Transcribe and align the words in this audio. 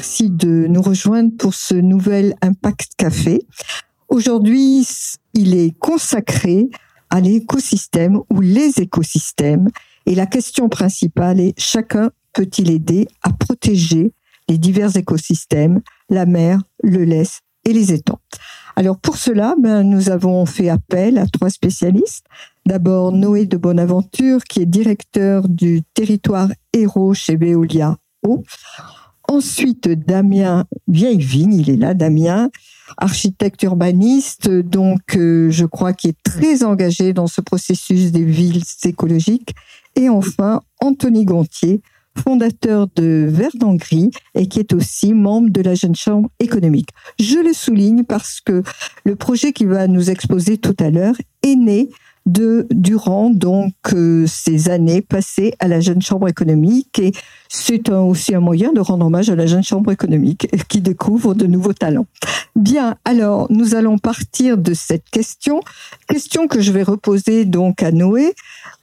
merci 0.00 0.30
de 0.30 0.66
nous 0.66 0.80
rejoindre 0.80 1.30
pour 1.36 1.52
ce 1.52 1.74
nouvel 1.74 2.34
Impact 2.40 2.92
Café. 2.96 3.42
Aujourd'hui, 4.08 4.88
il 5.34 5.54
est 5.54 5.78
consacré 5.78 6.70
à 7.10 7.20
l'écosystème 7.20 8.18
ou 8.30 8.40
les 8.40 8.80
écosystèmes. 8.80 9.68
Et 10.06 10.14
la 10.14 10.24
question 10.24 10.70
principale 10.70 11.38
est 11.38 11.52
chacun 11.60 12.12
peut-il 12.32 12.70
aider 12.70 13.08
à 13.22 13.30
protéger 13.30 14.14
les 14.48 14.56
divers 14.56 14.96
écosystèmes, 14.96 15.82
la 16.08 16.24
mer, 16.24 16.62
le 16.82 17.04
laisse 17.04 17.40
et 17.66 17.74
les 17.74 17.92
étangs? 17.92 18.20
Alors 18.76 18.96
pour 18.96 19.18
cela, 19.18 19.54
ben, 19.60 19.82
nous 19.82 20.08
avons 20.08 20.46
fait 20.46 20.70
appel 20.70 21.18
à 21.18 21.26
trois 21.26 21.50
spécialistes. 21.50 22.24
D'abord 22.64 23.12
Noé 23.12 23.44
de 23.44 23.58
Bonaventure, 23.58 24.44
qui 24.44 24.62
est 24.62 24.66
directeur 24.66 25.46
du 25.46 25.82
territoire 25.92 26.48
héros 26.72 27.12
chez 27.12 27.36
Veolia. 27.36 27.98
Ensuite 29.30 29.88
Damien 29.88 30.64
Vieillevigne, 30.88 31.54
il 31.54 31.70
est 31.70 31.76
là, 31.76 31.94
Damien, 31.94 32.50
architecte 32.96 33.62
urbaniste, 33.62 34.50
donc 34.50 35.16
euh, 35.16 35.50
je 35.50 35.66
crois 35.66 35.92
qu'il 35.92 36.10
est 36.10 36.22
très 36.24 36.64
engagé 36.64 37.12
dans 37.12 37.28
ce 37.28 37.40
processus 37.40 38.10
des 38.10 38.24
villes 38.24 38.64
écologiques. 38.84 39.54
Et 39.94 40.08
enfin 40.08 40.62
Anthony 40.80 41.26
Gontier, 41.26 41.80
fondateur 42.18 42.88
de 42.96 43.28
Verdangris 43.30 44.10
et 44.34 44.48
qui 44.48 44.58
est 44.58 44.72
aussi 44.72 45.14
membre 45.14 45.50
de 45.50 45.62
la 45.62 45.76
Jeune 45.76 45.94
Chambre 45.94 46.28
économique. 46.40 46.88
Je 47.20 47.38
le 47.38 47.52
souligne 47.52 48.02
parce 48.02 48.40
que 48.40 48.64
le 49.04 49.14
projet 49.14 49.52
qu'il 49.52 49.68
va 49.68 49.86
nous 49.86 50.10
exposer 50.10 50.58
tout 50.58 50.76
à 50.80 50.90
l'heure 50.90 51.14
est 51.44 51.54
né 51.54 51.88
de 52.30 52.66
durant 52.70 53.30
donc 53.30 53.74
euh, 53.92 54.24
ces 54.26 54.68
années 54.68 55.02
passées 55.02 55.54
à 55.58 55.68
la 55.68 55.80
Jeune 55.80 56.02
Chambre 56.02 56.28
économique 56.28 56.98
et 56.98 57.12
c'est 57.48 57.88
aussi 57.90 58.34
un 58.34 58.40
moyen 58.40 58.72
de 58.72 58.80
rendre 58.80 59.06
hommage 59.06 59.30
à 59.30 59.36
la 59.36 59.46
Jeune 59.46 59.62
Chambre 59.62 59.90
économique 59.90 60.48
qui 60.68 60.80
découvre 60.80 61.34
de 61.34 61.46
nouveaux 61.46 61.72
talents. 61.72 62.06
Bien, 62.54 62.96
alors 63.04 63.46
nous 63.50 63.74
allons 63.74 63.98
partir 63.98 64.58
de 64.58 64.74
cette 64.74 65.08
question, 65.10 65.60
question 66.08 66.46
que 66.46 66.60
je 66.60 66.72
vais 66.72 66.82
reposer 66.82 67.44
donc 67.44 67.82
à 67.82 67.90
Noé 67.90 68.34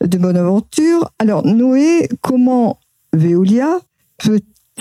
de 0.04 0.18
Bonaventure. 0.18 1.10
Alors 1.18 1.46
Noé, 1.46 2.08
comment 2.20 2.78
Veolia 3.12 3.78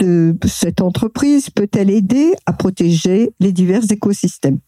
euh, 0.02 0.34
cette 0.46 0.82
entreprise 0.82 1.50
peut-elle 1.50 1.90
aider 1.90 2.34
à 2.46 2.54
protéger 2.54 3.32
les 3.40 3.52
divers 3.52 3.84
écosystèmes? 3.90 4.60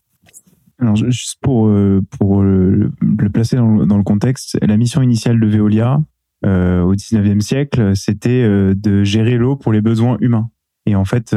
Alors, 0.79 0.95
juste 0.95 1.37
pour, 1.41 1.67
euh, 1.67 2.01
pour 2.17 2.41
le, 2.41 2.91
placer 3.33 3.57
dans 3.57 3.97
le, 3.97 4.03
contexte, 4.03 4.57
la 4.61 4.77
mission 4.77 5.01
initiale 5.01 5.39
de 5.39 5.47
Veolia 5.47 6.01
euh, 6.45 6.81
au 6.81 6.95
19e 6.95 7.41
siècle, 7.41 7.95
c'était 7.95 8.43
de 8.75 9.03
gérer 9.03 9.37
l'eau 9.37 9.55
pour 9.55 9.73
les 9.73 9.81
besoins 9.81 10.17
humains. 10.21 10.49
Et 10.85 10.95
en 10.95 11.05
fait, 11.05 11.35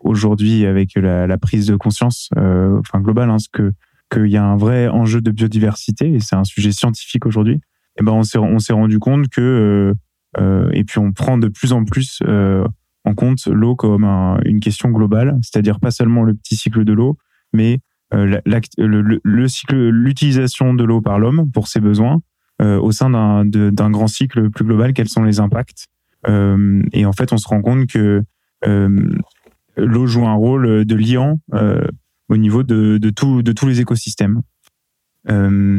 aujourd'hui, 0.00 0.66
avec 0.66 0.94
la, 0.94 1.38
prise 1.38 1.66
de 1.66 1.76
conscience, 1.76 2.30
enfin 2.36 3.00
globale, 3.00 3.30
hein, 3.30 3.36
que 3.52 3.72
qu'il 4.12 4.26
y 4.26 4.36
a 4.36 4.44
un 4.44 4.56
vrai 4.56 4.88
enjeu 4.88 5.22
de 5.22 5.30
biodiversité, 5.30 6.12
et 6.12 6.20
c'est 6.20 6.36
un 6.36 6.44
sujet 6.44 6.70
scientifique 6.70 7.24
aujourd'hui, 7.24 7.60
eh 7.98 8.04
ben 8.04 8.12
on 8.12 8.22
s'est 8.22 8.38
on 8.38 8.58
s'est 8.58 8.74
rendu 8.74 8.98
compte 8.98 9.28
que 9.28 9.94
euh, 10.38 10.70
et 10.72 10.84
puis 10.84 10.98
on 10.98 11.12
prend 11.12 11.38
de 11.38 11.48
plus 11.48 11.72
en 11.72 11.84
plus 11.84 12.20
euh, 12.26 12.66
en 13.04 13.14
compte 13.14 13.46
l'eau 13.46 13.74
comme 13.74 14.04
une 14.44 14.60
question 14.60 14.90
globale, 14.90 15.38
c'est-à-dire 15.42 15.80
pas 15.80 15.90
seulement 15.90 16.22
le 16.22 16.34
petit 16.34 16.56
cycle 16.56 16.84
de 16.84 16.92
l'eau, 16.92 17.18
mais 17.52 17.80
euh, 18.14 18.40
l'utilisation 19.90 20.74
de 20.74 20.84
l'eau 20.84 21.00
par 21.00 21.18
l'homme 21.18 21.50
pour 21.52 21.68
ses 21.68 21.80
besoins 21.80 22.20
au 22.60 22.92
sein 22.92 23.10
d'un 23.44 23.90
grand 23.90 24.06
cycle 24.06 24.48
plus 24.50 24.64
global. 24.64 24.92
Quels 24.92 25.08
sont 25.08 25.24
les 25.24 25.40
impacts 25.40 25.88
Et 26.28 27.04
en 27.04 27.12
fait, 27.12 27.32
on 27.32 27.36
se 27.36 27.48
rend 27.48 27.60
compte 27.60 27.88
que 27.88 28.22
l'eau 28.64 30.06
joue 30.06 30.24
un 30.28 30.34
rôle 30.34 30.84
de 30.84 30.94
liant 30.94 31.40
au 32.28 32.36
niveau 32.36 32.62
de, 32.62 33.10
tous 33.10 33.66
les 33.66 33.80
écosystèmes 33.80 34.42
euh, 35.30 35.78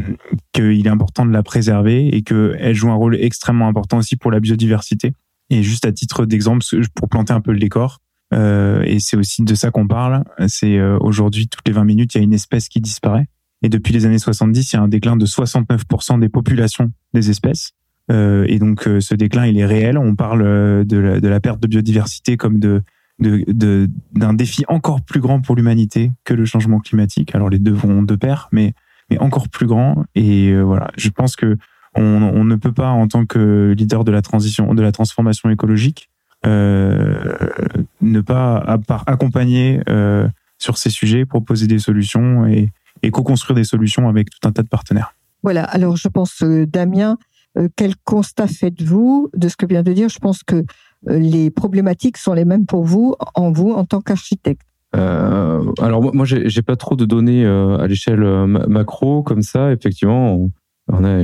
qu'il 0.52 0.86
est 0.86 0.90
important 0.90 1.26
de 1.26 1.32
la 1.32 1.42
préserver 1.42 2.08
et 2.08 2.22
qu'elle 2.22 2.74
joue 2.74 2.90
un 2.90 2.94
rôle 2.94 3.16
extrêmement 3.16 3.68
important 3.68 3.98
aussi 3.98 4.16
pour 4.16 4.30
la 4.30 4.40
biodiversité. 4.40 5.12
Et 5.50 5.62
juste 5.62 5.84
à 5.84 5.92
titre 5.92 6.24
d'exemple, 6.24 6.64
pour 6.94 7.08
planter 7.08 7.34
un 7.34 7.42
peu 7.42 7.52
le 7.52 7.58
décor, 7.58 8.00
euh, 8.32 8.82
et 8.84 9.00
c'est 9.00 9.16
aussi 9.16 9.42
de 9.42 9.54
ça 9.54 9.70
qu'on 9.70 9.86
parle, 9.86 10.24
c'est 10.48 10.78
euh, 10.78 10.98
aujourd'hui, 11.00 11.48
toutes 11.48 11.66
les 11.66 11.74
20 11.74 11.84
minutes, 11.84 12.14
il 12.14 12.18
y 12.18 12.20
a 12.20 12.24
une 12.24 12.32
espèce 12.32 12.68
qui 12.68 12.80
disparaît. 12.80 13.26
Et 13.62 13.68
depuis 13.68 13.92
les 13.92 14.06
années 14.06 14.18
70, 14.18 14.72
il 14.72 14.76
y 14.76 14.78
a 14.78 14.82
un 14.82 14.88
déclin 14.88 15.16
de 15.16 15.26
69% 15.26 16.18
des 16.20 16.28
populations 16.28 16.92
des 17.12 17.30
espèces. 17.30 17.72
Euh, 18.10 18.44
et 18.48 18.58
donc 18.58 18.82
ce 19.00 19.14
déclin, 19.14 19.46
il 19.46 19.58
est 19.58 19.64
réel. 19.64 19.96
On 19.96 20.14
parle 20.14 20.84
de 20.84 20.98
la, 20.98 21.40
perte 21.40 21.60
de 21.60 21.66
biodiversité 21.66 22.36
comme 22.36 22.58
de 22.58 22.82
d'un 23.20 24.34
défi 24.34 24.64
encore 24.66 25.00
plus 25.02 25.20
grand 25.20 25.40
pour 25.40 25.54
l'humanité 25.54 26.10
que 26.24 26.34
le 26.34 26.44
changement 26.44 26.80
climatique. 26.80 27.32
Alors 27.34 27.48
les 27.48 27.60
deux 27.60 27.72
vont 27.72 28.02
de 28.02 28.16
pair, 28.16 28.48
mais 28.50 28.74
mais 29.08 29.18
encore 29.18 29.48
plus 29.48 29.66
grand. 29.66 30.04
Et 30.16 30.52
voilà, 30.60 30.90
je 30.96 31.08
pense 31.10 31.36
que 31.36 31.56
on, 31.94 32.44
ne 32.44 32.56
peut 32.56 32.72
pas, 32.72 32.88
en 32.88 33.06
tant 33.06 33.24
que 33.24 33.72
leader 33.76 34.04
de 34.04 34.12
la 34.12 34.22
transition, 34.22 34.74
de 34.74 34.82
la 34.82 34.92
transformation 34.92 35.50
écologique, 35.50 36.10
ne 36.44 38.20
pas 38.20 38.64
accompagner 39.06 39.80
euh, 39.88 40.28
sur 40.58 40.78
ces 40.78 40.90
sujets, 40.90 41.24
proposer 41.24 41.66
des 41.66 41.78
solutions 41.78 42.46
et, 42.46 42.70
et 43.02 43.10
co-construire 43.10 43.56
des 43.56 43.64
solutions 43.64 44.08
avec 44.08 44.30
tout 44.30 44.46
un 44.46 44.52
tas 44.52 44.62
de 44.62 44.68
partenaires. 44.68 45.14
Voilà. 45.42 45.64
Alors, 45.64 45.96
je 45.96 46.08
pense, 46.08 46.42
euh, 46.42 46.66
Damien, 46.66 47.18
euh, 47.58 47.68
quel 47.76 47.94
constat 48.04 48.46
faites-vous 48.46 49.30
de 49.34 49.48
ce 49.48 49.56
que 49.56 49.66
vient 49.66 49.82
de 49.82 49.92
dire? 49.92 50.08
Je 50.08 50.18
pense 50.18 50.42
que 50.42 50.64
les 51.06 51.50
problématiques 51.50 52.16
sont 52.16 52.32
les 52.32 52.46
mêmes 52.46 52.66
pour 52.66 52.84
vous, 52.84 53.14
en 53.34 53.52
vous, 53.52 53.72
en 53.72 53.84
tant 53.84 54.00
qu'architecte. 54.00 54.62
Euh, 54.96 55.62
alors 55.82 56.14
moi, 56.14 56.24
j'ai 56.24 56.62
pas 56.62 56.76
trop 56.76 56.96
de 56.96 57.04
données 57.04 57.44
euh, 57.44 57.78
à 57.78 57.86
l'échelle 57.86 58.22
euh, 58.22 58.46
macro 58.46 59.22
comme 59.22 59.42
ça. 59.42 59.72
Effectivement, 59.72 60.34
on, 60.34 60.50
on, 60.88 61.04
a 61.04 61.18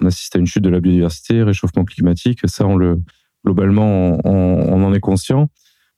on 0.00 0.06
assiste 0.06 0.36
à 0.36 0.38
une 0.38 0.46
chute 0.46 0.62
de 0.62 0.70
la 0.70 0.80
biodiversité, 0.80 1.42
réchauffement 1.42 1.84
climatique. 1.84 2.40
Ça, 2.44 2.66
on 2.66 2.76
le 2.76 3.00
globalement, 3.44 4.18
on, 4.24 4.82
en 4.82 4.92
est 4.92 5.00
conscient. 5.00 5.48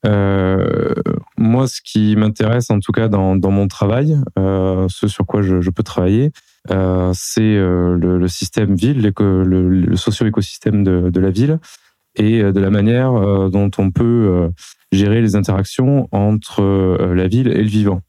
Euh, 0.06 0.94
moi, 1.36 1.68
ce 1.68 1.80
qui 1.82 2.16
m'intéresse, 2.16 2.70
en 2.70 2.80
tout 2.80 2.92
cas 2.92 3.08
dans, 3.08 3.36
mon 3.36 3.68
travail, 3.68 4.16
euh, 4.38 4.86
ce 4.88 5.08
sur 5.08 5.26
quoi 5.26 5.42
je, 5.42 5.70
peux 5.70 5.82
travailler, 5.82 6.30
euh, 6.70 7.12
c'est 7.14 7.56
le, 7.56 8.28
système 8.28 8.74
ville, 8.74 9.12
le, 9.18 9.68
le 9.68 9.96
socio-écosystème 9.96 10.84
de, 10.84 11.20
la 11.20 11.30
ville, 11.30 11.58
et 12.16 12.42
de 12.42 12.60
la 12.60 12.70
manière 12.70 13.12
dont 13.50 13.70
on 13.78 13.90
peut 13.90 14.50
gérer 14.92 15.20
les 15.20 15.36
interactions 15.36 16.08
entre 16.12 16.62
la 17.14 17.28
ville 17.28 17.48
et 17.48 17.62
le 17.62 17.68
vivant. 17.68 18.00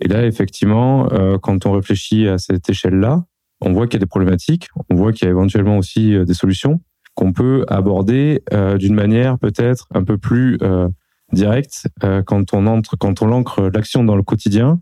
Et 0.00 0.08
là, 0.08 0.26
effectivement, 0.26 1.08
quand 1.42 1.66
on 1.66 1.72
réfléchit 1.72 2.28
à 2.28 2.38
cette 2.38 2.68
échelle-là, 2.68 3.24
on 3.62 3.72
voit 3.72 3.86
qu'il 3.86 3.94
y 3.94 4.02
a 4.02 4.04
des 4.04 4.06
problématiques, 4.06 4.68
on 4.90 4.96
voit 4.96 5.12
qu'il 5.12 5.24
y 5.24 5.28
a 5.28 5.30
éventuellement 5.30 5.78
aussi 5.78 6.14
des 6.24 6.34
solutions 6.34 6.80
qu'on 7.16 7.32
peut 7.32 7.64
aborder 7.66 8.42
d'une 8.78 8.94
manière 8.94 9.38
peut-être 9.38 9.88
un 9.92 10.04
peu 10.04 10.18
plus 10.18 10.58
directe 11.32 11.88
quand 12.26 12.54
on 12.54 12.66
entre, 12.66 12.96
quand 12.96 13.22
on 13.22 13.32
ancre 13.32 13.62
l'action 13.72 14.04
dans 14.04 14.14
le 14.14 14.22
quotidien, 14.22 14.78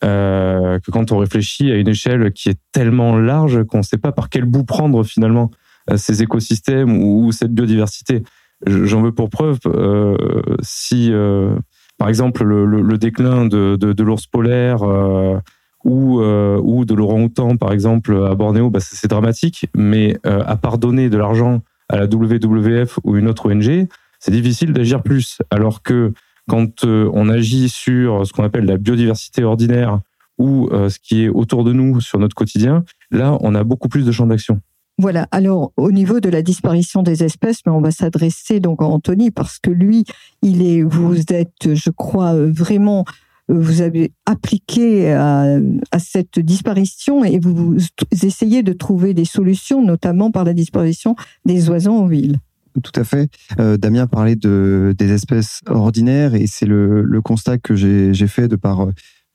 que 0.00 0.90
quand 0.90 1.12
on 1.12 1.18
réfléchit 1.18 1.70
à 1.70 1.76
une 1.76 1.88
échelle 1.88 2.32
qui 2.32 2.48
est 2.48 2.58
tellement 2.72 3.16
large 3.16 3.62
qu'on 3.64 3.78
ne 3.78 3.82
sait 3.82 3.98
pas 3.98 4.12
par 4.12 4.30
quel 4.30 4.46
bout 4.46 4.64
prendre 4.64 5.04
finalement 5.04 5.50
ces 5.94 6.22
écosystèmes 6.22 6.96
ou 7.02 7.30
cette 7.30 7.52
biodiversité. 7.52 8.22
J'en 8.66 9.02
veux 9.02 9.12
pour 9.12 9.30
preuve 9.30 9.58
euh, 9.66 10.16
si, 10.62 11.12
euh, 11.12 11.54
par 11.98 12.08
exemple, 12.08 12.44
le, 12.44 12.98
déclin 12.98 13.46
de, 13.46 13.76
de, 13.76 14.02
l'ours 14.02 14.26
polaire 14.26 14.82
euh, 14.82 15.38
ou, 15.84 16.20
euh, 16.20 16.58
ou 16.62 16.84
de 16.84 16.94
l'orang-outan, 16.94 17.56
par 17.56 17.72
exemple, 17.72 18.16
à 18.26 18.34
Bornéo, 18.34 18.70
bah, 18.70 18.80
c'est 18.80 19.08
dramatique. 19.08 19.66
Mais 19.76 20.16
à 20.24 20.56
part 20.56 20.78
donner 20.78 21.10
de 21.10 21.18
l'argent 21.18 21.62
à 21.88 21.96
la 21.96 22.06
WWF 22.06 22.98
ou 23.04 23.16
une 23.16 23.28
autre 23.28 23.52
ONG, 23.52 23.86
c'est 24.18 24.30
difficile 24.30 24.72
d'agir 24.72 25.02
plus. 25.02 25.38
Alors 25.50 25.82
que 25.82 26.12
quand 26.48 26.84
on 26.84 27.28
agit 27.28 27.68
sur 27.68 28.26
ce 28.26 28.32
qu'on 28.32 28.44
appelle 28.44 28.64
la 28.64 28.76
biodiversité 28.76 29.44
ordinaire 29.44 30.00
ou 30.38 30.68
ce 30.70 30.98
qui 30.98 31.24
est 31.24 31.28
autour 31.28 31.64
de 31.64 31.72
nous 31.72 32.00
sur 32.00 32.18
notre 32.18 32.34
quotidien, 32.34 32.84
là, 33.10 33.38
on 33.40 33.54
a 33.54 33.64
beaucoup 33.64 33.88
plus 33.88 34.04
de 34.04 34.12
champs 34.12 34.26
d'action. 34.26 34.60
Voilà. 34.98 35.26
Alors, 35.32 35.72
au 35.76 35.90
niveau 35.90 36.20
de 36.20 36.28
la 36.28 36.42
disparition 36.42 37.02
des 37.02 37.24
espèces, 37.24 37.60
mais 37.66 37.72
on 37.72 37.80
va 37.80 37.90
s'adresser 37.90 38.60
donc 38.60 38.80
à 38.80 38.84
Anthony 38.84 39.30
parce 39.30 39.58
que 39.58 39.70
lui, 39.70 40.04
il 40.42 40.62
est, 40.62 40.82
vous 40.82 41.20
êtes, 41.30 41.74
je 41.74 41.90
crois, 41.90 42.34
vraiment, 42.34 43.04
vous 43.48 43.82
avez 43.82 44.12
appliqué 44.26 45.12
à, 45.12 45.58
cette 45.98 46.38
disparition 46.38 47.24
et 47.24 47.38
vous, 47.38 47.76
essayez 48.10 48.62
de 48.62 48.72
trouver 48.72 49.14
des 49.14 49.24
solutions, 49.24 49.84
notamment 49.84 50.30
par 50.30 50.44
la 50.44 50.54
disparition 50.54 51.14
des 51.44 51.68
oiseaux 51.68 51.92
en 51.92 52.06
ville. 52.06 52.38
Tout 52.82 53.00
à 53.00 53.04
fait. 53.04 53.30
Euh, 53.60 53.76
Damien 53.76 54.06
parlait 54.06 54.34
de, 54.34 54.94
des 54.98 55.12
espèces 55.12 55.60
ordinaires 55.66 56.34
et 56.34 56.46
c'est 56.46 56.66
le, 56.66 57.20
constat 57.22 57.58
que 57.58 57.76
j'ai 57.76 58.26
fait 58.26 58.48
de 58.48 58.56
par 58.56 58.88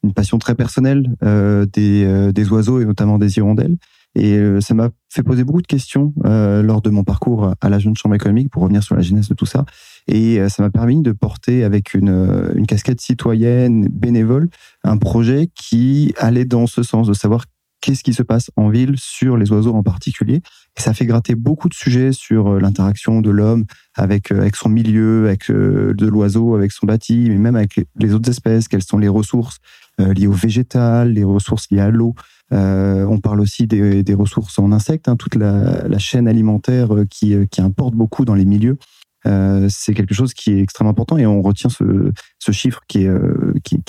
une 0.04 0.14
passion 0.14 0.38
très 0.38 0.56
personnelle 0.56 1.16
euh, 1.24 1.66
euh, 1.78 2.32
des 2.32 2.50
oiseaux 2.50 2.82
et 2.82 2.86
notamment 2.86 3.18
des 3.18 3.38
hirondelles. 3.38 3.78
Et 4.16 4.38
euh, 4.38 4.60
ça 4.60 4.74
m'a 4.74 4.90
fait 5.10 5.24
poser 5.24 5.44
beaucoup 5.44 5.62
de 5.62 5.68
questions 5.68 6.14
euh, 6.26 6.62
lors 6.62 6.82
de 6.82 6.90
mon 6.90 7.04
parcours 7.04 7.54
à 7.62 7.70
la 7.70 7.80
Jeune 7.80 7.96
Chambre 7.96 8.16
économique 8.16 8.50
pour 8.50 8.64
revenir 8.64 8.84
sur 8.84 8.96
la 8.96 9.02
genèse 9.02 9.30
de 9.30 9.34
tout 9.34 9.46
ça. 9.46 9.66
Et 10.08 10.40
ça 10.50 10.64
m'a 10.64 10.72
permis 10.72 11.02
de 11.02 11.12
porter 11.12 11.64
avec 11.64 11.94
une, 11.94 12.52
une 12.56 12.66
casquette 12.66 13.00
citoyenne, 13.00 13.88
bénévole, 13.88 14.50
un 14.84 14.98
projet 14.98 15.50
qui 15.54 16.14
allait 16.18 16.46
dans 16.46 16.66
ce 16.66 16.82
sens, 16.82 17.08
de 17.08 17.14
savoir 17.14 17.46
qu'est-ce 17.82 18.04
qui 18.04 18.14
se 18.14 18.24
passe 18.24 18.52
en 18.56 18.70
ville 18.70 18.96
sur 18.98 19.38
les 19.38 19.52
oiseaux 19.52 19.74
en 19.74 19.84
particulier. 19.84 20.42
Et 20.78 20.82
ça 20.82 20.94
fait 20.94 21.06
gratter 21.06 21.36
beaucoup 21.36 21.70
de 21.70 21.74
sujets 21.74 22.12
sur 22.12 22.60
l'interaction 22.60 23.22
de 23.22 23.30
l'homme 23.30 23.66
avec, 23.96 24.32
avec 24.32 24.56
son 24.56 24.70
milieu, 24.70 25.28
avec 25.28 25.50
de 25.50 26.06
l'oiseau, 26.06 26.56
avec 26.56 26.72
son 26.72 26.86
bâti, 26.86 27.26
mais 27.30 27.38
même 27.38 27.56
avec 27.56 27.82
les 27.98 28.14
autres 28.14 28.30
espèces, 28.30 28.68
quelles 28.68 28.84
sont 28.84 28.98
les 28.98 29.08
ressources 29.08 29.58
liées 29.98 30.28
au 30.28 30.34
végétal, 30.34 31.14
les 31.14 31.24
ressources 31.24 31.68
liées 31.72 31.82
à 31.82 31.90
l'eau. 31.90 32.16
Euh, 32.52 33.06
on 33.06 33.20
parle 33.20 33.42
aussi 33.42 33.68
des, 33.68 34.14
ressources 34.14 34.58
en 34.60 34.72
insectes, 34.72 35.08
hein, 35.08 35.16
toute 35.16 35.36
la, 35.36 35.98
chaîne 36.00 36.28
alimentaire 36.28 36.96
euh, 36.96 37.06
qui, 37.06 37.36
euh, 37.36 37.46
qui, 37.46 37.62
importe 37.62 37.94
beaucoup 37.94 38.26
dans 38.26 38.34
les 38.36 38.46
milieux. 38.46 38.78
C'est 39.26 39.94
quelque 39.94 40.14
chose 40.14 40.34
qui 40.34 40.52
est 40.52 40.62
extrêmement 40.62 40.92
important 40.92 41.18
et 41.18 41.26
on 41.26 41.42
retient 41.42 41.70
ce, 41.70 42.52
chiffre 42.52 42.82
qui 42.88 43.04
est, 43.04 43.10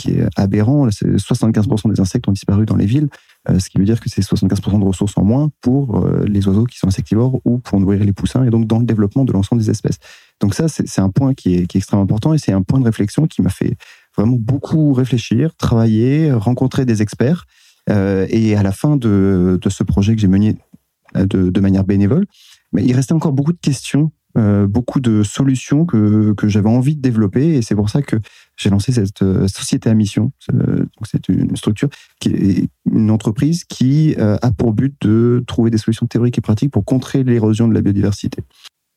est 0.09 0.29
aberrant. 0.37 0.89
75% 0.89 1.93
des 1.93 2.01
insectes 2.01 2.29
ont 2.29 2.33
disparu 2.33 2.67
dans 2.67 2.77
les 2.77 2.87
villes, 2.87 3.09
ce 3.49 3.71
qui 3.71 3.79
veut 3.79 3.85
dire 3.85 4.01
que 4.01 4.11
c'est 4.11 4.23
75% 4.23 4.81
de 4.81 4.85
ressources 4.85 5.17
en 5.17 5.25
moins 5.25 5.51
pour 5.61 6.07
les 6.27 6.47
oiseaux 6.47 6.65
qui 6.65 6.79
sont 6.79 6.89
insectivores 6.89 7.41
ou 7.45 7.59
pour 7.59 7.81
nourrir 7.81 8.05
les 8.05 8.13
poussins 8.13 8.45
et 8.45 8.51
donc 8.51 8.67
dans 8.67 8.79
le 8.79 8.85
développement 8.85 9.25
de 9.25 9.33
l'ensemble 9.33 9.63
des 9.63 9.71
espèces. 9.71 9.99
Donc 10.41 10.55
ça, 10.55 10.69
c'est 10.69 11.01
un 11.01 11.11
point 11.11 11.35
qui 11.35 11.55
est, 11.55 11.77
extrêmement 11.77 12.05
important 12.05 12.35
et 12.35 12.39
c'est 12.39 12.53
un 12.53 12.63
point 12.63 12.81
de 12.81 12.85
réflexion 12.85 13.27
qui 13.27 13.43
m'a 13.43 13.51
fait 13.51 13.77
vraiment 14.17 14.37
beaucoup 14.39 14.93
réfléchir, 14.93 15.55
travailler, 15.57 16.33
rencontrer 16.33 16.85
des 16.85 17.03
experts. 17.03 17.47
Euh, 17.89 18.27
et 18.29 18.57
à 18.57 18.63
la 18.63 18.73
fin 18.73 18.97
de, 18.97 19.59
ce 19.69 19.83
projet 19.83 20.15
que 20.15 20.21
j'ai 20.21 20.29
mené 20.29 20.57
euh, 21.17 21.27
de, 21.27 21.51
de, 21.51 21.61
manière 21.61 21.85
bénévole, 21.85 22.27
mais 22.73 22.85
il 22.85 22.95
restait 22.95 23.15
encore 23.15 23.33
beaucoup 23.33 23.53
de 23.53 23.59
questions, 23.59 24.13
euh, 24.39 24.67
beaucoup 24.67 25.01
de 25.01 25.23
solutions 25.23 25.85
que, 25.85 26.33
que 26.35 26.49
j'avais 26.49 26.69
envie 26.69 26.97
de 26.97 27.01
développer. 27.01 27.57
Et 27.57 27.63
c'est 27.63 27.75
pour 27.75 27.91
ça 27.91 28.03
que 28.03 28.17
j'ai 28.57 28.71
lancé 28.71 28.93
cette 28.93 29.23
euh, 29.23 29.49
société 29.49 29.89
à 29.91 29.95
mission. 29.95 30.33
C'est 31.03 31.29
une 31.29 31.57
structure 31.57 31.89
qui 32.21 32.29
est 32.29 32.69
une 32.91 33.11
entreprise 33.11 33.65
qui 33.65 34.15
a 34.17 34.51
pour 34.57 34.73
but 34.73 34.95
de 35.01 35.43
trouver 35.47 35.71
des 35.71 35.79
solutions 35.79 36.07
théoriques 36.07 36.39
et 36.39 36.41
pratiques 36.41 36.71
pour 36.71 36.85
contrer 36.85 37.25
l'érosion 37.25 37.69
de 37.69 37.75
la 37.75 37.81
biodiversité. 37.81 38.43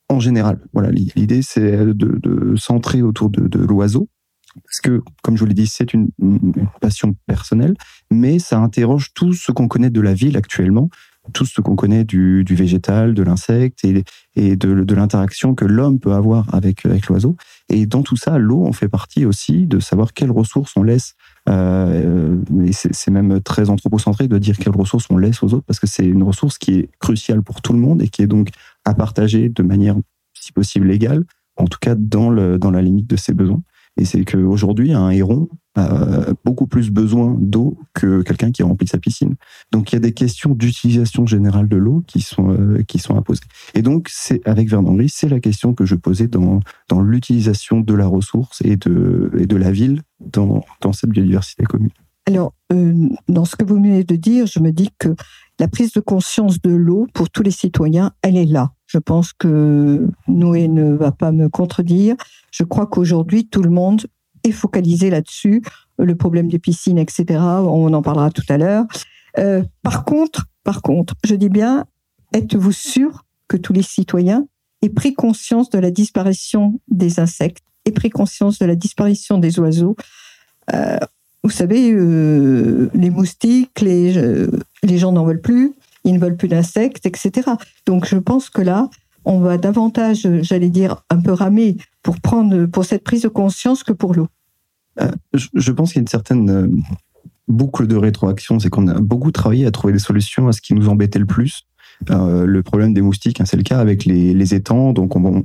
En 0.10 0.20
général, 0.20 0.60
voilà, 0.74 0.92
l'idée 0.92 1.42
c'est 1.42 1.78
de, 1.78 1.94
de 1.94 2.56
centrer 2.56 3.02
autour 3.02 3.30
de 3.30 3.60
l'oiseau, 3.60 4.10
parce 4.66 4.82
que, 4.82 5.02
comme 5.22 5.36
je 5.36 5.42
vous 5.42 5.46
l'ai 5.46 5.54
dit, 5.54 5.68
c'est 5.68 5.94
une, 5.94 6.10
passion 6.82 7.16
personnelle, 7.28 7.76
mais 8.12 8.40
ça 8.40 8.60
interroge 8.60 9.14
tout 9.14 9.34
ce 9.34 9.52
qu'on 9.52 9.68
connaît 9.68 9.90
de 9.90 10.02
la 10.02 10.14
ville 10.14 10.38
actuellement, 10.38 10.90
tout 11.32 11.46
ce 11.46 11.62
qu'on 11.62 11.76
connaît 11.76 12.04
du, 12.04 12.44
végétal, 12.50 13.14
de 13.14 13.24
l'insecte 13.24 13.86
et, 13.86 14.04
et 14.36 14.56
de, 14.56 14.94
l'interaction 14.94 15.56
que 15.56 15.66
l'homme 15.66 16.00
peut 16.00 16.14
avoir 16.14 16.54
avec, 16.54 16.86
avec 16.86 17.08
l'oiseau. 17.08 17.38
Et 17.70 17.86
dans 17.86 18.04
tout 18.04 18.18
ça, 18.18 18.38
l'eau 18.38 18.66
en 18.66 18.74
fait 18.74 18.90
partie 18.90 19.26
aussi 19.26 19.66
de 19.66 19.80
savoir 19.80 20.14
quelles 20.14 20.32
ressources 20.32 20.74
on 20.76 20.84
laisse. 20.84 21.16
Euh, 21.50 22.38
et 22.66 22.72
c'est 22.74 23.12
même 23.12 23.42
très 23.42 23.70
anthropocentré 23.70 24.28
de 24.28 24.38
dire 24.38 24.58
quelles 24.58 24.76
ressources 24.76 25.06
on 25.10 25.18
laisse 25.18 25.42
aux 25.44 25.54
autres, 25.54 25.66
parce 25.66 25.80
que 25.80 25.88
c'est 25.88 26.06
une 26.06 26.24
ressource 26.24 26.58
qui 26.58 26.76
est 26.76 26.90
cruciale 27.00 27.42
pour 27.42 27.62
tout 27.62 27.74
le 27.74 27.80
monde 27.80 28.02
et 28.02 28.10
qui 28.10 28.22
est 28.22 28.28
donc 28.28 28.50
à 28.86 28.94
partager 28.94 29.50
de 29.50 29.64
manière, 29.64 29.96
si 30.34 30.52
possible, 30.52 30.88
légale, 30.88 31.24
en 31.56 31.66
tout 31.66 31.80
cas 31.80 31.96
dans, 31.96 32.30
le, 32.30 32.58
dans 32.58 32.72
la 32.72 32.82
limite 32.82 33.08
de 33.08 33.16
ses 33.16 33.34
besoins. 33.34 33.62
Et 33.98 34.06
c'est 34.06 34.26
qu'aujourd'hui, 34.26 34.94
un 34.94 35.10
héron 35.12 35.50
a 35.76 36.34
beaucoup 36.46 36.68
plus 36.68 36.92
besoin 36.92 37.36
d'eau 37.40 37.78
que 37.94 38.22
quelqu'un 38.22 38.52
qui 38.52 38.64
remplit 38.64 38.88
sa 38.88 39.00
piscine. 39.00 39.36
Donc 39.72 39.92
il 39.92 39.96
y 39.96 39.98
a 39.98 40.00
des 40.00 40.14
questions 40.14 40.52
d'utilisation 40.52 41.26
générale 41.26 41.68
de 41.68 41.78
l'eau 41.78 42.04
qui 42.08 42.22
sont 42.22 42.52
euh, 42.52 42.84
qui 42.88 43.00
sont 43.00 43.16
imposées. 43.16 43.42
Et 43.74 43.82
donc 43.82 44.08
c'est 44.12 44.48
avec 44.48 44.70
Verdun 44.70 44.96
Gris, 44.96 45.10
c'est 45.14 45.30
la 45.30 45.40
question 45.40 45.74
que 45.74 45.86
je 45.86 45.96
posais 45.96 46.28
dans 46.28 46.60
dans 46.90 47.02
l'utilisation 47.02 47.82
de 47.82 47.94
la 47.94 48.06
ressource 48.08 48.62
et 48.64 48.78
de 48.78 49.32
et 49.38 49.48
de 49.48 49.56
la 49.56 49.72
ville 49.72 50.02
dans 50.20 50.64
dans 50.82 50.94
cette 50.94 51.10
biodiversité 51.10 51.64
commune. 51.64 51.92
Alors 52.26 52.54
euh, 52.72 53.10
dans 53.28 53.46
ce 53.46 53.56
que 53.56 53.66
vous 53.66 53.76
venez 53.76 54.04
de 54.04 54.16
dire, 54.16 54.46
je 54.46 54.60
me 54.60 54.72
dis 54.72 54.90
que 54.98 55.10
la 55.60 55.68
prise 55.68 55.94
de 55.94 56.00
conscience 56.00 56.62
de 56.62 56.72
l'eau 56.72 57.08
pour 57.14 57.30
tous 57.30 57.44
les 57.44 57.52
citoyens, 57.52 58.12
elle 58.22 58.38
est 58.38 58.46
là. 58.46 58.72
Je 58.86 58.98
pense 58.98 59.34
que 59.34 60.08
Noé 60.28 60.68
ne 60.68 60.94
va 60.94 61.12
pas 61.12 61.32
me 61.32 61.50
contredire. 61.50 62.16
Je 62.52 62.64
crois 62.64 62.88
qu'aujourd'hui, 62.88 63.48
tout 63.48 63.62
le 63.62 63.70
monde 63.70 64.06
est 64.44 64.52
focalisé 64.52 65.10
là-dessus. 65.10 65.64
Le 65.98 66.16
problème 66.16 66.48
des 66.48 66.60
piscines, 66.60 66.98
etc. 66.98 67.40
On 67.40 67.94
en 67.94 68.02
parlera 68.02 68.30
tout 68.30 68.46
à 68.50 68.58
l'heure. 68.58 68.86
Euh, 69.40 69.64
par 69.82 70.06
contre, 70.06 70.46
par 70.64 70.82
contre, 70.82 71.16
je 71.24 71.36
dis 71.36 71.50
bien, 71.50 71.86
êtes-vous 72.34 72.72
sûr 72.72 73.26
que 73.48 73.58
tous 73.58 73.74
les 73.74 73.84
citoyens 73.84 74.46
aient 74.82 74.90
pris 74.90 75.14
conscience 75.14 75.70
de 75.70 75.80
la 75.80 75.92
disparition 75.92 76.80
des 76.88 77.20
insectes, 77.20 77.64
aient 77.86 77.92
pris 77.92 78.10
conscience 78.10 78.60
de 78.60 78.66
la 78.66 78.76
disparition 78.76 79.38
des 79.38 79.60
oiseaux? 79.60 79.96
Euh, 80.74 80.98
Vous 81.44 81.50
savez, 81.50 81.92
euh, 81.92 82.90
les 82.94 83.10
moustiques, 83.10 83.82
les, 83.82 84.48
les 84.84 84.98
gens 84.98 85.12
n'en 85.12 85.26
veulent 85.26 85.42
plus 85.42 85.74
ils 86.04 86.14
ne 86.14 86.20
veulent 86.20 86.38
plus 86.38 86.48
d'insectes, 86.48 87.06
etc. 87.06 87.52
Donc 87.86 88.06
je 88.06 88.18
pense 88.18 88.50
que 88.50 88.62
là, 88.62 88.90
on 89.26 89.40
va 89.40 89.58
davantage, 89.58 90.28
j'allais 90.42 90.70
dire, 90.70 91.04
un 91.10 91.22
peu 91.22 91.32
ramer 91.32 91.78
pour 92.02 92.20
prendre 92.20 92.66
pour 92.66 92.86
cette 92.86 93.04
prise 93.04 93.22
de 93.24 93.30
conscience 93.30 93.84
que 93.84 93.94
pour 93.94 94.14
l'eau. 94.14 94.28
Euh, 95.02 95.12
je 95.34 95.72
pense 95.72 95.92
qu'il 95.92 95.98
y 95.98 96.02
a 96.02 96.04
une 96.04 96.08
certaine 96.08 96.50
euh, 96.50 96.68
boucle 97.48 97.88
de 97.88 97.96
rétroaction, 97.96 98.60
c'est 98.60 98.70
qu'on 98.70 98.88
a 98.88 99.00
beaucoup 99.00 99.32
travaillé 99.32 99.66
à 99.66 99.72
trouver 99.72 99.94
des 99.94 100.00
solutions 100.00 100.48
à 100.48 100.52
ce 100.52 100.62
qui 100.62 100.74
nous 100.74 100.90
embêtait 100.90 101.20
le 101.20 101.26
plus. 101.26 101.64
Euh, 102.10 102.46
le 102.46 102.64
problème 102.64 102.94
des 102.94 103.02
moustiques, 103.02 103.40
hein, 103.40 103.46
c'est 103.46 103.58
le 103.58 103.64
cas 103.64 103.80
avec 103.80 104.06
les, 104.06 104.54
étangs. 104.54 104.94
Donc, 104.94 105.16
on, 105.16 105.44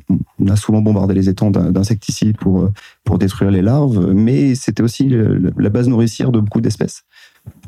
a 0.48 0.56
souvent 0.56 0.80
bombardé 0.80 1.14
les 1.14 1.28
étangs 1.28 1.50
d'insecticides 1.50 2.36
pour 2.36 2.70
pour 3.04 3.18
détruire 3.18 3.50
les 3.50 3.62
larves, 3.62 4.12
mais 4.12 4.54
c'était 4.54 4.82
aussi 4.82 5.08
la 5.08 5.70
base 5.70 5.88
nourricière 5.88 6.32
de 6.32 6.40
beaucoup 6.40 6.60
d'espèces, 6.60 7.04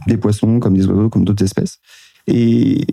des 0.06 0.16
poissons 0.16 0.58
comme 0.58 0.76
des 0.76 0.86
oiseaux, 0.86 1.08
comme 1.08 1.24
d'autres 1.24 1.44
espèces. 1.44 1.78
Et 2.26 2.86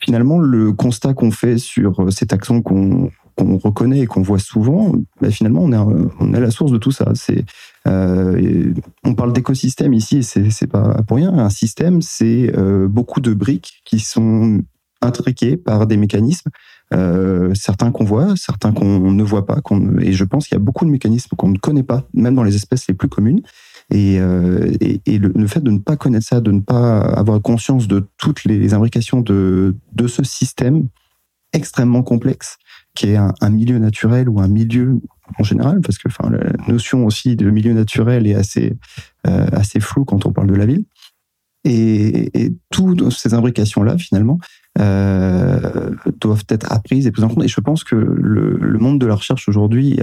finalement, 0.00 0.38
le 0.38 0.72
constat 0.72 1.14
qu'on 1.14 1.30
fait 1.30 1.58
sur 1.58 2.12
cet 2.12 2.32
accent 2.32 2.62
qu'on 2.62 3.10
reconnaît 3.38 4.00
et 4.00 4.06
qu'on 4.06 4.22
voit 4.22 4.38
souvent, 4.38 4.92
bah, 5.20 5.30
finalement, 5.30 5.62
on 5.62 5.72
est, 5.72 6.10
on 6.20 6.34
est 6.34 6.40
la 6.40 6.50
source 6.50 6.72
de 6.72 6.78
tout 6.78 6.92
ça. 6.92 7.12
C'est, 7.14 7.44
euh, 7.86 8.72
on 9.04 9.14
parle 9.14 9.32
d'écosystème 9.32 9.92
ici, 9.92 10.18
et 10.18 10.50
c'est 10.50 10.66
pas 10.66 11.02
pour 11.06 11.16
rien. 11.16 11.32
Un 11.32 11.50
système, 11.50 12.02
c'est 12.02 12.52
euh, 12.56 12.88
beaucoup 12.88 13.20
de 13.20 13.34
briques 13.34 13.82
qui 13.84 14.00
sont 14.00 14.62
intriquées 15.00 15.56
par 15.56 15.86
des 15.86 15.96
mécanismes, 15.96 16.50
euh, 16.94 17.52
certains 17.54 17.90
qu'on 17.92 18.04
voit, 18.04 18.34
certains 18.36 18.72
qu'on 18.72 19.10
ne 19.10 19.22
voit 19.22 19.46
pas. 19.46 19.60
et 20.00 20.12
je 20.12 20.24
pense 20.24 20.48
qu'il 20.48 20.56
y 20.56 20.60
a 20.60 20.62
beaucoup 20.62 20.84
de 20.84 20.90
mécanismes 20.90 21.36
qu'on 21.36 21.48
ne 21.48 21.58
connaît 21.58 21.82
pas, 21.82 22.04
même 22.14 22.34
dans 22.34 22.42
les 22.42 22.56
espèces 22.56 22.86
les 22.88 22.94
plus 22.94 23.08
communes, 23.08 23.42
et, 23.90 24.18
euh, 24.20 24.70
le, 25.06 25.46
fait 25.46 25.60
de 25.60 25.70
ne 25.70 25.78
pas 25.78 25.96
connaître 25.96 26.26
ça, 26.26 26.40
de 26.40 26.50
ne 26.50 26.60
pas 26.60 27.00
avoir 27.00 27.40
conscience 27.40 27.88
de 27.88 28.06
toutes 28.18 28.44
les 28.44 28.74
imbrications 28.74 29.20
de, 29.20 29.76
de 29.92 30.06
ce 30.06 30.22
système 30.24 30.88
extrêmement 31.52 32.02
complexe, 32.02 32.58
qui 32.94 33.10
est 33.10 33.16
un, 33.16 33.50
milieu 33.50 33.78
naturel 33.78 34.28
ou 34.28 34.40
un 34.40 34.48
milieu 34.48 35.00
en 35.38 35.44
général, 35.44 35.80
parce 35.80 35.98
que 35.98 36.08
enfin, 36.08 36.30
la 36.30 36.52
notion 36.72 37.06
aussi 37.06 37.36
de 37.36 37.50
milieu 37.50 37.72
naturel 37.72 38.26
est 38.26 38.34
assez, 38.34 38.74
euh, 39.26 39.46
assez 39.52 39.80
floue 39.80 40.04
quand 40.04 40.26
on 40.26 40.32
parle 40.32 40.48
de 40.48 40.54
la 40.54 40.66
ville. 40.66 40.84
Et, 41.64 42.30
et 42.40 42.54
toutes 42.70 43.10
ces 43.10 43.34
imbrications-là, 43.34 43.98
finalement, 43.98 44.38
doivent 44.78 46.44
être 46.48 46.72
apprises 46.72 47.06
et 47.06 47.12
prises 47.12 47.24
en 47.24 47.28
compte. 47.28 47.44
Et 47.44 47.48
je 47.48 47.60
pense 47.60 47.84
que 47.84 47.96
le, 47.96 48.78
monde 48.78 49.00
de 49.00 49.06
la 49.06 49.16
recherche 49.16 49.48
aujourd'hui 49.48 49.98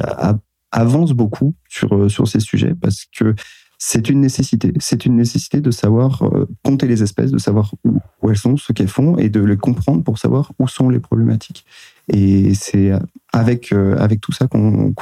avance 0.72 1.14
beaucoup 1.14 1.56
sur, 1.70 2.12
sur 2.12 2.28
ces 2.28 2.40
sujets 2.40 2.74
parce 2.80 3.06
que 3.18 3.36
c'est 3.78 4.10
une 4.10 4.22
nécessité. 4.22 4.74
C'est 4.80 5.06
une 5.06 5.16
nécessité 5.16 5.62
de 5.62 5.72
savoir 5.72 6.24
euh, 6.24 6.48
compter 6.64 6.88
les 6.88 7.04
espèces, 7.04 7.32
de 7.32 7.38
savoir 7.38 7.74
où, 7.84 8.30
elles 8.30 8.38
sont, 8.38 8.58
ce 8.58 8.74
qu'elles 8.74 8.88
font, 8.88 9.18
et 9.18 9.30
de 9.30 9.42
les 9.42 9.58
comprendre 9.58 10.04
pour 10.04 10.18
savoir 10.18 10.52
où 10.60 10.68
sont 10.68 10.90
les 10.90 11.00
problématiques. 11.00 11.66
Et 12.08 12.54
c'est 12.54 12.92
avec 13.34 13.72
euh, 13.72 13.98
avec 13.98 14.22
tout 14.22 14.32
ça 14.32 14.48
qu'on 14.48 14.94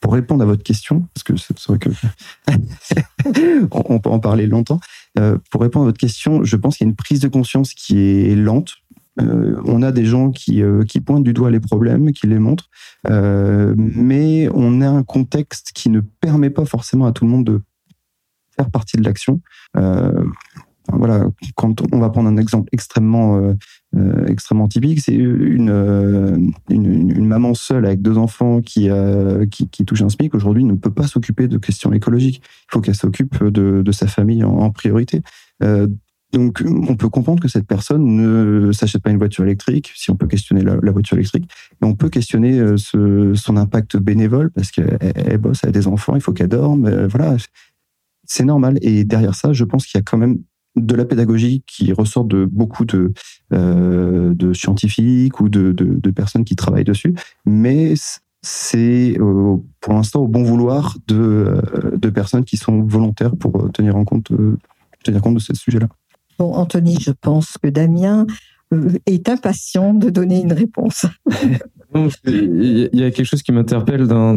pour 0.00 0.12
répondre 0.12 0.42
à 0.42 0.46
votre 0.46 0.62
question, 0.62 1.06
parce 1.14 1.24
que 1.24 1.36
c'est 1.36 1.66
vrai 1.66 1.78
que 1.78 1.90
on, 3.72 3.98
peut 3.98 4.10
en 4.10 4.20
parler 4.20 4.46
longtemps. 4.46 4.80
Euh, 5.18 5.38
pour 5.50 5.62
répondre 5.62 5.84
à 5.84 5.88
votre 5.88 5.98
question, 5.98 6.44
je 6.44 6.56
pense 6.56 6.76
qu'il 6.76 6.86
y 6.86 6.88
a 6.88 6.90
une 6.90 6.96
prise 6.96 7.20
de 7.20 7.28
conscience 7.28 7.74
qui 7.74 7.98
est 7.98 8.36
lente. 8.36 8.76
On 9.18 9.82
a 9.82 9.92
des 9.92 10.04
gens 10.04 10.30
qui, 10.30 10.62
qui 10.88 11.00
pointent 11.00 11.24
du 11.24 11.32
doigt 11.32 11.50
les 11.50 11.60
problèmes, 11.60 12.12
qui 12.12 12.26
les 12.26 12.38
montrent, 12.38 12.70
mais 13.06 14.48
on 14.54 14.80
a 14.80 14.88
un 14.88 15.02
contexte 15.02 15.72
qui 15.74 15.90
ne 15.90 16.00
permet 16.00 16.50
pas 16.50 16.64
forcément 16.64 17.06
à 17.06 17.12
tout 17.12 17.24
le 17.24 17.30
monde 17.30 17.44
de 17.44 17.60
faire 18.60 18.70
partie 18.70 18.96
de 18.96 19.02
l'action. 19.02 19.40
Euh, 19.76 20.24
voilà, 20.92 21.24
quand 21.54 21.82
on 21.92 22.00
va 22.00 22.10
prendre 22.10 22.28
un 22.28 22.36
exemple 22.36 22.68
extrêmement 22.72 23.36
euh, 23.36 23.54
euh, 23.96 24.26
extrêmement 24.26 24.66
typique, 24.66 25.00
c'est 25.00 25.14
une, 25.14 26.52
une, 26.68 27.26
maman 27.26 27.54
seule 27.54 27.86
avec 27.86 28.02
deux 28.02 28.18
enfants 28.18 28.60
qui 28.60 28.88
qui, 29.50 29.84
touche 29.84 30.02
un 30.02 30.08
SMIC 30.08 30.34
aujourd'hui 30.34 30.64
ne 30.64 30.74
peut 30.74 30.90
pas 30.90 31.06
s'occuper 31.06 31.46
de 31.46 31.58
questions 31.58 31.92
écologiques. 31.92 32.42
Il 32.44 32.72
faut 32.72 32.80
qu'elle 32.80 32.96
s'occupe 32.96 33.44
de, 33.44 33.92
sa 33.92 34.08
famille 34.08 34.42
en, 34.42 34.70
priorité. 34.70 35.22
Donc, 36.32 36.62
on 36.64 36.94
peut 36.94 37.08
comprendre 37.08 37.42
que 37.42 37.48
cette 37.48 37.66
personne 37.66 38.04
ne 38.04 38.72
s'achète 38.72 39.02
pas 39.02 39.10
une 39.10 39.18
voiture 39.18 39.44
électrique, 39.44 39.90
si 39.96 40.10
on 40.10 40.16
peut 40.16 40.28
questionner 40.28 40.62
la, 40.62 40.92
voiture 40.92 41.16
électrique, 41.16 41.50
et 41.72 41.84
on 41.84 41.94
peut 41.94 42.08
questionner 42.08 42.58
euh, 42.60 42.76
son 43.34 43.56
impact 43.56 43.96
bénévole 43.96 44.50
parce 44.50 44.70
qu'elle 44.70 45.38
bosse, 45.38 45.60
elle 45.64 45.70
a 45.70 45.72
des 45.72 45.88
enfants, 45.88 46.14
il 46.14 46.20
faut 46.20 46.32
qu'elle 46.32 46.48
dorme, 46.48 46.86
euh, 46.86 47.08
voilà, 47.08 47.36
c'est 48.24 48.44
normal. 48.44 48.78
Et 48.82 49.04
derrière 49.04 49.34
ça, 49.34 49.52
je 49.52 49.64
pense 49.64 49.86
qu'il 49.86 49.98
y 49.98 50.00
a 50.00 50.04
quand 50.04 50.18
même 50.18 50.38
de 50.76 50.94
la 50.94 51.04
pédagogie 51.04 51.64
qui 51.66 51.92
ressort 51.92 52.24
de 52.24 52.44
beaucoup 52.44 52.84
de, 52.84 53.12
euh, 53.52 54.54
scientifiques 54.54 55.40
ou 55.40 55.48
de, 55.48 55.72
personnes 56.14 56.44
qui 56.44 56.54
travaillent 56.54 56.84
dessus, 56.84 57.14
mais 57.44 57.94
c'est 58.42 59.18
pour 59.80 59.94
l'instant 59.94 60.20
au 60.20 60.28
bon 60.28 60.44
vouloir 60.44 60.96
de, 61.08 61.60
de 61.96 62.10
personnes 62.10 62.44
qui 62.44 62.56
sont 62.56 62.82
volontaires 62.82 63.34
pour 63.36 63.70
tenir 63.72 63.96
en 63.96 64.04
compte, 64.04 64.30
tenir 65.02 65.20
compte 65.22 65.34
de 65.34 65.40
ce 65.40 65.54
sujet-là. 65.54 65.88
Bon, 66.40 66.54
Anthony, 66.54 66.98
je 66.98 67.10
pense 67.10 67.58
que 67.62 67.68
Damien 67.68 68.26
est 69.04 69.28
impatient 69.28 69.92
de 69.92 70.08
donner 70.08 70.40
une 70.40 70.54
réponse. 70.54 71.04
Il 72.24 72.88
y 72.94 73.04
a 73.04 73.10
quelque 73.10 73.26
chose 73.26 73.42
qui 73.42 73.52
m'interpelle 73.52 74.06
dans, 74.06 74.36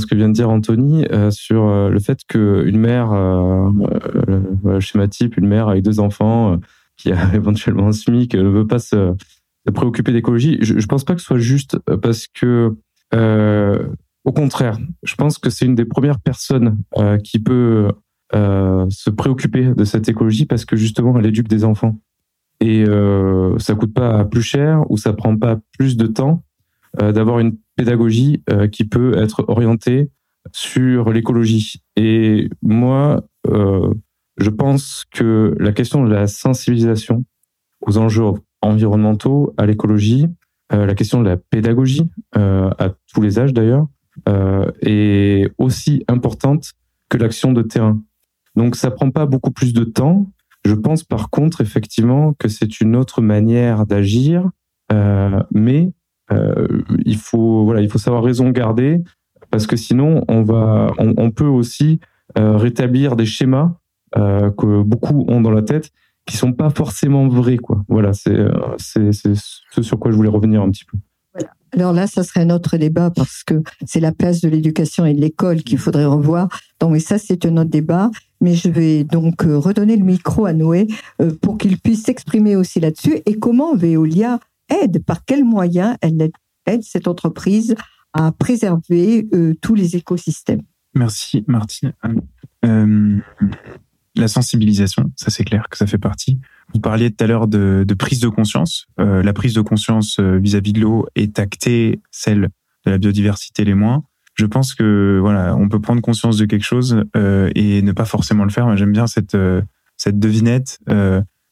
ce 0.00 0.06
que 0.06 0.14
vient 0.14 0.30
de 0.30 0.32
dire 0.32 0.48
Anthony 0.48 1.04
euh, 1.12 1.30
sur 1.30 1.64
euh, 1.64 1.90
le 1.90 2.00
fait 2.00 2.20
qu'une 2.26 2.78
mère, 2.78 3.12
euh, 3.12 3.68
euh, 4.64 4.80
schéma 4.80 5.06
type, 5.06 5.36
une 5.36 5.46
mère 5.46 5.68
avec 5.68 5.82
deux 5.82 6.00
enfants 6.00 6.58
qui 6.96 7.12
a 7.12 7.18
éventuellement 7.34 7.88
un 7.88 7.92
SMIC 7.92 8.34
ne 8.36 8.48
veut 8.48 8.66
pas 8.66 8.78
se, 8.78 9.14
préoccuper 9.74 10.12
d'écologie. 10.12 10.56
Je, 10.62 10.78
je 10.78 10.86
pense 10.86 11.04
pas 11.04 11.14
que 11.14 11.20
ce 11.20 11.26
soit 11.26 11.36
juste 11.36 11.78
parce 12.00 12.26
que, 12.26 12.74
au 14.24 14.32
contraire, 14.32 14.78
je 15.02 15.14
pense 15.14 15.36
que 15.36 15.50
c'est 15.50 15.66
une 15.66 15.74
des 15.74 15.84
premières 15.84 16.20
personnes 16.20 16.78
qui 17.22 17.38
peut 17.38 17.90
se 18.32 19.10
préoccuper 19.10 19.74
de 19.74 19.84
cette 19.84 20.08
écologie 20.08 20.46
parce 20.46 20.64
que 20.64 20.76
justement 20.76 21.18
elle 21.18 21.26
éduque 21.26 21.46
des 21.46 21.64
enfants 21.64 22.00
et 22.60 22.84
euh, 22.88 23.58
ça 23.58 23.74
coûte 23.74 23.92
pas 23.92 24.24
plus 24.24 24.42
cher 24.42 24.82
ou 24.90 24.96
ça 24.96 25.12
prend 25.12 25.36
pas 25.36 25.58
plus 25.76 25.96
de 25.96 26.06
temps 26.06 26.42
euh, 27.02 27.12
d'avoir 27.12 27.40
une 27.40 27.56
pédagogie 27.76 28.42
euh, 28.50 28.68
qui 28.68 28.84
peut 28.84 29.18
être 29.18 29.44
orientée 29.48 30.10
sur 30.52 31.10
l'écologie. 31.12 31.82
Et 31.96 32.48
moi, 32.62 33.24
euh, 33.48 33.92
je 34.36 34.50
pense 34.50 35.04
que 35.12 35.54
la 35.58 35.72
question 35.72 36.04
de 36.04 36.10
la 36.10 36.26
sensibilisation 36.26 37.24
aux 37.80 37.98
enjeux 37.98 38.24
environnementaux, 38.62 39.52
à 39.56 39.66
l'écologie, 39.66 40.26
la 40.70 40.94
question 40.94 41.20
de 41.20 41.28
la 41.28 41.36
pédagogie, 41.36 42.10
à 42.32 42.90
tous 43.12 43.20
les 43.20 43.38
âges 43.38 43.52
d'ailleurs, 43.52 43.86
est 44.80 45.46
aussi 45.58 46.02
importante 46.08 46.72
que 47.10 47.18
l'action 47.18 47.52
de 47.52 47.62
terrain. 47.62 48.00
Donc 48.56 48.76
ça 48.76 48.90
prend 48.90 49.10
pas 49.10 49.26
beaucoup 49.26 49.50
plus 49.50 49.72
de 49.72 49.84
temps. 49.84 50.26
Je 50.64 50.74
pense 50.74 51.04
par 51.04 51.30
contre 51.30 51.60
effectivement 51.60 52.32
que 52.34 52.48
c'est 52.48 52.80
une 52.80 52.96
autre 52.96 53.20
manière 53.20 53.86
d'agir, 53.86 54.48
euh, 54.92 55.40
mais 55.52 55.92
euh, 56.32 56.82
il 57.04 57.16
faut 57.16 57.64
voilà, 57.64 57.82
il 57.82 57.90
faut 57.90 57.98
savoir 57.98 58.22
raison 58.22 58.50
garder 58.50 59.02
parce 59.50 59.66
que 59.66 59.76
sinon 59.76 60.24
on 60.28 60.42
va, 60.42 60.90
on, 60.98 61.30
peut 61.30 61.46
aussi 61.46 62.00
euh, 62.38 62.56
rétablir 62.56 63.14
des 63.14 63.26
schémas 63.26 63.76
euh, 64.16 64.50
que 64.50 64.82
beaucoup 64.82 65.24
ont 65.28 65.40
dans 65.40 65.50
la 65.50 65.62
tête 65.62 65.90
qui 66.26 66.36
sont 66.36 66.52
pas 66.52 66.70
forcément 66.70 67.28
vrais 67.28 67.58
quoi. 67.58 67.84
Voilà, 67.88 68.14
c'est 68.14 68.46
c'est 68.78 69.12
ce 69.12 69.82
sur 69.82 69.98
quoi 69.98 70.10
je 70.10 70.16
voulais 70.16 70.30
revenir 70.30 70.62
un 70.62 70.70
petit 70.70 70.84
peu. 70.86 70.96
Alors 71.74 71.92
là, 71.92 72.06
ça 72.06 72.22
serait 72.22 72.40
un 72.40 72.50
autre 72.50 72.76
débat 72.76 73.10
parce 73.10 73.42
que 73.42 73.62
c'est 73.86 74.00
la 74.00 74.12
place 74.12 74.40
de 74.40 74.48
l'éducation 74.48 75.04
et 75.04 75.14
de 75.14 75.20
l'école 75.20 75.62
qu'il 75.62 75.78
faudrait 75.78 76.04
revoir. 76.04 76.48
Donc, 76.80 76.92
mais 76.92 77.00
ça, 77.00 77.18
c'est 77.18 77.44
un 77.46 77.56
autre 77.56 77.70
débat. 77.70 78.10
Mais 78.40 78.54
je 78.54 78.68
vais 78.68 79.04
donc 79.04 79.42
redonner 79.42 79.96
le 79.96 80.04
micro 80.04 80.46
à 80.46 80.52
Noé 80.52 80.86
pour 81.40 81.56
qu'il 81.56 81.78
puisse 81.78 82.02
s'exprimer 82.02 82.56
aussi 82.56 82.78
là-dessus 82.78 83.20
et 83.26 83.38
comment 83.38 83.74
Veolia 83.74 84.38
aide, 84.68 85.04
par 85.04 85.24
quels 85.24 85.44
moyens 85.44 85.96
elle 86.00 86.30
aide 86.66 86.82
cette 86.82 87.08
entreprise 87.08 87.74
à 88.12 88.32
préserver 88.32 89.26
euh, 89.34 89.54
tous 89.60 89.74
les 89.74 89.96
écosystèmes? 89.96 90.62
Merci 90.94 91.44
Martine. 91.48 91.92
Euh, 92.64 93.18
la 94.14 94.28
sensibilisation, 94.28 95.10
ça 95.16 95.30
c'est 95.30 95.44
clair 95.44 95.66
que 95.68 95.76
ça 95.76 95.86
fait 95.86 95.98
partie. 95.98 96.38
Vous 96.72 96.80
parliez 96.80 97.10
tout 97.10 97.22
à 97.22 97.26
l'heure 97.26 97.46
de, 97.46 97.84
prise 97.98 98.20
de 98.20 98.28
conscience. 98.28 98.86
Euh, 98.98 99.22
la 99.22 99.32
prise 99.32 99.54
de 99.54 99.60
conscience 99.60 100.18
vis-à-vis 100.18 100.72
de 100.72 100.80
l'eau 100.80 101.06
est 101.14 101.38
actée, 101.38 102.00
celle 102.10 102.48
de 102.86 102.90
la 102.90 102.98
biodiversité 102.98 103.64
les 103.64 103.74
moins. 103.74 104.04
Je 104.34 104.46
pense 104.46 104.74
que 104.74 105.18
voilà, 105.20 105.54
on 105.56 105.68
peut 105.68 105.80
prendre 105.80 106.00
conscience 106.00 106.36
de 106.36 106.44
quelque 106.44 106.64
chose 106.64 107.04
et 107.14 107.82
ne 107.82 107.92
pas 107.92 108.04
forcément 108.04 108.44
le 108.44 108.50
faire. 108.50 108.76
J'aime 108.76 108.92
bien 108.92 109.06
cette 109.06 109.36
cette 109.96 110.18
devinette. 110.18 110.80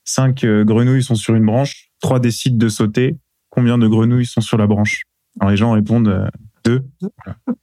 cinq 0.05 0.45
grenouilles 0.45 1.05
sont 1.05 1.15
sur 1.15 1.35
une 1.37 1.47
branche 1.47 1.93
trois 2.03 2.21
décident 2.21 2.59
de 2.59 2.69
sauter, 2.69 3.17
combien 3.49 3.79
de 3.79 3.89
grenouilles 3.89 4.27
sont 4.27 4.43
sur 4.43 4.59
la 4.59 4.67
branche? 4.67 5.05
Alors 5.41 5.51
les 5.51 5.57
gens 5.57 5.73
répondent 5.73 6.09
euh, 6.09 6.29
deux. 6.65 6.85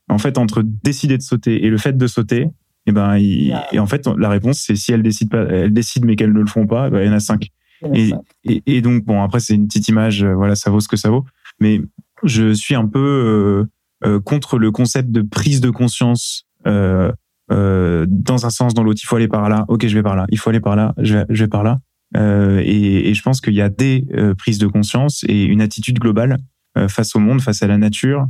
En 0.08 0.18
fait, 0.18 0.36
entre 0.38 0.62
décider 0.64 1.16
de 1.16 1.22
sauter 1.22 1.64
et 1.64 1.70
le 1.70 1.78
fait 1.78 1.96
de 1.96 2.06
sauter, 2.08 2.48
et 2.90 3.48
eh 3.48 3.50
ben, 3.52 3.66
et 3.72 3.78
en 3.78 3.86
fait, 3.86 4.06
la 4.06 4.28
réponse 4.28 4.58
c'est 4.58 4.76
si 4.76 4.92
elles 4.92 5.02
décident 5.02 5.30
pas, 5.30 5.44
elles 5.50 5.72
décident 5.72 6.06
mais 6.06 6.16
qu'elles 6.16 6.32
ne 6.32 6.40
le 6.40 6.46
font 6.46 6.66
pas, 6.66 6.90
ben, 6.90 7.02
il 7.02 7.06
y 7.06 7.10
en 7.10 7.14
a 7.14 7.20
cinq. 7.20 7.48
Et, 7.94 8.12
et, 8.44 8.82
donc 8.82 9.04
bon, 9.04 9.22
après 9.22 9.40
c'est 9.40 9.54
une 9.54 9.66
petite 9.66 9.88
image, 9.88 10.22
euh, 10.22 10.34
voilà, 10.34 10.54
ça 10.54 10.70
vaut 10.70 10.80
ce 10.80 10.88
que 10.88 10.96
ça 10.96 11.08
vaut. 11.08 11.24
Mais 11.60 11.80
je 12.24 12.52
suis 12.52 12.74
un 12.74 12.86
peu 12.86 13.66
euh, 14.04 14.20
contre 14.20 14.58
le 14.58 14.70
concept 14.70 15.10
de 15.10 15.22
prise 15.22 15.62
de 15.62 15.70
conscience 15.70 16.44
euh, 16.66 17.10
dans 17.48 18.46
un 18.46 18.50
sens, 18.50 18.74
dans 18.74 18.82
l'autre. 18.82 19.00
Il 19.02 19.06
faut 19.06 19.16
aller 19.16 19.28
par 19.28 19.48
là. 19.48 19.64
Ok, 19.68 19.86
je 19.86 19.94
vais 19.94 20.02
par 20.02 20.14
là. 20.14 20.26
Il 20.30 20.38
faut 20.38 20.50
aller 20.50 20.60
par 20.60 20.76
là. 20.76 20.94
Je 20.98 21.16
vais, 21.16 21.24
je 21.30 21.44
vais 21.44 21.48
par 21.48 21.62
là. 21.62 21.78
Euh, 22.16 22.60
et, 22.64 23.08
et, 23.08 23.14
je 23.14 23.22
pense 23.22 23.40
qu'il 23.40 23.54
y 23.54 23.60
a 23.60 23.68
des 23.68 24.06
euh, 24.14 24.34
prises 24.34 24.58
de 24.58 24.66
conscience 24.66 25.24
et 25.28 25.44
une 25.44 25.60
attitude 25.60 25.98
globale 25.98 26.38
euh, 26.76 26.88
face 26.88 27.14
au 27.14 27.20
monde, 27.20 27.40
face 27.40 27.62
à 27.62 27.66
la 27.66 27.78
nature, 27.78 28.26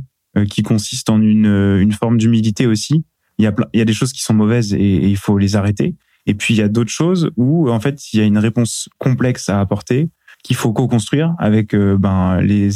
qui 0.49 0.63
consiste 0.63 1.09
en 1.09 1.21
une, 1.21 1.45
une 1.45 1.91
forme 1.91 2.17
d'humilité 2.17 2.65
aussi. 2.65 3.03
Il 3.37 3.45
y, 3.45 3.47
a 3.47 3.53
il 3.73 3.79
y 3.79 3.81
a 3.81 3.85
des 3.85 3.93
choses 3.93 4.13
qui 4.13 4.21
sont 4.21 4.33
mauvaises 4.33 4.73
et, 4.73 5.09
il 5.09 5.17
faut 5.17 5.37
les 5.37 5.55
arrêter. 5.55 5.95
Et 6.27 6.35
puis 6.35 6.53
il 6.53 6.57
y 6.57 6.61
a 6.61 6.67
d'autres 6.67 6.91
choses 6.91 7.31
où 7.37 7.69
en 7.69 7.79
fait 7.79 8.13
il 8.13 8.19
y 8.19 8.21
a 8.21 8.25
une 8.25 8.37
réponse 8.37 8.89
complexe 8.99 9.49
à 9.49 9.59
apporter 9.59 10.09
qu'il 10.43 10.55
faut 10.55 10.71
co-construire 10.71 11.35
avec 11.39 11.75
ben 11.75 12.41
les 12.41 12.69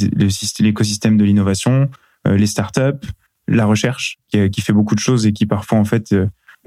l'écosystème 0.59 1.17
de 1.17 1.23
l'innovation, 1.23 1.89
les 2.25 2.47
startups, 2.47 3.07
la 3.47 3.65
recherche 3.65 4.17
qui, 4.29 4.49
qui, 4.49 4.61
fait 4.61 4.73
beaucoup 4.73 4.95
de 4.95 4.99
choses 4.99 5.27
et 5.27 5.33
qui 5.33 5.45
parfois 5.45 5.77
en 5.77 5.85
fait 5.85 6.15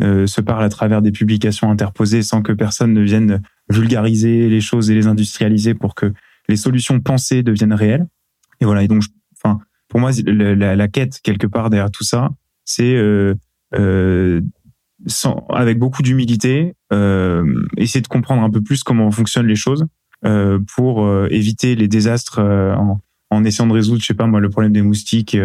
se 0.01 0.41
parle 0.41 0.63
à 0.63 0.69
travers 0.69 1.03
des 1.03 1.11
publications 1.11 1.71
interposées 1.71 2.23
sans 2.23 2.43
que 2.43 2.53
personne 2.53 2.93
ne 2.93 3.03
vienne 3.03 3.43
vulgariser 3.69 4.49
les 4.49 4.61
choses 4.61 4.91
et 4.91 4.95
les 4.95 5.07
industrialiser 5.07 5.75
pour 5.75 5.95
que 5.95 6.13
les 6.49 6.57
solutions 6.57 7.01
pensées 7.01 7.43
deviennent 7.43 7.75
réelles. 7.75 8.07
Et 8.61 8.65
voilà. 8.65 8.83
Et 8.83 8.89
donc, 8.89 9.03
enfin, 9.37 9.59
pour 9.89 10.01
moi, 10.01 10.11
la, 10.27 10.89
quête 10.89 11.21
quelque 11.23 11.47
part 11.47 11.71
derrière 11.71 11.91
tout 11.91 12.05
ça, 12.05 12.31
c'est 12.65 12.95
euh, 12.95 13.01
euh, 13.01 13.35
sans, 15.07 15.47
avec 15.51 15.79
beaucoup 15.79 16.03
d'humilité, 16.03 16.75
euh, 16.93 17.45
essayer 17.77 18.01
de 18.01 18.09
comprendre 18.09 18.43
un 18.43 18.51
peu 18.51 18.61
plus 18.61 18.83
comment 18.83 19.11
fonctionnent 19.11 19.47
les 19.47 19.55
choses 19.57 19.87
euh, 20.25 20.59
pour 20.75 21.05
euh, 21.05 21.29
éviter 21.31 21.77
les 21.77 21.87
désastres 21.87 22.41
euh, 22.41 22.75
en, 22.75 23.01
en, 23.31 23.45
essayant 23.45 23.69
de 23.69 23.73
résoudre, 23.73 24.01
je 24.01 24.07
sais 24.07 24.15
pas 24.15 24.27
moi, 24.27 24.41
le 24.41 24.51
problème 24.51 24.73
des 24.73 24.83
moustiques. 24.83 25.37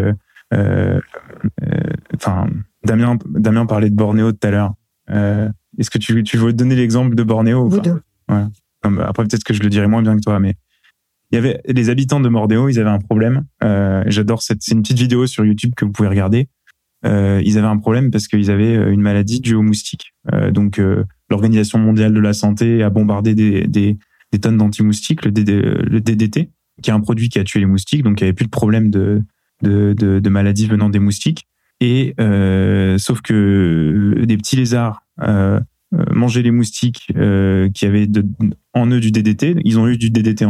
Enfin, 0.52 2.48
Damien, 2.84 3.18
Damien 3.30 3.66
parlait 3.66 3.90
de 3.90 3.96
Bornéo 3.96 4.32
tout 4.32 4.48
à 4.48 4.52
l'heure. 4.52 4.74
Est-ce 5.78 5.90
que 5.90 5.98
tu, 5.98 6.24
tu 6.24 6.38
veux 6.38 6.54
donner 6.54 6.76
l'exemple 6.76 7.16
de 7.16 7.24
Bornéo 7.24 7.70
Ouais. 8.30 8.46
Après, 8.84 9.24
peut-être 9.24 9.44
que 9.44 9.54
je 9.54 9.62
le 9.62 9.70
dirais 9.70 9.88
moins 9.88 10.02
bien 10.02 10.16
que 10.16 10.22
toi, 10.22 10.40
mais 10.40 10.56
il 11.32 11.36
y 11.36 11.40
avait 11.40 11.62
les 11.66 11.90
habitants 11.90 12.20
de 12.20 12.30
Mordéo, 12.30 12.70
ils 12.70 12.80
avaient 12.80 12.92
un 12.92 13.00
problème. 13.00 13.46
Euh, 13.64 14.04
J'adore 14.06 14.44
cette, 14.44 14.62
c'est 14.62 14.76
une 14.76 14.84
petite 14.84 15.00
vidéo 15.00 15.26
sur 15.26 15.44
YouTube 15.44 15.74
que 15.76 15.84
vous 15.84 15.92
pouvez 15.92 16.08
regarder. 16.08 16.48
Euh, 17.06 17.42
ils 17.44 17.58
avaient 17.58 17.68
un 17.68 17.78
problème 17.78 18.12
parce 18.12 18.28
qu'ils 18.28 18.50
avaient 18.50 18.78
euh, 18.78 18.92
une 18.92 19.02
maladie 19.02 19.42
due 19.42 19.56
aux 19.56 19.62
moustiques. 19.62 20.14
Euh, 20.34 20.52
donc, 20.52 20.82
l'Organisation 21.30 21.80
mondiale 21.80 22.14
de 22.14 22.20
la 22.20 22.34
santé 22.34 22.84
a 22.84 22.90
bombardé 22.90 23.36
des, 23.36 23.98
tonnes 24.42 24.58
d'anti-moustiques, 24.58 25.26
le, 25.26 25.32
DDT, 25.32 26.50
qui 26.82 26.90
est 26.90 26.94
un 26.94 27.02
produit 27.02 27.30
qui 27.30 27.40
a 27.40 27.44
tué 27.44 27.60
les 27.60 27.66
moustiques. 27.66 28.04
Donc, 28.04 28.22
il 28.22 28.24
n'y 28.24 28.28
avait 28.28 28.36
plus 28.36 28.46
de 28.46 28.52
problème 28.52 28.90
de, 28.90 29.22
de, 29.62 30.30
maladies 30.30 30.68
venant 30.68 30.90
des 30.90 31.00
moustiques. 31.00 31.48
Et 31.82 32.14
sauf 32.98 33.22
que 33.22 34.24
des 34.24 34.38
petits 34.38 34.56
lézards 34.56 35.04
manger 36.12 36.42
les 36.42 36.52
moustiques 36.52 37.08
qui 37.08 37.86
avaient 37.86 38.08
en 38.74 38.88
eux 38.88 39.00
du 39.00 39.12
DDT. 39.12 39.56
Ils 39.64 39.80
ont 39.80 39.88
eu 39.88 39.98
du 39.98 40.10
DDT 40.10 40.46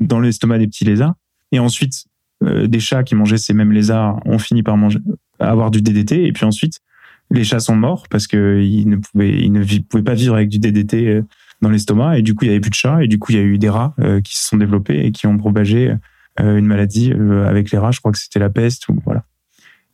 dans 0.00 0.20
l'estomac 0.20 0.58
des 0.58 0.66
petits 0.66 0.84
lézards. 0.84 1.14
Et 1.52 1.58
ensuite, 1.58 2.04
des 2.44 2.80
chats 2.80 3.04
qui 3.04 3.14
mangeaient 3.14 3.38
ces 3.38 3.54
mêmes 3.54 3.72
lézards 3.72 4.20
ont 4.26 4.38
fini 4.38 4.62
par 4.62 4.76
manger, 4.76 4.98
avoir 5.38 5.70
du 5.70 5.82
DDT. 5.82 6.26
Et 6.26 6.32
puis 6.32 6.44
ensuite, 6.44 6.80
les 7.30 7.44
chats 7.44 7.60
sont 7.60 7.76
morts 7.76 8.06
parce 8.08 8.26
qu'ils 8.26 8.88
ne 8.88 8.96
pouvaient, 8.96 9.40
ils 9.40 9.52
ne 9.52 9.62
pouvaient 9.80 10.02
pas 10.02 10.14
vivre 10.14 10.34
avec 10.34 10.48
du 10.48 10.58
DDT 10.58 11.22
dans 11.60 11.70
l'estomac. 11.70 12.18
Et 12.18 12.22
du 12.22 12.34
coup, 12.34 12.44
il 12.44 12.48
y 12.48 12.50
avait 12.50 12.60
plus 12.60 12.70
de 12.70 12.74
chats. 12.74 13.02
Et 13.02 13.08
du 13.08 13.18
coup, 13.18 13.32
il 13.32 13.38
y 13.38 13.40
a 13.40 13.44
eu 13.44 13.58
des 13.58 13.68
rats 13.68 13.94
qui 14.24 14.36
se 14.36 14.48
sont 14.48 14.56
développés 14.56 15.04
et 15.04 15.12
qui 15.12 15.26
ont 15.26 15.36
propagé 15.36 15.94
une 16.38 16.66
maladie 16.66 17.12
avec 17.46 17.70
les 17.70 17.78
rats. 17.78 17.90
Je 17.90 18.00
crois 18.00 18.12
que 18.12 18.18
c'était 18.18 18.38
la 18.38 18.50
peste. 18.50 18.88
Ou, 18.88 18.98
voilà. 19.04 19.24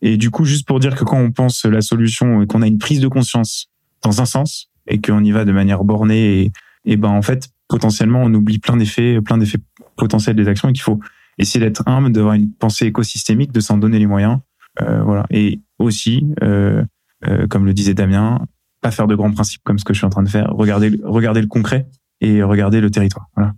Et 0.03 0.17
du 0.17 0.31
coup, 0.31 0.45
juste 0.45 0.67
pour 0.67 0.81
dire 0.81 0.95
que 0.95 1.05
quand 1.05 1.19
on 1.19 1.33
pense 1.33 1.65
la 1.65 1.81
solution 1.81 2.43
et 2.43 2.47
qu'on 2.47 2.63
a 2.63 2.67
une 2.67 2.79
prise 2.79 3.01
de 3.01 3.09
conscience 3.09 3.71
dans 4.03 4.21
un 4.21 4.27
sens 4.27 4.71
et 4.87 5.01
qu'on 5.01 5.25
y 5.25 5.33
va 5.33 5.45
de 5.45 5.53
manière 5.53 5.83
bornée 5.83 6.43
et, 6.43 6.53
et 6.85 6.97
ben 6.97 7.09
en 7.09 7.23
fait 7.23 7.49
potentiellement 7.69 8.23
on 8.23 8.33
oublie 8.35 8.59
plein 8.59 8.77
d'effets, 8.77 9.21
plein 9.23 9.39
d'effets 9.39 9.59
potentiels 9.97 10.37
des 10.37 10.49
actions 10.49 10.69
et 10.69 10.73
qu'il 10.73 10.83
faut 10.83 11.01
essayer 11.39 11.65
d'être 11.65 11.83
humble, 11.87 12.13
d'avoir 12.13 12.35
une 12.35 12.53
pensée 12.53 12.87
écosystémique, 12.87 13.53
de 13.53 13.61
s'en 13.61 13.79
donner 13.79 13.99
les 13.99 14.07
moyens, 14.07 14.35
euh, 14.35 14.39
voilà. 14.81 15.27
Et 15.31 15.61
aussi, 15.79 16.27
euh, 16.43 16.85
euh, 17.27 17.47
comme 17.47 17.67
le 17.67 17.75
disait 17.75 17.95
Damien, 17.95 18.47
pas 18.81 18.91
faire 18.91 19.07
de 19.07 19.15
grands 19.15 19.31
principes 19.31 19.63
comme 19.65 19.79
ce 19.79 19.85
que 19.85 19.95
je 19.95 19.99
suis 19.99 20.07
en 20.07 20.11
train 20.11 20.23
de 20.23 20.29
faire, 20.29 20.51
regarder, 20.51 21.01
regarder 21.05 21.41
le 21.41 21.47
concret 21.47 21.87
et 22.21 22.43
regarder 22.43 22.81
le 22.81 22.91
territoire. 22.91 23.29
Voilà. 23.35 23.55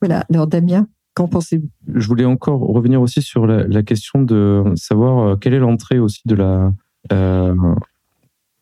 Voilà. 0.00 0.24
Alors 0.32 0.46
Damien, 0.46 0.86
qu'en 1.14 1.28
pensez-vous? 1.28 1.68
Je 1.94 2.06
voulais 2.06 2.24
encore 2.24 2.60
revenir 2.60 3.00
aussi 3.02 3.22
sur 3.22 3.46
la, 3.46 3.66
la 3.66 3.82
question 3.82 4.22
de 4.22 4.64
savoir 4.76 5.38
quelle 5.38 5.54
est 5.54 5.58
l'entrée 5.58 5.98
aussi 5.98 6.22
de 6.26 6.34
la 6.34 6.72
euh, 7.12 7.54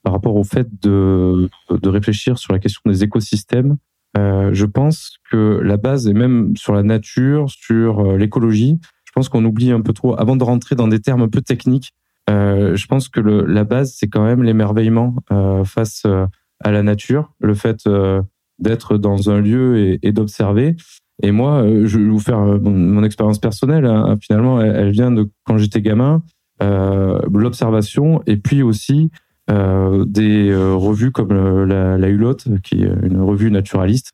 par 0.02 0.12
rapport 0.12 0.36
au 0.36 0.44
fait 0.44 0.68
de, 0.80 1.50
de 1.70 1.88
réfléchir 1.88 2.38
sur 2.38 2.52
la 2.52 2.58
question 2.58 2.80
des 2.86 3.04
écosystèmes. 3.04 3.76
Euh, 4.16 4.50
je 4.52 4.64
pense 4.64 5.18
que 5.30 5.60
la 5.62 5.76
base 5.76 6.08
est 6.08 6.14
même 6.14 6.56
sur 6.56 6.72
la 6.72 6.82
nature, 6.82 7.50
sur 7.50 8.16
l'écologie. 8.16 8.80
Je 9.08 9.12
pense 9.14 9.30
qu'on 9.30 9.42
oublie 9.46 9.72
un 9.72 9.80
peu 9.80 9.94
trop, 9.94 10.20
avant 10.20 10.36
de 10.36 10.44
rentrer 10.44 10.76
dans 10.76 10.86
des 10.86 11.00
termes 11.00 11.22
un 11.22 11.28
peu 11.28 11.40
techniques, 11.40 11.94
euh, 12.28 12.76
je 12.76 12.86
pense 12.86 13.08
que 13.08 13.20
la 13.20 13.64
base, 13.64 13.94
c'est 13.96 14.08
quand 14.08 14.22
même 14.22 14.42
l'émerveillement 14.42 15.16
euh, 15.32 15.64
face 15.64 16.02
euh, 16.04 16.26
à 16.62 16.70
la 16.72 16.82
nature, 16.82 17.32
le 17.40 17.54
fait 17.54 17.88
d'être 18.58 18.98
dans 18.98 19.30
un 19.30 19.40
lieu 19.40 19.98
et, 20.02 20.12
d'observer. 20.12 20.76
Et 21.22 21.30
moi, 21.30 21.64
je 21.84 21.98
vais 21.98 22.08
vous 22.08 22.18
faire 22.18 22.38
mon, 22.38 23.02
expérience 23.02 23.38
personnelle. 23.38 23.86
Hein, 23.86 24.18
finalement, 24.20 24.60
elle, 24.60 24.90
vient 24.90 25.10
de 25.10 25.30
quand 25.44 25.56
j'étais 25.56 25.80
gamin, 25.80 26.22
l'observation, 26.60 28.20
et 28.26 28.36
puis 28.36 28.62
aussi 28.62 29.10
des 29.48 30.52
revues 30.54 31.12
comme 31.12 31.64
la, 31.64 31.96
la 31.96 32.08
Hulotte, 32.08 32.48
qui 32.62 32.82
est 32.82 32.92
une 33.04 33.20
revue 33.20 33.50
naturaliste, 33.52 34.12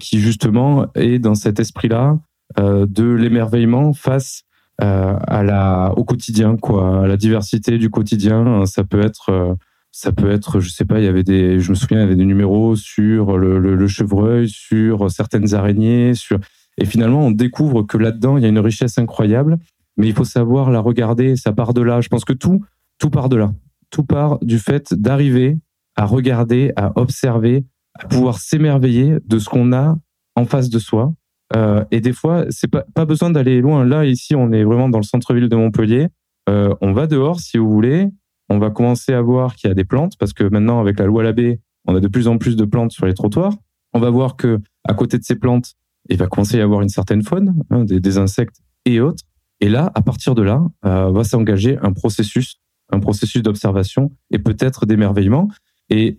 qui 0.00 0.18
justement 0.18 0.86
est 0.94 1.18
dans 1.18 1.34
cet 1.34 1.60
esprit-là 1.60 2.18
de 2.58 3.04
l'émerveillement 3.04 3.92
face 3.92 4.44
euh, 4.82 5.16
à 5.28 5.44
la 5.44 5.92
au 5.96 6.02
quotidien 6.02 6.56
quoi 6.56 7.04
à 7.04 7.06
la 7.06 7.16
diversité 7.16 7.78
du 7.78 7.90
quotidien. 7.90 8.66
Ça 8.66 8.82
peut 8.82 9.00
être 9.00 9.28
euh, 9.28 9.54
ça 9.92 10.10
peut 10.10 10.28
être 10.32 10.58
je 10.58 10.68
sais 10.68 10.84
pas 10.84 10.98
il 10.98 11.04
y 11.04 11.08
avait 11.08 11.22
des 11.22 11.60
je 11.60 11.70
me 11.70 11.76
souviens 11.76 11.98
il 11.98 12.00
y 12.00 12.04
avait 12.04 12.16
des 12.16 12.24
numéros 12.24 12.74
sur 12.74 13.38
le 13.38 13.86
chevreuil 13.86 14.48
sur 14.48 15.12
certaines 15.12 15.54
araignées 15.54 16.14
sur 16.14 16.40
et 16.76 16.86
finalement 16.86 17.24
on 17.24 17.30
découvre 17.30 17.84
que 17.84 17.96
là-dedans 17.96 18.36
il 18.36 18.42
y 18.42 18.46
a 18.46 18.48
une 18.48 18.58
richesse 18.58 18.98
incroyable. 18.98 19.58
Mais 19.96 20.08
il 20.08 20.12
faut 20.12 20.24
savoir 20.24 20.72
la 20.72 20.80
regarder 20.80 21.36
ça 21.36 21.52
part 21.52 21.72
de 21.72 21.80
là. 21.80 22.00
Je 22.00 22.08
pense 22.08 22.24
que 22.24 22.32
tout 22.32 22.64
tout 22.98 23.10
part 23.10 23.28
de 23.28 23.36
là. 23.36 23.52
Tout 23.90 24.02
part 24.02 24.40
du 24.40 24.58
fait 24.58 24.92
d'arriver 24.92 25.56
à 25.94 26.04
regarder 26.04 26.72
à 26.74 26.98
observer 26.98 27.64
à 27.96 28.08
pouvoir 28.08 28.40
s'émerveiller 28.40 29.18
de 29.24 29.38
ce 29.38 29.48
qu'on 29.48 29.72
a 29.72 29.96
en 30.34 30.46
face 30.46 30.68
de 30.68 30.80
soi 30.80 31.14
euh, 31.54 31.84
et 31.90 32.00
des 32.00 32.12
fois, 32.12 32.46
c'est 32.50 32.68
pas, 32.68 32.84
pas 32.94 33.04
besoin 33.04 33.30
d'aller 33.30 33.60
loin. 33.60 33.84
Là, 33.84 34.04
ici, 34.04 34.34
on 34.34 34.52
est 34.52 34.64
vraiment 34.64 34.88
dans 34.88 34.98
le 34.98 35.04
centre-ville 35.04 35.48
de 35.48 35.56
Montpellier. 35.56 36.08
Euh, 36.48 36.74
on 36.80 36.92
va 36.92 37.06
dehors, 37.06 37.40
si 37.40 37.58
vous 37.58 37.70
voulez. 37.70 38.08
On 38.48 38.58
va 38.58 38.70
commencer 38.70 39.12
à 39.12 39.22
voir 39.22 39.56
qu'il 39.56 39.68
y 39.68 39.70
a 39.70 39.74
des 39.74 39.84
plantes, 39.84 40.16
parce 40.18 40.32
que 40.32 40.44
maintenant, 40.44 40.80
avec 40.80 40.98
la 40.98 41.06
loi 41.06 41.22
Labbé, 41.22 41.60
on 41.86 41.94
a 41.94 42.00
de 42.00 42.08
plus 42.08 42.28
en 42.28 42.38
plus 42.38 42.56
de 42.56 42.64
plantes 42.64 42.92
sur 42.92 43.06
les 43.06 43.14
trottoirs. 43.14 43.54
On 43.92 44.00
va 44.00 44.10
voir 44.10 44.36
que 44.36 44.60
à 44.86 44.94
côté 44.94 45.18
de 45.18 45.24
ces 45.24 45.36
plantes, 45.36 45.74
il 46.10 46.18
va 46.18 46.26
commencer 46.26 46.56
à 46.56 46.58
y 46.58 46.62
avoir 46.62 46.82
une 46.82 46.88
certaine 46.88 47.22
faune, 47.22 47.62
hein, 47.70 47.84
des, 47.84 48.18
insectes 48.18 48.60
et 48.84 49.00
autres. 49.00 49.22
Et 49.60 49.68
là, 49.68 49.90
à 49.94 50.02
partir 50.02 50.34
de 50.34 50.42
là, 50.42 50.62
euh, 50.84 51.10
va 51.10 51.24
s'engager 51.24 51.78
un 51.80 51.92
processus, 51.92 52.56
un 52.90 53.00
processus 53.00 53.42
d'observation 53.42 54.10
et 54.30 54.38
peut-être 54.38 54.84
d'émerveillement. 54.84 55.48
Et 55.88 56.18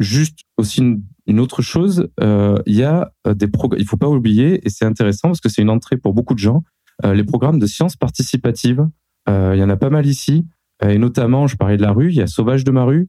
juste 0.00 0.40
aussi 0.56 0.80
une, 0.80 1.02
une 1.30 1.38
autre 1.38 1.62
chose, 1.62 2.08
euh, 2.20 2.58
il 2.66 2.74
y 2.74 2.82
a 2.82 3.12
euh, 3.24 3.34
des 3.34 3.46
programmes, 3.46 3.80
il 3.80 3.86
faut 3.86 3.96
pas 3.96 4.08
oublier, 4.08 4.66
et 4.66 4.68
c'est 4.68 4.84
intéressant 4.84 5.28
parce 5.28 5.40
que 5.40 5.48
c'est 5.48 5.62
une 5.62 5.70
entrée 5.70 5.96
pour 5.96 6.12
beaucoup 6.12 6.34
de 6.34 6.40
gens, 6.40 6.64
euh, 7.04 7.14
les 7.14 7.22
programmes 7.22 7.60
de 7.60 7.66
sciences 7.66 7.96
participatives. 7.96 8.86
Il 9.28 9.58
y 9.58 9.62
en 9.62 9.70
a 9.70 9.76
pas 9.76 9.90
mal 9.90 10.06
ici, 10.06 10.44
et 10.82 10.98
notamment, 10.98 11.46
je 11.46 11.56
parlais 11.56 11.76
de 11.76 11.82
la 11.82 11.92
rue, 11.92 12.08
il 12.08 12.16
y 12.16 12.20
a 12.20 12.26
Sauvage 12.26 12.64
de 12.64 12.72
ma 12.72 12.82
rue, 12.82 13.08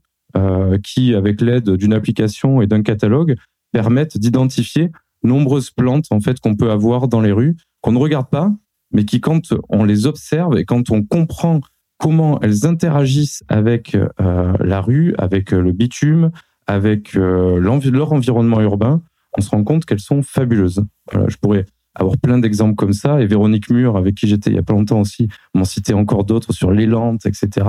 qui, 0.83 1.15
avec 1.15 1.41
l'aide 1.41 1.71
d'une 1.71 1.93
application 1.93 2.61
et 2.61 2.67
d'un 2.67 2.83
catalogue, 2.83 3.37
permettent 3.71 4.19
d'identifier 4.19 4.91
nombreuses 5.23 5.71
plantes 5.71 6.05
en 6.11 6.19
fait 6.19 6.39
qu'on 6.39 6.55
peut 6.55 6.69
avoir 6.69 7.07
dans 7.07 7.21
les 7.21 7.31
rues, 7.31 7.57
qu'on 7.81 7.93
ne 7.93 7.97
regarde 7.97 8.29
pas, 8.29 8.51
mais 8.93 9.03
qui, 9.03 9.19
quand 9.19 9.55
on 9.69 9.83
les 9.83 10.05
observe 10.05 10.59
et 10.59 10.65
quand 10.65 10.91
on 10.91 11.03
comprend 11.03 11.59
comment 11.97 12.39
elles 12.41 12.67
interagissent 12.67 13.43
avec 13.47 13.97
la 14.19 14.81
rue, 14.81 15.15
avec 15.17 15.49
le 15.49 15.71
bitume, 15.71 16.29
avec 16.67 17.15
euh, 17.15 17.59
leur 17.59 18.13
environnement 18.13 18.61
urbain, 18.61 19.01
on 19.37 19.41
se 19.41 19.49
rend 19.49 19.63
compte 19.63 19.85
qu'elles 19.85 19.99
sont 19.99 20.21
fabuleuses. 20.21 20.83
Je 21.13 21.35
pourrais 21.37 21.65
avoir 21.95 22.17
plein 22.17 22.37
d'exemples 22.37 22.75
comme 22.75 22.93
ça. 22.93 23.21
Et 23.21 23.25
Véronique 23.25 23.69
Mur, 23.69 23.97
avec 23.97 24.15
qui 24.15 24.27
j'étais 24.27 24.49
il 24.49 24.55
y 24.55 24.59
a 24.59 24.63
pas 24.63 24.73
longtemps 24.73 24.99
aussi, 24.99 25.27
m'en 25.53 25.63
citait 25.63 25.93
encore 25.93 26.23
d'autres 26.23 26.53
sur 26.53 26.71
les 26.71 26.85
lentes, 26.85 27.25
etc. 27.25 27.67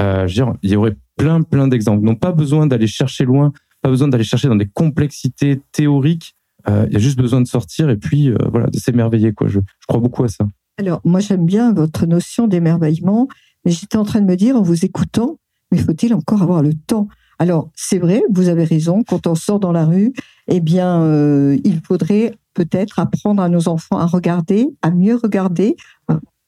Euh, 0.00 0.26
je 0.26 0.40
veux 0.40 0.46
dire, 0.46 0.54
il 0.62 0.70
y 0.70 0.76
aurait 0.76 0.96
plein, 1.16 1.42
plein 1.42 1.68
d'exemples. 1.68 2.04
Donc, 2.04 2.20
pas 2.20 2.32
besoin 2.32 2.66
d'aller 2.66 2.86
chercher 2.86 3.24
loin, 3.24 3.52
pas 3.82 3.88
besoin 3.88 4.08
d'aller 4.08 4.24
chercher 4.24 4.48
dans 4.48 4.56
des 4.56 4.68
complexités 4.68 5.60
théoriques. 5.72 6.34
Euh, 6.68 6.86
il 6.88 6.92
y 6.92 6.96
a 6.96 7.00
juste 7.00 7.18
besoin 7.18 7.40
de 7.40 7.46
sortir 7.46 7.88
et 7.90 7.96
puis, 7.96 8.30
voilà, 8.50 8.66
de 8.68 8.78
s'émerveiller, 8.78 9.32
je 9.46 9.60
crois 9.86 10.00
beaucoup 10.00 10.24
à 10.24 10.28
ça. 10.28 10.46
Alors, 10.78 11.00
moi, 11.04 11.20
j'aime 11.20 11.44
bien 11.44 11.72
votre 11.72 12.06
notion 12.06 12.46
d'émerveillement, 12.46 13.28
mais 13.64 13.72
j'étais 13.72 13.96
en 13.96 14.04
train 14.04 14.20
de 14.20 14.26
me 14.26 14.36
dire, 14.36 14.56
en 14.56 14.62
vous 14.62 14.84
écoutant, 14.84 15.38
mais 15.72 15.78
faut-il 15.78 16.14
encore 16.14 16.42
avoir 16.42 16.62
le 16.62 16.72
temps 16.74 17.08
alors, 17.38 17.70
c'est 17.76 17.98
vrai, 17.98 18.22
vous 18.30 18.48
avez 18.48 18.64
raison, 18.64 19.04
quand 19.04 19.26
on 19.26 19.34
sort 19.34 19.60
dans 19.60 19.70
la 19.70 19.84
rue, 19.84 20.12
eh 20.48 20.60
bien, 20.60 21.02
euh, 21.02 21.56
il 21.62 21.80
faudrait 21.80 22.34
peut-être 22.54 22.98
apprendre 22.98 23.40
à 23.40 23.48
nos 23.48 23.68
enfants 23.68 23.98
à 23.98 24.06
regarder, 24.06 24.66
à 24.82 24.90
mieux 24.90 25.14
regarder, 25.14 25.76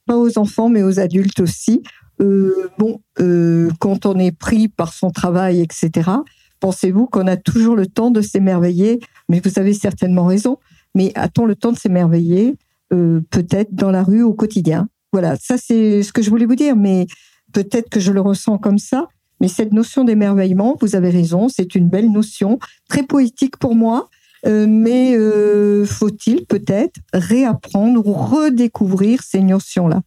pas 0.07 0.17
aux 0.17 0.39
enfants, 0.39 0.69
mais 0.69 0.83
aux 0.83 0.99
adultes 0.99 1.39
aussi. 1.39 1.85
Euh, 2.21 2.69
bon, 2.79 3.01
euh, 3.21 3.71
quand 3.79 4.07
on 4.07 4.19
est 4.19 4.37
pris 4.37 4.67
par 4.67 4.93
son 4.93 5.11
travail, 5.11 5.61
etc., 5.61 6.11
pensez-vous 6.59 7.07
qu'on 7.07 7.27
a 7.27 7.37
toujours 7.37 7.77
le 7.77 7.87
temps 7.87 8.11
de 8.11 8.21
s'émerveiller? 8.21 9.01
Mais 9.29 9.41
vous 9.43 9.59
avez 9.59 9.73
certainement 9.73 10.25
raison. 10.25 10.59
Mais 10.97 11.13
a-t-on 11.15 11.47
le 11.47 11.55
temps 11.55 11.73
de 11.73 11.79
s'émerveiller 11.79 12.57
euh, 12.93 13.21
Peut-être 13.31 13.73
dans 13.73 13.91
la 13.91 14.03
rue 14.03 14.23
au 14.23 14.35
quotidien? 14.35 14.89
Voilà, 15.13 15.37
ça 15.37 15.57
c'est 15.57 16.03
ce 16.03 16.13
que 16.13 16.23
je 16.23 16.31
voulais 16.31 16.47
vous 16.47 16.57
dire, 16.57 16.77
mais 16.77 17.07
peut-être 17.53 17.89
que 17.89 18.01
je 18.01 18.13
le 18.13 18.21
ressens 18.21 18.59
comme 18.59 18.79
ça. 18.79 19.07
Mais 19.41 19.49
cette 19.49 19.73
notion 19.73 20.05
d'émerveillement, 20.05 20.77
vous 20.81 20.97
avez 20.97 21.11
raison, 21.11 21.49
c'est 21.49 21.75
une 21.75 21.89
belle 21.89 22.11
notion, 22.11 22.59
très 22.89 23.03
poétique 23.03 23.57
pour 23.57 23.75
moi. 23.75 24.09
Euh, 24.47 24.67
mais 24.67 25.17
euh, 25.17 25.85
faut-il 25.85 26.47
peut-être 26.47 26.99
réapprendre 27.13 28.07
ou 28.07 28.13
redécouvrir 28.13 29.23
ces 29.23 29.41
notions-là? 29.41 30.01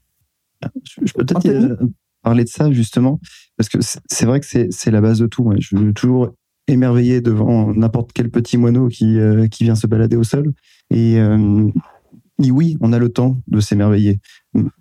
Je, 0.84 1.06
je 1.06 1.14
peux 1.14 1.26
peut-être 1.26 1.46
euh, 1.46 1.76
parler 2.24 2.44
de 2.44 2.50
ça 2.50 2.72
justement, 2.72 3.20
parce 3.58 3.70
que 3.70 3.78
c'est 3.82 4.26
vrai 4.26 4.40
que 4.40 4.46
c'est 4.48 4.92
la 4.92 5.02
base 5.02 5.20
de 5.20 5.28
tout. 5.28 5.44
Moi. 5.44 5.56
Je 5.60 5.76
suis 5.76 5.94
toujours 5.94 6.30
émerveillé 6.68 7.22
devant 7.22 7.74
n'importe 7.74 8.12
quel 8.14 8.32
petit 8.32 8.58
moineau 8.58 8.88
qui, 8.88 9.18
qui 9.52 9.66
vient 9.66 9.76
se 9.76 9.86
balader 9.86 10.16
au 10.16 10.24
sol. 10.24 10.54
Et, 10.90 11.20
oui, 12.52 12.78
on 12.82 12.94
a 12.94 13.00
le 13.00 13.10
temps 13.10 13.42
de 13.48 13.60
s'émerveiller 13.60 14.20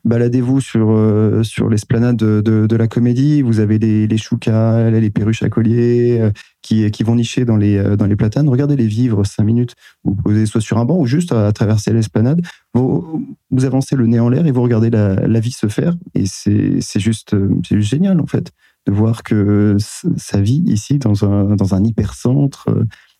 baladez-vous 0.04 0.60
sur 0.60 0.90
euh, 0.90 1.42
sur 1.42 1.68
l'esplanade 1.68 2.16
de, 2.16 2.40
de, 2.66 2.76
la 2.76 2.88
comédie. 2.88 3.42
Vous 3.42 3.60
avez 3.60 3.78
les 3.78 4.06
les 4.06 4.18
choucas, 4.18 4.90
les 4.90 5.10
perruches 5.10 5.42
à 5.42 5.48
collier 5.48 6.18
euh, 6.20 6.30
qui 6.62 6.90
qui 6.90 7.02
vont 7.02 7.14
nicher 7.14 7.44
dans 7.44 7.56
les 7.56 7.76
euh, 7.76 7.96
dans 7.96 8.06
les 8.06 8.16
platanes. 8.16 8.48
Regardez 8.48 8.76
les 8.76 8.86
vivre 8.86 9.24
cinq 9.24 9.44
minutes. 9.44 9.74
Vous 10.04 10.14
posez 10.14 10.46
soit 10.46 10.60
sur 10.60 10.78
un 10.78 10.84
banc 10.84 10.98
ou 10.98 11.06
juste 11.06 11.32
à, 11.32 11.46
à 11.46 11.52
traverser 11.52 11.92
l'esplanade. 11.92 12.42
Vous 12.74 13.26
vous 13.50 13.64
avancez 13.64 13.96
le 13.96 14.06
nez 14.06 14.20
en 14.20 14.28
l'air 14.28 14.46
et 14.46 14.52
vous 14.52 14.62
regardez 14.62 14.90
la, 14.90 15.40
vie 15.40 15.52
se 15.52 15.68
faire. 15.68 15.94
Et 16.14 16.26
c'est 16.26 17.00
juste 17.00 17.34
juste 17.62 17.80
génial 17.80 18.20
en 18.20 18.26
fait 18.26 18.52
de 18.86 18.92
voir 18.92 19.22
que 19.22 19.76
ça 20.16 20.40
vit 20.40 20.64
ici 20.66 20.98
dans 20.98 21.24
un 21.24 21.56
dans 21.56 21.74
un 21.74 21.84
hypercentre. 21.84 22.68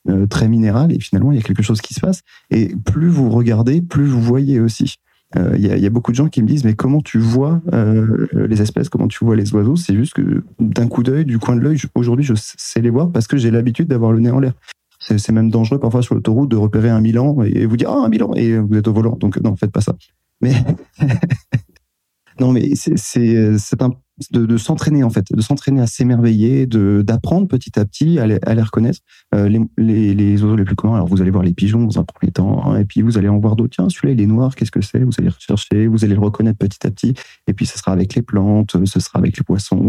Euh, 0.09 0.27
très 0.27 0.49
minéral 0.49 0.91
et 0.91 0.99
finalement 0.99 1.31
il 1.31 1.37
y 1.37 1.39
a 1.39 1.41
quelque 1.41 1.63
chose 1.63 1.79
qui 1.79 1.93
se 1.93 2.01
passe 2.01 2.23
et 2.51 2.75
plus 2.75 3.07
vous 3.07 3.29
regardez 3.29 3.81
plus 3.81 4.05
vous 4.05 4.21
voyez 4.21 4.59
aussi 4.59 4.97
il 5.35 5.41
euh, 5.41 5.57
y, 5.57 5.71
a, 5.71 5.77
y, 5.77 5.85
a, 5.85 5.89
beaucoup 5.89 6.11
de 6.11 6.15
gens 6.15 6.27
qui 6.27 6.41
me 6.41 6.47
disent 6.47 6.63
mais 6.63 6.75
comment 6.75 7.01
tu 7.01 7.17
vois 7.17 7.61
euh, 7.73 8.27
les 8.33 8.61
espèces, 8.61 8.89
comment 8.89 9.07
tu 9.07 9.23
vois 9.25 9.35
les 9.35 9.53
oiseaux? 9.53 9.75
C'est 9.75 9.95
juste 9.95 10.13
que 10.13 10.43
d'un 10.59 10.87
coup 10.87 11.01
d'œil, 11.01 11.25
du 11.25 11.39
coin 11.39 11.55
de 11.55 11.61
l'œil, 11.61 11.77
aujourd'hui 11.95 12.23
je 12.23 12.33
sais 12.35 12.81
les 12.81 12.89
voir 12.89 13.11
parce 13.11 13.27
que 13.27 13.37
j'ai 13.37 13.49
l'habitude 13.49 13.87
d'avoir 13.87 14.11
le 14.11 14.19
nez 14.19 14.29
en 14.29 14.39
l'air. 14.39 14.53
C'est 14.99 15.31
même 15.31 15.49
dangereux 15.49 15.79
parfois 15.79 16.01
sur 16.01 16.15
l'autoroute 16.15 16.49
de 16.49 16.55
repérer 16.55 16.89
un 16.89 17.01
Milan 17.01 17.41
et 17.43 17.65
vous 17.65 17.77
dire 17.77 17.89
ah 17.89 18.05
un 18.05 18.09
Milan 18.09 18.33
et 18.35 18.57
vous 18.57 18.75
êtes 18.75 18.87
au 18.87 18.93
volant. 18.93 19.17
Donc 19.17 19.37
non, 19.41 19.55
faites 19.55 19.71
pas 19.71 19.81
ça. 19.81 19.95
Mais 20.39 20.53
non 22.39 22.51
mais 22.51 22.73
c'est 22.75 23.81
un 23.81 23.91
de, 24.31 24.57
s'entraîner 24.57 25.03
en 25.03 25.09
fait, 25.09 25.25
de 25.31 25.41
s'entraîner 25.41 25.81
à 25.81 25.87
s'émerveiller, 25.87 26.67
de 26.67 27.03
d'apprendre 27.05 27.47
petit 27.47 27.79
à 27.79 27.85
petit 27.85 28.19
à 28.19 28.27
les, 28.27 28.39
les 28.45 28.61
reconnaître. 28.61 28.99
Euh, 29.33 29.49
les, 29.49 30.13
les, 30.13 30.43
oiseaux 30.43 30.55
les 30.55 30.65
plus 30.65 30.75
communs, 30.75 30.95
alors 30.95 31.07
vous 31.07 31.21
allez 31.21 31.31
voir 31.31 31.43
les 31.43 31.53
pigeons 31.53 31.83
dans 31.83 31.99
un 31.99 32.03
premier 32.03 32.31
temps, 32.31 32.63
hein, 32.65 32.79
et 32.79 32.85
puis 32.85 33.01
vous 33.01 33.17
allez 33.17 33.29
en 33.29 33.39
voir 33.39 33.55
d'autres. 33.55 33.75
Tiens, 33.75 33.89
celui-là 33.89 34.13
il 34.13 34.21
est 34.21 34.27
noir, 34.27 34.55
qu'est-ce 34.55 34.71
que 34.71 34.81
c'est? 34.81 35.03
Vous 35.03 35.11
allez 35.17 35.29
rechercher, 35.29 35.87
vous 35.87 36.05
allez 36.05 36.13
le 36.13 36.21
reconnaître 36.21 36.59
petit 36.59 36.85
à 36.85 36.91
petit, 36.91 37.13
et 37.47 37.53
puis 37.53 37.65
ce 37.65 37.77
sera 37.77 37.91
avec 37.91 38.13
les 38.13 38.21
plantes, 38.21 38.75
ce 38.85 38.99
sera 38.99 39.19
avec 39.19 39.37
les 39.37 39.43
poissons, 39.43 39.87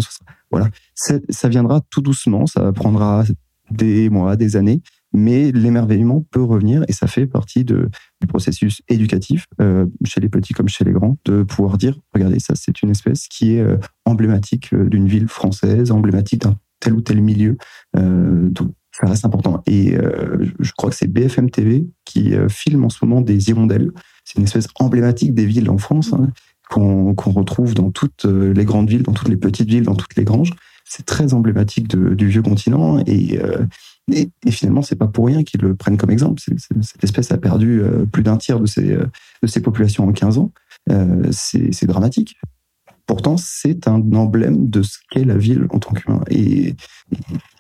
voilà. 0.50 0.68
Ça 0.94 1.48
viendra 1.48 1.80
tout 1.90 2.00
doucement, 2.00 2.46
ça 2.46 2.72
prendra 2.72 3.24
des 3.70 4.08
mois, 4.10 4.36
des 4.36 4.56
années, 4.56 4.82
mais 5.14 5.52
l'émerveillement 5.52 6.26
peut 6.30 6.42
revenir 6.42 6.84
et 6.88 6.92
ça 6.92 7.06
fait 7.06 7.26
partie 7.26 7.64
du 7.64 7.86
processus 8.28 8.82
éducatif, 8.88 9.46
euh, 9.60 9.86
chez 10.04 10.20
les 10.20 10.28
petits 10.28 10.52
comme 10.52 10.68
chez 10.68 10.84
les 10.84 10.92
grands, 10.92 11.16
de 11.24 11.44
pouvoir 11.44 11.78
dire, 11.78 11.98
regardez, 12.12 12.40
ça 12.40 12.54
c'est 12.56 12.82
une 12.82 12.90
espèce 12.90 13.28
qui 13.28 13.54
est 13.54 13.60
euh, 13.60 13.76
emblématique 14.04 14.74
euh, 14.74 14.88
d'une 14.88 15.06
ville 15.06 15.28
française, 15.28 15.92
emblématique 15.92 16.42
d'un 16.42 16.56
tel 16.80 16.94
ou 16.94 17.00
tel 17.00 17.22
milieu. 17.22 17.56
donc 17.94 18.72
ça 18.92 19.06
reste 19.06 19.24
important. 19.24 19.62
Et 19.66 19.96
je 20.60 20.72
crois 20.76 20.90
que 20.90 20.96
c'est 20.96 21.06
BFM 21.06 21.48
TV 21.48 21.86
qui 22.04 22.34
filme 22.50 22.84
en 22.84 22.90
ce 22.90 23.02
moment 23.02 23.22
des 23.22 23.48
hirondelles. 23.48 23.90
C'est 24.22 24.38
une 24.38 24.44
espèce 24.44 24.66
emblématique 24.78 25.34
des 25.34 25.46
villes 25.46 25.70
en 25.70 25.78
France. 25.78 26.12
Hein, 26.12 26.28
qu'on 26.68 27.14
retrouve 27.14 27.72
dans 27.74 27.90
toutes 27.90 28.26
les 28.26 28.64
grandes 28.66 28.90
villes, 28.90 29.02
dans 29.02 29.14
toutes 29.14 29.28
les 29.28 29.38
petites 29.38 29.68
villes, 29.68 29.84
dans 29.84 29.94
toutes 29.94 30.14
les 30.16 30.24
granges. 30.24 30.52
C'est 30.84 31.06
très 31.06 31.32
emblématique 31.32 31.88
du 31.88 32.28
vieux 32.28 32.42
continent 32.42 33.02
et, 33.06 33.40
et, 34.12 34.30
et 34.44 34.50
finalement, 34.50 34.82
c'est 34.82 34.96
pas 34.96 35.06
pour 35.06 35.26
rien 35.26 35.42
qu'ils 35.44 35.62
le 35.62 35.74
prennent 35.74 35.96
comme 35.96 36.10
exemple. 36.10 36.42
cette 36.42 37.04
espèce 37.04 37.32
a 37.32 37.38
perdu 37.38 37.80
euh, 37.80 38.04
plus 38.04 38.22
d'un 38.22 38.36
tiers 38.36 38.60
de 38.60 38.66
ses, 38.66 38.92
euh, 38.92 39.60
populations 39.62 40.06
en 40.06 40.12
15 40.12 40.38
ans. 40.38 40.52
Euh, 40.90 41.28
c'est 41.30 41.86
dramatique. 41.86 42.36
Pourtant, 43.06 43.36
c'est 43.36 43.86
un 43.86 44.00
emblème 44.12 44.68
de 44.70 44.82
ce 44.82 44.98
qu'est 45.10 45.24
la 45.24 45.36
ville 45.36 45.66
en 45.70 45.78
tant 45.78 45.92
qu'humain. 45.92 46.22
Et, 46.30 46.74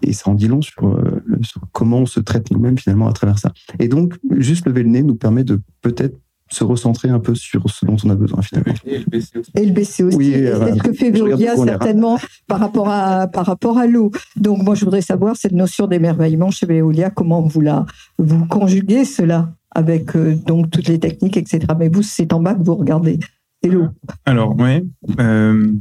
et, 0.02 0.12
ça 0.14 0.30
en 0.30 0.34
dit 0.34 0.48
long 0.48 0.62
sur, 0.62 0.98
sur 1.42 1.60
comment 1.72 1.98
on 1.98 2.06
se 2.06 2.20
traite 2.20 2.50
nous-mêmes 2.50 2.78
finalement 2.78 3.08
à 3.08 3.12
travers 3.12 3.38
ça. 3.38 3.52
Et 3.78 3.88
donc, 3.88 4.14
juste 4.38 4.66
lever 4.66 4.82
le 4.82 4.88
nez 4.88 5.02
nous 5.02 5.16
permet 5.16 5.44
de 5.44 5.60
peut-être 5.82 6.16
se 6.54 6.64
recentrer 6.64 7.08
un 7.08 7.18
peu 7.18 7.34
sur 7.34 7.68
ce 7.68 7.84
dont 7.84 7.96
on 8.04 8.10
a 8.10 8.14
besoin 8.14 8.42
finalement. 8.42 8.74
Et 8.84 8.98
le 8.98 9.04
BC 9.10 9.38
aussi. 9.38 9.50
Et 9.54 9.66
le 9.66 9.72
BC 9.72 10.02
aussi. 10.04 10.16
Oui, 10.16 10.32
c'est 10.32 10.74
ce 10.74 10.82
que 10.82 10.92
fait 10.92 11.10
Veolia 11.10 11.56
certainement 11.56 12.18
par 12.46 12.60
rapport 12.60 12.88
à 12.88 13.26
par 13.26 13.46
rapport 13.46 13.78
à 13.78 13.86
l'eau. 13.86 14.10
Donc 14.36 14.62
moi 14.62 14.74
je 14.74 14.84
voudrais 14.84 15.02
savoir 15.02 15.36
cette 15.36 15.52
notion 15.52 15.86
d'émerveillement 15.86 16.50
chez 16.50 16.66
Veolia, 16.66 17.10
comment 17.10 17.42
vous 17.42 17.60
la 17.60 17.86
vous 18.18 18.46
conjuguez 18.46 19.04
cela 19.04 19.52
avec 19.70 20.14
euh, 20.16 20.36
donc 20.36 20.70
toutes 20.70 20.88
les 20.88 21.00
techniques 21.00 21.36
etc. 21.36 21.66
Mais 21.78 21.88
vous 21.88 22.02
c'est 22.02 22.32
en 22.32 22.40
bas 22.40 22.54
que 22.54 22.62
vous 22.62 22.76
regardez. 22.76 23.18
C'est 23.62 23.70
l'eau. 23.70 23.88
Alors 24.24 24.54
oui. 24.58 24.88
Euh, 25.18 25.72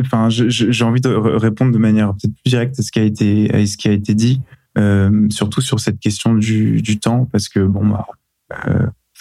enfin, 0.00 0.28
j'ai 0.28 0.84
envie 0.84 1.00
de 1.00 1.08
répondre 1.08 1.72
de 1.72 1.78
manière 1.78 2.12
peut-être 2.12 2.34
plus 2.34 2.50
directe 2.50 2.78
à 2.78 2.82
ce 2.82 2.92
qui 2.92 2.98
a 3.00 3.02
été 3.02 3.52
à 3.54 3.66
ce 3.66 3.76
qui 3.76 3.88
a 3.88 3.92
été 3.92 4.14
dit, 4.14 4.40
euh, 4.78 5.26
surtout 5.30 5.60
sur 5.60 5.80
cette 5.80 5.98
question 5.98 6.34
du, 6.34 6.82
du 6.82 7.00
temps, 7.00 7.26
parce 7.32 7.48
que 7.48 7.60
bon 7.60 7.86
bah 7.86 8.06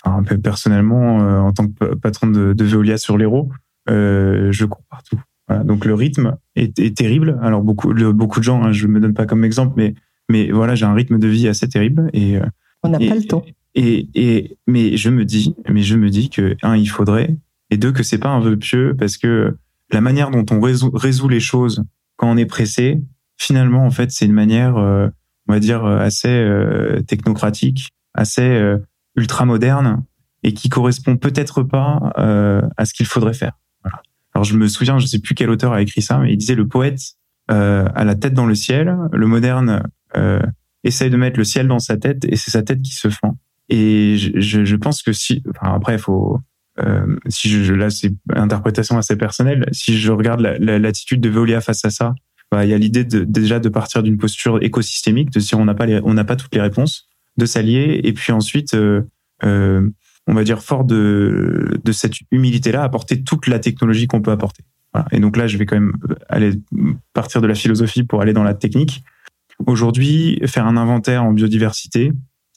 euh, 0.06 0.38
personnellement, 0.38 1.22
euh, 1.22 1.40
en 1.40 1.54
tant 1.54 1.68
que 1.68 1.96
patron 1.96 2.28
de, 2.28 2.54
de 2.54 2.66
Veolia 2.66 2.98
sur 2.98 3.18
l'Hérault, 3.18 3.50
euh, 3.90 4.52
je 4.52 4.66
cours 4.66 4.84
partout. 4.90 5.22
Voilà. 5.48 5.64
Donc 5.64 5.86
le 5.86 5.94
rythme 5.94 6.38
est, 6.56 6.78
est, 6.80 6.96
terrible. 6.96 7.40
Alors 7.42 7.62
beaucoup, 7.62 7.94
beaucoup 8.14 8.40
de 8.40 8.44
gens, 8.44 8.64
hein, 8.64 8.72
je 8.72 8.88
me 8.88 9.00
donne 9.00 9.14
pas 9.14 9.26
comme 9.26 9.44
exemple, 9.44 9.74
mais 9.78 9.94
mais 10.30 10.52
voilà, 10.52 10.74
j'ai 10.76 10.86
un 10.86 10.94
rythme 10.94 11.20
de 11.20 11.28
vie 11.28 11.48
assez 11.50 11.68
terrible 11.68 12.10
et 12.14 12.38
euh, 12.38 12.46
on 12.82 12.90
n'a 12.90 12.98
pas 12.98 13.16
le 13.16 13.24
temps. 13.24 13.44
Et, 13.76 14.08
et 14.14 14.58
mais 14.68 14.96
je 14.96 15.10
me 15.10 15.26
dis, 15.26 15.56
mais 15.70 15.82
je 15.82 15.98
me 15.98 16.10
dis 16.10 16.30
que 16.30 16.56
un, 16.64 16.78
il 16.78 16.88
faudrait, 16.88 17.36
et 17.70 17.78
deux, 17.78 17.92
que 17.92 18.04
c'est 18.04 18.18
pas 18.18 18.30
un 18.30 18.40
vœu 18.40 18.56
pieux 18.56 18.96
parce 18.98 19.18
que 19.18 19.58
la 19.92 20.00
manière 20.00 20.32
dont 20.32 20.46
on 20.52 20.62
résout, 20.62 20.92
résout 20.94 21.28
les 21.28 21.40
choses 21.40 21.84
quand 22.16 22.32
on 22.32 22.38
est 22.38 22.46
pressé, 22.46 23.02
finalement, 23.38 23.86
en 23.86 23.92
fait, 23.92 24.12
c'est 24.12 24.26
une 24.26 24.34
manière, 24.34 24.76
on 24.76 25.12
va 25.48 25.60
dire, 25.60 25.86
assez 25.86 26.48
technocratique, 27.08 27.90
assez 28.14 28.78
ultra 29.16 29.46
moderne 29.46 30.04
et 30.44 30.54
qui 30.54 30.70
correspond 30.70 31.18
peut-être 31.18 31.64
pas 31.64 32.14
euh, 32.18 32.62
à 32.78 32.86
ce 32.86 32.94
qu'il 32.94 33.06
faudrait 33.06 33.34
faire. 33.34 33.54
Voilà. 33.84 34.02
Alors 34.34 34.44
je 34.44 34.58
me 34.58 34.68
souviens, 34.68 35.00
je 35.00 35.06
sais 35.06 35.20
plus 35.20 35.36
quel 35.36 35.50
auteur 35.50 35.74
a 35.74 35.82
écrit 35.82 36.02
ça, 36.02 36.18
mais 36.20 36.34
il 36.34 36.38
disait 36.38 36.56
le 36.56 36.68
poète 36.68 37.00
euh, 37.52 37.88
a 37.94 38.04
la 38.04 38.16
tête 38.16 38.34
dans 38.34 38.46
le 38.46 38.56
ciel, 38.56 38.96
le 39.12 39.28
moderne 39.28 39.84
euh, 40.16 40.42
essaye 40.84 41.10
de 41.10 41.18
mettre 41.18 41.38
le 41.38 41.44
ciel 41.44 41.68
dans 41.68 41.80
sa 41.80 41.98
tête 41.98 42.26
et 42.26 42.36
c'est 42.36 42.52
sa 42.52 42.64
tête 42.64 42.82
qui 42.82 42.94
se 42.94 43.10
fend. 43.10 43.38
Et 43.70 44.18
je, 44.18 44.66
je 44.66 44.76
pense 44.76 45.02
que 45.02 45.14
si, 45.14 45.44
enfin 45.50 45.74
après, 45.74 45.98
faut 45.98 46.40
euh, 46.80 47.18
si 47.28 47.50
je, 47.50 47.74
là 47.74 47.90
c'est 47.90 48.14
interprétation 48.34 48.98
assez 48.98 49.16
personnelle. 49.16 49.68
Si 49.72 49.98
je 49.98 50.12
regarde 50.12 50.42
l'attitude 50.42 51.22
de 51.22 51.30
Veolia 51.30 51.62
face 51.62 51.86
à 51.86 51.90
ça, 51.90 52.16
bah, 52.52 52.66
il 52.66 52.72
y 52.72 52.74
a 52.74 52.78
l'idée 52.78 53.04
de, 53.04 53.24
déjà 53.24 53.60
de 53.60 53.70
partir 53.70 54.04
d'une 54.04 54.18
posture 54.18 54.62
écosystémique, 54.62 55.30
de 55.32 55.40
dire 55.40 55.60
on 55.60 55.66
n'a 55.66 55.76
pas 55.76 55.86
les, 55.86 56.00
on 56.04 56.14
n'a 56.14 56.24
pas 56.24 56.36
toutes 56.36 56.54
les 56.56 56.62
réponses 56.62 57.10
de 57.38 57.46
s'allier 57.46 58.02
et 58.04 58.14
puis 58.14 58.32
ensuite, 58.32 58.74
euh, 58.74 59.02
euh, 59.44 59.90
on 60.28 60.34
va 60.34 60.44
dire 60.44 60.62
fort 60.62 60.84
de, 60.86 61.80
de 61.84 61.92
cette 61.92 62.16
humilité-là, 62.32 62.84
apporter 62.84 63.24
toute 63.24 63.48
la 63.48 63.60
technologie 63.60 64.08
qu'on 64.08 64.22
peut 64.22 64.32
apporter. 64.32 64.64
Voilà. 64.94 65.08
Et 65.12 65.20
donc 65.20 65.38
là, 65.38 65.48
je 65.48 65.58
vais 65.58 65.66
quand 65.66 65.76
même 65.76 65.94
aller 66.30 66.52
partir 67.14 67.42
de 67.42 67.48
la 67.48 67.56
philosophie 67.56 68.04
pour 68.04 68.22
aller 68.22 68.34
dans 68.34 68.44
la 68.44 68.54
technique. 68.54 69.04
Aujourd'hui, 69.66 70.40
faire 70.46 70.66
un 70.66 70.78
inventaire 70.78 71.24
en 71.24 71.34
biodiversité, 71.34 72.12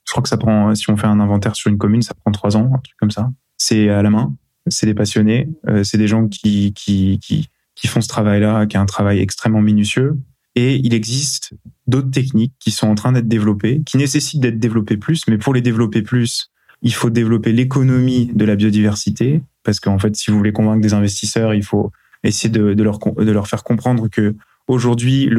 je 0.06 0.12
crois 0.12 0.22
que 0.22 0.28
ça 0.28 0.36
prend, 0.36 0.74
si 0.74 0.88
on 0.90 0.96
fait 0.96 1.06
un 1.06 1.20
inventaire 1.20 1.56
sur 1.56 1.70
une 1.70 1.78
commune, 1.78 2.02
ça 2.02 2.14
prend 2.14 2.30
trois 2.30 2.56
ans, 2.56 2.70
un 2.74 2.78
truc 2.78 2.96
comme 2.98 3.10
ça. 3.10 3.30
C'est 3.58 3.88
à 3.88 4.02
la 4.02 4.10
main, 4.10 4.34
c'est 4.68 4.86
des 4.86 4.94
passionnés, 4.94 5.48
euh, 5.68 5.82
c'est 5.82 5.98
des 5.98 6.06
gens 6.06 6.28
qui, 6.28 6.72
qui, 6.74 7.18
qui, 7.20 7.48
qui 7.74 7.86
font 7.86 8.00
ce 8.00 8.08
travail-là, 8.08 8.66
qui 8.66 8.76
est 8.76 8.80
un 8.80 8.86
travail 8.86 9.20
extrêmement 9.20 9.62
minutieux. 9.62 10.16
Et 10.56 10.76
il 10.76 10.94
existe 10.94 11.52
d'autres 11.86 12.10
techniques 12.10 12.54
qui 12.58 12.70
sont 12.70 12.88
en 12.88 12.94
train 12.94 13.12
d'être 13.12 13.28
développées, 13.28 13.82
qui 13.84 13.98
nécessitent 13.98 14.40
d'être 14.40 14.58
développées 14.58 14.96
plus, 14.96 15.22
mais 15.28 15.38
pour 15.38 15.54
les 15.54 15.60
développer 15.60 16.02
plus, 16.02 16.50
il 16.82 16.94
faut 16.94 17.10
développer 17.10 17.52
l'économie 17.52 18.30
de 18.34 18.44
la 18.44 18.56
biodiversité, 18.56 19.42
parce 19.62 19.80
qu'en 19.80 19.98
fait, 19.98 20.16
si 20.16 20.30
vous 20.30 20.38
voulez 20.38 20.52
convaincre 20.52 20.80
des 20.80 20.94
investisseurs, 20.94 21.54
il 21.54 21.62
faut 21.62 21.92
essayer 22.24 22.50
de, 22.50 22.82
leur, 22.82 23.48
faire 23.48 23.62
comprendre 23.62 24.08
que 24.08 24.34
aujourd'hui, 24.66 25.30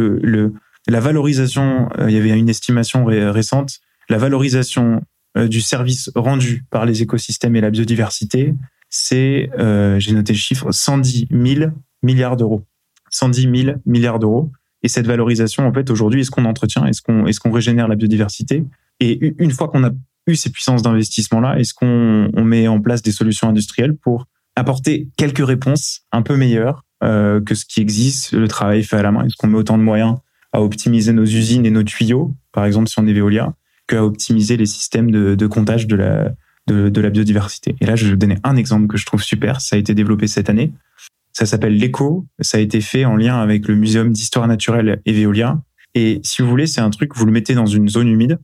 la 0.88 1.00
valorisation, 1.00 1.90
euh, 1.98 2.10
il 2.10 2.16
y 2.16 2.20
avait 2.20 2.38
une 2.38 2.50
estimation 2.50 3.06
récente, 3.06 3.80
la 4.10 4.18
valorisation 4.18 5.02
euh, 5.38 5.48
du 5.48 5.62
service 5.62 6.12
rendu 6.16 6.64
par 6.70 6.86
les 6.86 7.02
écosystèmes 7.02 7.56
et 7.56 7.62
la 7.62 7.72
biodiversité, 7.72 8.54
c'est, 8.90 9.50
euh, 9.60 10.00
j'ai 10.00 10.14
noté 10.14 10.34
le 10.34 10.38
chiffre, 10.38 10.72
110 10.72 11.28
000 11.30 11.72
milliards 12.04 12.38
d'euros. 12.38 12.64
110 13.10 13.64
000 13.64 13.78
milliards 13.86 14.20
d'euros. 14.20 14.52
Et 14.88 14.90
cette 14.90 15.06
valorisation, 15.06 15.68
en 15.68 15.74
fait, 15.74 15.90
aujourd'hui, 15.90 16.22
est-ce 16.22 16.32
qu'on 16.32 16.46
entretient, 16.46 16.86
est-ce 16.86 17.02
qu'on 17.02 17.26
qu'on 17.26 17.52
régénère 17.52 17.90
la 17.90 17.98
biodiversité? 17.98 18.64
Et 19.02 19.34
une 19.38 19.52
fois 19.52 19.68
qu'on 19.68 19.84
a 19.84 19.90
eu 20.28 20.36
ces 20.38 20.50
puissances 20.50 20.82
d'investissement-là, 20.82 21.60
est-ce 21.60 21.74
qu'on 21.74 22.30
on 22.34 22.44
met 22.46 22.70
en 22.70 22.80
place 22.80 23.02
des 23.02 23.12
solutions 23.12 23.50
industrielles 23.50 23.98
pour 23.98 24.28
apporter 24.56 25.10
quelques 25.18 25.46
réponses 25.46 26.04
un 26.14 26.22
peu 26.22 26.38
meilleures 26.38 26.86
euh, 27.04 27.42
que 27.42 27.54
ce 27.54 27.66
qui 27.66 27.82
existe, 27.82 28.32
le 28.32 28.48
travail 28.48 28.82
fait 28.82 28.96
à 28.96 29.02
la 29.02 29.12
main? 29.12 29.26
Est-ce 29.26 29.36
qu'on 29.36 29.48
met 29.48 29.58
autant 29.58 29.78
de 29.78 29.84
moyens 29.84 30.16
à 30.54 30.62
optimiser 30.62 31.12
nos 31.12 31.26
usines 31.26 31.66
et 31.66 31.70
nos 31.70 31.84
tuyaux, 31.84 32.34
par 32.54 32.64
exemple 32.64 32.88
si 32.88 32.98
on 32.98 33.08
est 33.08 33.14
Veolia, 33.14 33.54
qu'à 33.90 34.06
optimiser 34.06 34.56
les 34.56 34.68
systèmes 34.68 35.12
de, 35.12 35.48
comptage 35.48 35.86
de 35.88 35.98
la, 35.98 36.32
de, 36.68 37.02
la 37.02 37.10
biodiversité? 37.10 37.76
Et 37.82 37.86
là, 37.86 37.98
je 37.98 38.06
vais 38.06 38.12
vous 38.12 38.18
donner 38.18 38.38
un 38.46 38.56
exemple 38.56 38.88
que 38.88 38.96
je 38.96 39.06
trouve 39.06 39.22
super. 39.22 39.60
Ça 39.60 39.76
a 39.76 39.80
été 39.80 39.94
développé 39.94 40.28
cette 40.28 40.50
année. 40.50 40.72
Ça 41.38 41.46
s'appelle 41.46 41.78
l'ECO. 41.78 42.26
Ça 42.40 42.58
a 42.58 42.62
été 42.62 42.82
fait 42.82 43.06
en 43.06 43.16
lien 43.16 43.40
avec 43.40 43.68
le 43.68 43.76
Muséum 43.76 44.12
d'histoire 44.12 44.48
naturelle 44.48 45.04
et 45.06 45.14
Veolia. 45.14 45.62
Et 45.94 46.20
si 46.24 46.42
vous 46.42 46.50
voulez, 46.50 46.66
c'est 46.66 46.82
un 46.82 46.90
truc, 46.90 47.16
vous 47.16 47.28
le 47.28 47.32
mettez 47.32 47.54
dans 47.54 47.68
une 47.68 47.88
zone 47.88 48.08
humide. 48.08 48.40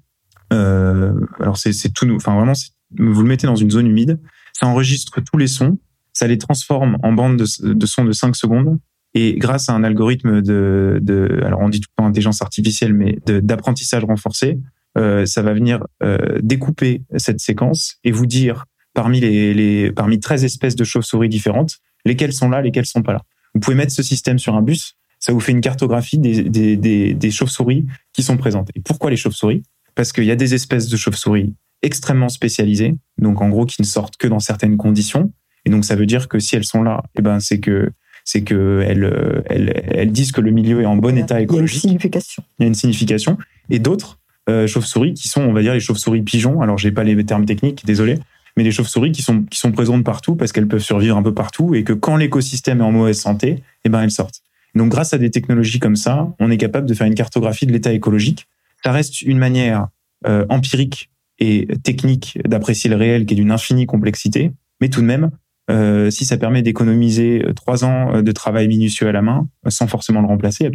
Euh, 0.53 1.11
alors 1.39 1.57
c'est 1.57 1.73
tout, 1.91 2.07
enfin 2.11 2.35
vraiment, 2.35 2.53
vous 2.99 3.21
le 3.23 3.27
mettez 3.27 3.47
dans 3.47 3.55
une 3.55 3.71
zone 3.71 3.87
humide. 3.87 4.19
Ça 4.53 4.67
enregistre 4.67 5.21
tous 5.21 5.39
les 5.39 5.47
sons. 5.47 5.79
Ça 6.13 6.27
les 6.27 6.37
transforme 6.37 6.99
en 7.01 7.13
bandes 7.13 7.37
de, 7.37 7.85
sons 7.87 8.05
de 8.05 8.11
5 8.11 8.35
secondes. 8.35 8.77
Et 9.15 9.39
grâce 9.39 9.69
à 9.69 9.73
un 9.73 9.83
algorithme 9.83 10.43
de, 10.43 11.41
alors 11.43 11.61
on 11.61 11.69
dit 11.69 11.81
tout 11.81 11.89
le 11.97 12.03
temps 12.03 12.07
intelligence 12.07 12.43
artificielle, 12.43 12.93
mais 12.93 13.17
d'apprentissage 13.25 14.03
renforcé, 14.03 14.59
euh, 14.99 15.25
ça 15.25 15.41
va 15.41 15.55
venir 15.55 15.83
euh, 16.03 16.37
découper 16.43 17.01
cette 17.17 17.39
séquence 17.39 17.95
et 18.03 18.11
vous 18.11 18.27
dire 18.27 18.65
parmi 18.93 19.19
les 19.19 19.91
parmi 19.91 20.19
13 20.19 20.43
espèces 20.43 20.75
de 20.75 20.83
chauves-souris 20.83 21.29
différentes, 21.29 21.79
lesquelles 22.05 22.33
sont 22.33 22.49
là, 22.49 22.61
lesquelles 22.61 22.85
sont 22.85 23.01
pas 23.01 23.13
là. 23.13 23.21
Vous 23.53 23.59
pouvez 23.59 23.75
mettre 23.75 23.91
ce 23.91 24.03
système 24.03 24.39
sur 24.39 24.55
un 24.55 24.61
bus, 24.61 24.95
ça 25.19 25.31
vous 25.31 25.39
fait 25.39 25.53
une 25.53 25.61
cartographie 25.61 26.17
des, 26.17 26.43
des, 26.43 26.75
des, 26.75 27.13
des 27.13 27.31
chauves-souris 27.31 27.85
qui 28.11 28.23
sont 28.23 28.35
présentes. 28.35 28.69
Et 28.75 28.81
pourquoi 28.81 29.09
les 29.09 29.15
chauves-souris? 29.15 29.63
Parce 29.95 30.11
qu'il 30.11 30.25
y 30.25 30.31
a 30.31 30.35
des 30.35 30.53
espèces 30.53 30.89
de 30.89 30.97
chauves-souris 30.97 31.53
extrêmement 31.81 32.29
spécialisées, 32.29 32.95
donc 33.19 33.41
en 33.41 33.49
gros 33.49 33.65
qui 33.65 33.81
ne 33.81 33.85
sortent 33.85 34.17
que 34.17 34.27
dans 34.27 34.39
certaines 34.39 34.77
conditions. 34.77 35.31
Et 35.65 35.69
donc 35.69 35.85
ça 35.85 35.95
veut 35.95 36.05
dire 36.05 36.27
que 36.27 36.39
si 36.39 36.55
elles 36.55 36.65
sont 36.65 36.83
là, 36.83 37.03
eh 37.17 37.21
ben 37.21 37.39
c'est 37.39 37.59
que 37.59 37.91
c'est 38.25 38.43
que 38.43 38.83
elles, 38.85 39.43
elles, 39.47 39.83
elles, 39.93 40.11
disent 40.11 40.31
que 40.31 40.41
le 40.41 40.51
milieu 40.51 40.81
est 40.81 40.85
en 40.85 40.95
bon 40.95 41.17
état 41.17 41.41
écologique. 41.41 41.83
Il 41.83 41.87
y 41.87 41.91
a 41.91 41.93
une 41.93 41.99
signification. 41.99 42.43
Il 42.59 42.63
y 42.63 42.65
a 42.65 42.67
une 42.67 42.75
signification. 42.75 43.37
Et 43.69 43.79
d'autres 43.79 44.19
euh, 44.49 44.67
chauves-souris 44.67 45.13
qui 45.13 45.27
sont, 45.27 45.41
on 45.41 45.53
va 45.53 45.61
dire, 45.61 45.73
les 45.73 45.79
chauves-souris 45.79 46.21
pigeons. 46.21 46.61
Alors 46.61 46.77
j'ai 46.77 46.91
pas 46.91 47.03
les 47.03 47.21
termes 47.25 47.45
techniques, 47.45 47.85
désolé, 47.85 48.19
mais 48.55 48.63
les 48.63 48.71
chauves-souris 48.71 49.11
qui 49.11 49.21
sont, 49.21 49.45
présentes 49.71 50.03
partout 50.03 50.35
parce 50.35 50.51
qu'elles 50.51 50.67
peuvent 50.67 50.81
survivre 50.81 51.17
un 51.17 51.23
peu 51.23 51.33
partout 51.33 51.73
et 51.75 51.83
que 51.83 51.93
quand 51.93 52.17
l'écosystème 52.17 52.81
est 52.81 52.83
en 52.83 52.91
mauvaise 52.91 53.19
santé, 53.19 53.63
eh 53.83 53.89
ben, 53.89 54.01
elles 54.01 54.11
sortent. 54.11 54.41
Donc, 54.75 54.89
grâce 54.89 55.13
à 55.13 55.17
des 55.17 55.31
technologies 55.31 55.79
comme 55.79 55.95
ça, 55.95 56.33
on 56.39 56.49
est 56.49 56.57
capable 56.57 56.87
de 56.87 56.93
faire 56.93 57.07
une 57.07 57.15
cartographie 57.15 57.65
de 57.65 57.71
l'état 57.71 57.93
écologique. 57.93 58.47
Ça 58.83 58.91
reste 58.91 59.21
une 59.21 59.37
manière 59.37 59.87
euh, 60.27 60.45
empirique 60.49 61.09
et 61.39 61.67
technique 61.83 62.39
d'apprécier 62.45 62.89
le 62.89 62.95
réel 62.95 63.25
qui 63.25 63.33
est 63.33 63.37
d'une 63.37 63.51
infinie 63.51 63.85
complexité, 63.85 64.51
mais 64.81 64.89
tout 64.89 65.01
de 65.01 65.05
même, 65.05 65.31
euh, 65.69 66.09
si 66.09 66.25
ça 66.25 66.37
permet 66.37 66.61
d'économiser 66.61 67.43
euh, 67.45 67.53
trois 67.53 67.85
ans 67.85 68.21
de 68.21 68.31
travail 68.31 68.67
minutieux 68.67 69.07
à 69.07 69.11
la 69.11 69.21
main, 69.21 69.47
sans 69.67 69.87
forcément 69.87 70.21
le 70.21 70.27
remplacer, 70.27 70.63
il 70.63 70.65
y 70.65 70.67
a 70.67 70.71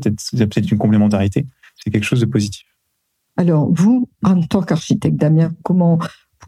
peut-être 0.46 0.54
peut 0.54 0.60
une 0.72 0.78
complémentarité. 0.78 1.46
C'est 1.76 1.90
quelque 1.90 2.04
chose 2.04 2.20
de 2.20 2.26
positif. 2.26 2.66
Alors, 3.36 3.70
vous, 3.70 4.08
en 4.24 4.42
tant 4.42 4.62
qu'architecte, 4.62 5.16
Damien, 5.16 5.52
comment 5.62 5.98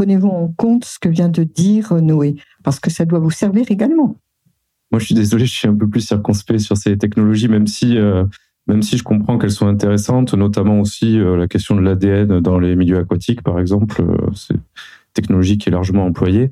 prenez-vous 0.00 0.28
en 0.28 0.48
compte 0.56 0.86
ce 0.86 0.98
que 0.98 1.10
vient 1.10 1.28
de 1.28 1.42
dire 1.42 1.92
Noé 2.00 2.36
Parce 2.64 2.80
que 2.80 2.88
ça 2.88 3.04
doit 3.04 3.18
vous 3.18 3.30
servir 3.30 3.66
également. 3.70 4.16
Moi, 4.90 4.98
je 4.98 5.04
suis 5.04 5.14
désolé, 5.14 5.44
je 5.44 5.52
suis 5.52 5.68
un 5.68 5.76
peu 5.76 5.86
plus 5.86 6.00
circonspect 6.00 6.60
sur 6.60 6.78
ces 6.78 6.96
technologies, 6.96 7.48
même 7.48 7.66
si, 7.66 7.98
euh, 7.98 8.24
même 8.66 8.80
si 8.80 8.96
je 8.96 9.04
comprends 9.04 9.36
qu'elles 9.36 9.50
sont 9.50 9.66
intéressantes, 9.66 10.32
notamment 10.32 10.80
aussi 10.80 11.20
euh, 11.20 11.36
la 11.36 11.46
question 11.48 11.76
de 11.76 11.82
l'ADN 11.82 12.40
dans 12.40 12.58
les 12.58 12.76
milieux 12.76 12.96
aquatiques, 12.96 13.42
par 13.42 13.60
exemple. 13.60 14.00
Euh, 14.00 14.16
c'est 14.34 14.54
une 14.54 14.62
technologie 15.12 15.58
qui 15.58 15.68
est 15.68 15.72
largement 15.72 16.06
employée. 16.06 16.50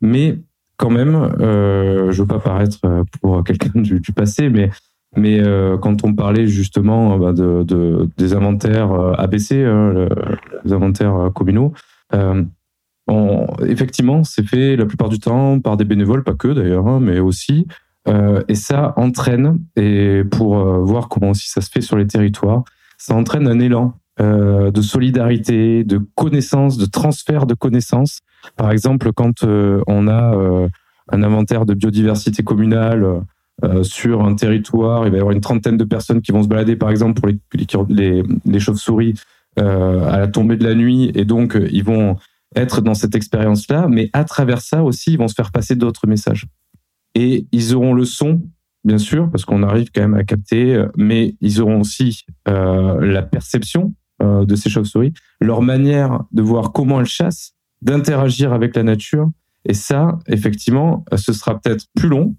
Mais 0.00 0.38
quand 0.78 0.90
même, 0.90 1.14
euh, 1.14 2.10
je 2.10 2.22
veux 2.22 2.26
pas 2.26 2.38
paraître 2.38 2.78
pour 3.20 3.44
quelqu'un 3.44 3.82
du, 3.82 4.00
passé, 4.16 4.48
mais 4.48 4.70
mais 5.14 5.42
quand 5.82 6.04
on 6.04 6.14
parlait 6.14 6.46
justement 6.46 7.18
bah, 7.18 7.32
de, 7.32 8.08
des 8.16 8.32
inventaires 8.34 8.92
ABC, 9.18 9.64
hein, 9.64 10.08
les 10.64 10.72
inventaires 10.72 11.30
communaux, 11.34 11.72
effectivement, 13.66 14.24
c'est 14.24 14.46
fait 14.46 14.76
la 14.76 14.86
plupart 14.86 15.08
du 15.08 15.18
temps 15.18 15.60
par 15.60 15.76
des 15.76 15.84
bénévoles, 15.84 16.24
pas 16.24 16.34
que 16.34 16.48
d'ailleurs, 16.48 16.86
hein, 16.86 17.00
mais 17.00 17.18
aussi. 17.18 17.66
Euh, 18.08 18.42
et 18.48 18.54
ça 18.54 18.94
entraîne, 18.96 19.58
et 19.76 20.22
pour 20.30 20.58
euh, 20.58 20.78
voir 20.82 21.08
comment 21.08 21.30
aussi 21.30 21.48
ça 21.48 21.60
se 21.60 21.70
fait 21.70 21.80
sur 21.80 21.96
les 21.96 22.06
territoires, 22.06 22.64
ça 22.96 23.14
entraîne 23.14 23.46
un 23.46 23.58
élan 23.58 23.94
euh, 24.20 24.70
de 24.70 24.80
solidarité, 24.80 25.84
de 25.84 26.00
connaissances, 26.14 26.78
de 26.78 26.86
transfert 26.86 27.46
de 27.46 27.54
connaissances. 27.54 28.20
Par 28.56 28.70
exemple, 28.70 29.12
quand 29.12 29.44
on 29.44 30.08
a 30.08 30.68
un 31.10 31.22
inventaire 31.22 31.66
de 31.66 31.74
biodiversité 31.74 32.42
communale 32.42 33.22
sur 33.82 34.24
un 34.24 34.36
territoire, 34.36 35.06
il 35.06 35.10
va 35.10 35.16
y 35.16 35.20
avoir 35.20 35.34
une 35.34 35.40
trentaine 35.40 35.76
de 35.76 35.84
personnes 35.84 36.22
qui 36.22 36.30
vont 36.30 36.44
se 36.44 36.48
balader, 36.48 36.76
par 36.76 36.90
exemple, 36.90 37.20
pour 37.20 37.28
les, 37.88 38.22
les 38.46 38.60
chauves-souris 38.60 39.14
à 39.56 40.18
la 40.18 40.28
tombée 40.28 40.56
de 40.56 40.64
la 40.64 40.76
nuit, 40.76 41.10
et 41.16 41.24
donc 41.24 41.58
ils 41.72 41.82
vont 41.82 42.16
être 42.56 42.80
dans 42.80 42.94
cette 42.94 43.14
expérience-là, 43.14 43.86
mais 43.88 44.10
à 44.12 44.24
travers 44.24 44.60
ça 44.60 44.82
aussi, 44.82 45.12
ils 45.12 45.18
vont 45.18 45.28
se 45.28 45.34
faire 45.34 45.52
passer 45.52 45.76
d'autres 45.76 46.06
messages. 46.06 46.46
Et 47.14 47.46
ils 47.52 47.74
auront 47.74 47.94
le 47.94 48.04
son, 48.04 48.42
bien 48.84 48.98
sûr, 48.98 49.30
parce 49.30 49.44
qu'on 49.44 49.62
arrive 49.62 49.90
quand 49.94 50.00
même 50.00 50.14
à 50.14 50.24
capter, 50.24 50.74
euh, 50.74 50.88
mais 50.96 51.36
ils 51.40 51.60
auront 51.60 51.80
aussi 51.80 52.24
euh, 52.48 53.00
la 53.04 53.22
perception 53.22 53.94
euh, 54.22 54.44
de 54.44 54.54
ces 54.54 54.70
chauves-souris, 54.70 55.12
leur 55.40 55.62
manière 55.62 56.24
de 56.32 56.42
voir 56.42 56.72
comment 56.72 57.00
elles 57.00 57.06
chassent, 57.06 57.52
d'interagir 57.82 58.52
avec 58.52 58.74
la 58.76 58.82
nature. 58.82 59.30
Et 59.64 59.74
ça, 59.74 60.18
effectivement, 60.26 61.04
ce 61.16 61.32
sera 61.32 61.60
peut-être 61.60 61.86
plus 61.94 62.08
long, 62.08 62.34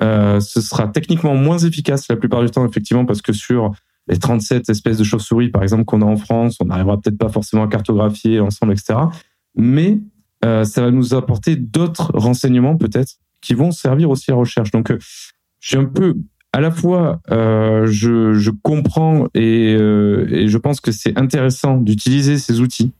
ce 0.00 0.60
sera 0.62 0.88
techniquement 0.88 1.34
moins 1.34 1.58
efficace 1.58 2.08
la 2.08 2.16
plupart 2.16 2.42
du 2.42 2.50
temps, 2.50 2.66
effectivement, 2.66 3.04
parce 3.04 3.20
que 3.20 3.34
sur 3.34 3.72
les 4.08 4.16
37 4.16 4.70
espèces 4.70 4.96
de 4.96 5.04
chauves-souris, 5.04 5.50
par 5.50 5.62
exemple, 5.62 5.84
qu'on 5.84 6.00
a 6.00 6.06
en 6.06 6.16
France, 6.16 6.56
on 6.60 6.66
n'arrivera 6.66 6.98
peut-être 6.98 7.18
pas 7.18 7.28
forcément 7.28 7.64
à 7.64 7.68
cartographier 7.68 8.40
ensemble, 8.40 8.72
etc 8.72 8.96
mais 9.56 9.98
euh, 10.44 10.64
ça 10.64 10.82
va 10.82 10.90
nous 10.90 11.14
apporter 11.14 11.56
d'autres 11.56 12.10
renseignements 12.14 12.76
peut-être 12.76 13.14
qui 13.40 13.54
vont 13.54 13.70
servir 13.70 14.10
aussi 14.10 14.30
à 14.30 14.34
la 14.34 14.40
recherche. 14.40 14.70
Donc, 14.70 14.90
euh, 14.90 14.98
je 15.60 15.68
suis 15.68 15.76
un 15.76 15.84
peu 15.84 16.14
à 16.52 16.60
la 16.60 16.70
fois, 16.70 17.20
euh, 17.30 17.86
je, 17.86 18.32
je, 18.34 18.50
comprends 18.50 19.26
et, 19.34 19.76
euh, 19.78 20.26
et, 20.30 20.48
je 20.48 20.58
pense 20.58 20.80
que 20.80 20.90
c'est 20.90 21.16
intéressant 21.16 21.76
d'utiliser 21.76 22.38
ces 22.38 22.60
outils, 22.60 22.92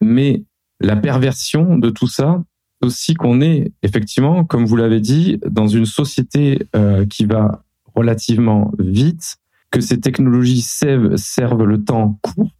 mais 0.00 0.42
la 0.80 0.96
perversion 0.96 1.78
de 1.78 1.90
tout 1.90 2.08
ça, 2.08 2.42
aussi 2.80 3.14
qu'on 3.14 3.40
est 3.40 3.72
effectivement, 3.82 4.44
comme 4.44 4.66
vous 4.66 4.76
l'avez 4.76 5.00
dit, 5.00 5.40
dans 5.48 5.68
une 5.68 5.86
société 5.86 6.66
euh, 6.74 7.06
qui 7.06 7.24
va 7.24 7.62
relativement 7.94 8.72
vite, 8.78 9.36
que 9.70 9.80
ces 9.80 10.00
technologies 10.00 10.62
servent, 10.62 11.16
servent 11.16 11.64
le 11.64 11.82
temps 11.82 12.18
court 12.22 12.50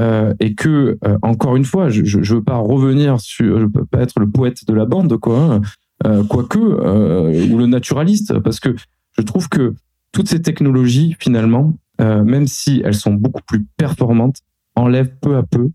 euh, 0.00 0.32
et 0.40 0.54
que 0.54 0.98
euh, 1.04 1.18
encore 1.20 1.56
une 1.56 1.64
fois, 1.64 1.90
je, 1.90 2.02
je, 2.04 2.34
veux 2.34 2.42
pas 2.42 2.56
revenir 2.56 3.20
sur, 3.20 3.60
je 3.60 3.66
peux 3.66 3.84
pas 3.84 4.00
être 4.00 4.18
le 4.18 4.30
poète 4.30 4.66
de 4.66 4.72
la 4.72 4.86
bande, 4.86 5.14
quoi, 5.18 5.38
hein, 5.38 5.60
euh, 6.06 6.24
quoique 6.24 6.58
ou 6.58 7.58
le 7.58 7.66
naturaliste, 7.66 8.38
parce 8.38 8.60
que 8.60 8.74
je 9.18 9.22
trouve 9.22 9.50
que 9.50 9.74
toutes 10.12 10.28
ces 10.28 10.40
technologies, 10.40 11.16
finalement, 11.18 11.74
même 11.98 12.46
si 12.46 12.80
elles 12.82 12.94
sont 12.94 13.12
beaucoup 13.12 13.42
plus 13.46 13.66
performantes, 13.76 14.38
enlèvent 14.74 15.14
peu 15.20 15.36
à 15.36 15.42
peu, 15.42 15.70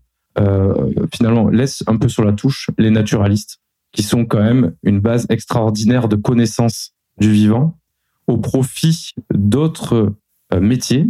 finalement, 1.14 1.48
laissent 1.48 1.84
un 1.86 1.96
peu 1.96 2.08
sur 2.08 2.24
la 2.24 2.32
touche 2.32 2.68
les 2.78 2.90
naturalistes, 2.90 3.60
qui 3.92 4.02
sont 4.02 4.26
quand 4.26 4.42
même 4.42 4.74
une 4.82 4.98
base 4.98 5.26
extraordinaire 5.28 6.08
de 6.08 6.16
connaissances 6.16 6.92
du 7.18 7.30
vivant, 7.30 7.78
au 8.26 8.38
profit 8.38 9.12
d'autres 9.32 10.14
métiers 10.60 11.06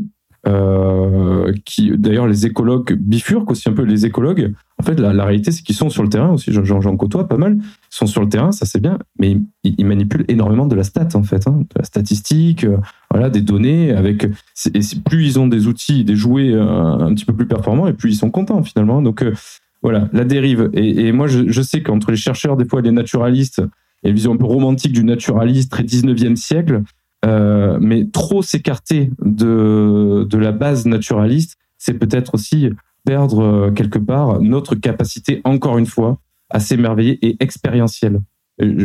euh, 0.47 1.53
qui 1.65 1.91
d'ailleurs 1.97 2.27
les 2.27 2.47
écologues 2.47 2.93
bifurquent 2.93 3.51
aussi 3.51 3.69
un 3.69 3.73
peu 3.73 3.83
les 3.83 4.07
écologues. 4.07 4.53
En 4.79 4.85
fait, 4.85 4.99
la, 5.01 5.13
la 5.13 5.25
réalité, 5.25 5.51
c'est 5.51 5.63
qu'ils 5.63 5.75
sont 5.75 5.91
sur 5.91 6.03
le 6.03 6.09
terrain 6.09 6.31
aussi. 6.31 6.53
J'en 6.53 6.97
côtoie 6.97 7.27
pas 7.27 7.37
mal. 7.37 7.59
Sont 7.91 8.07
sur 8.07 8.21
le 8.21 8.29
terrain, 8.29 8.53
ça 8.53 8.67
c'est 8.67 8.81
bien, 8.81 8.99
mais 9.19 9.39
ils, 9.65 9.87
manipulent 9.87 10.25
énormément 10.29 10.67
de 10.67 10.77
la 10.77 10.85
stat 10.85 11.09
en 11.15 11.23
fait, 11.23 11.49
hein, 11.49 11.59
de 11.61 11.79
la 11.79 11.85
statistique, 11.85 12.65
euh, 12.65 12.77
voilà, 13.11 13.31
des 13.31 13.41
données. 13.41 13.93
Avec 13.93 14.25
et 14.25 14.81
plus 15.05 15.27
ils 15.27 15.39
ont 15.41 15.49
des 15.49 15.67
outils, 15.67 16.05
des 16.05 16.17
jouets 16.17 16.53
euh, 16.53 16.63
un 16.63 17.15
petit 17.15 17.25
peu 17.25 17.33
plus 17.33 17.47
performants, 17.47 17.87
et 17.89 17.93
plus 17.93 18.13
ils 18.13 18.17
sont 18.17 18.31
contents 18.31 18.63
finalement. 18.63 19.03
Donc 19.03 19.25
voilà, 19.83 20.09
la 20.13 20.25
dérive. 20.25 20.71
Et, 20.75 21.07
et 21.07 21.13
moi, 21.13 21.27
je, 21.27 21.63
sais 21.63 21.83
qu'entre 21.83 22.11
les 22.11 22.17
chercheurs, 22.17 22.57
des 22.57 22.65
fois, 22.65 22.83
les 22.83 22.93
naturalistes, 22.93 23.63
il 24.03 24.07
y 24.07 24.09
a 24.09 24.11
une 24.11 24.17
vision 24.17 24.33
un 24.33 24.37
peu 24.37 24.45
romantique 24.45 24.93
du 24.93 25.05
naturaliste 25.05 25.71
très 25.71 25.85
19e 25.85 26.37
siècle. 26.37 26.83
Euh, 27.27 27.79
mais 27.81 28.07
trop 28.07 28.43
s'écarter 28.43 29.11
de, 29.21 30.27
la 30.33 30.53
base 30.53 30.87
naturaliste, 30.87 31.57
c'est 31.77 31.95
peut-être 31.95 32.35
aussi 32.35 32.71
perdre 33.05 33.41
euh, 33.41 33.71
quelque 33.73 33.99
part 33.99 34.41
notre 34.41 34.75
capacité, 34.77 35.41
encore 35.45 35.79
une 35.79 35.87
fois, 35.87 36.21
à 36.51 36.61
s'émerveiller 36.61 37.19
et 37.27 37.37
expérientielle. 37.41 38.21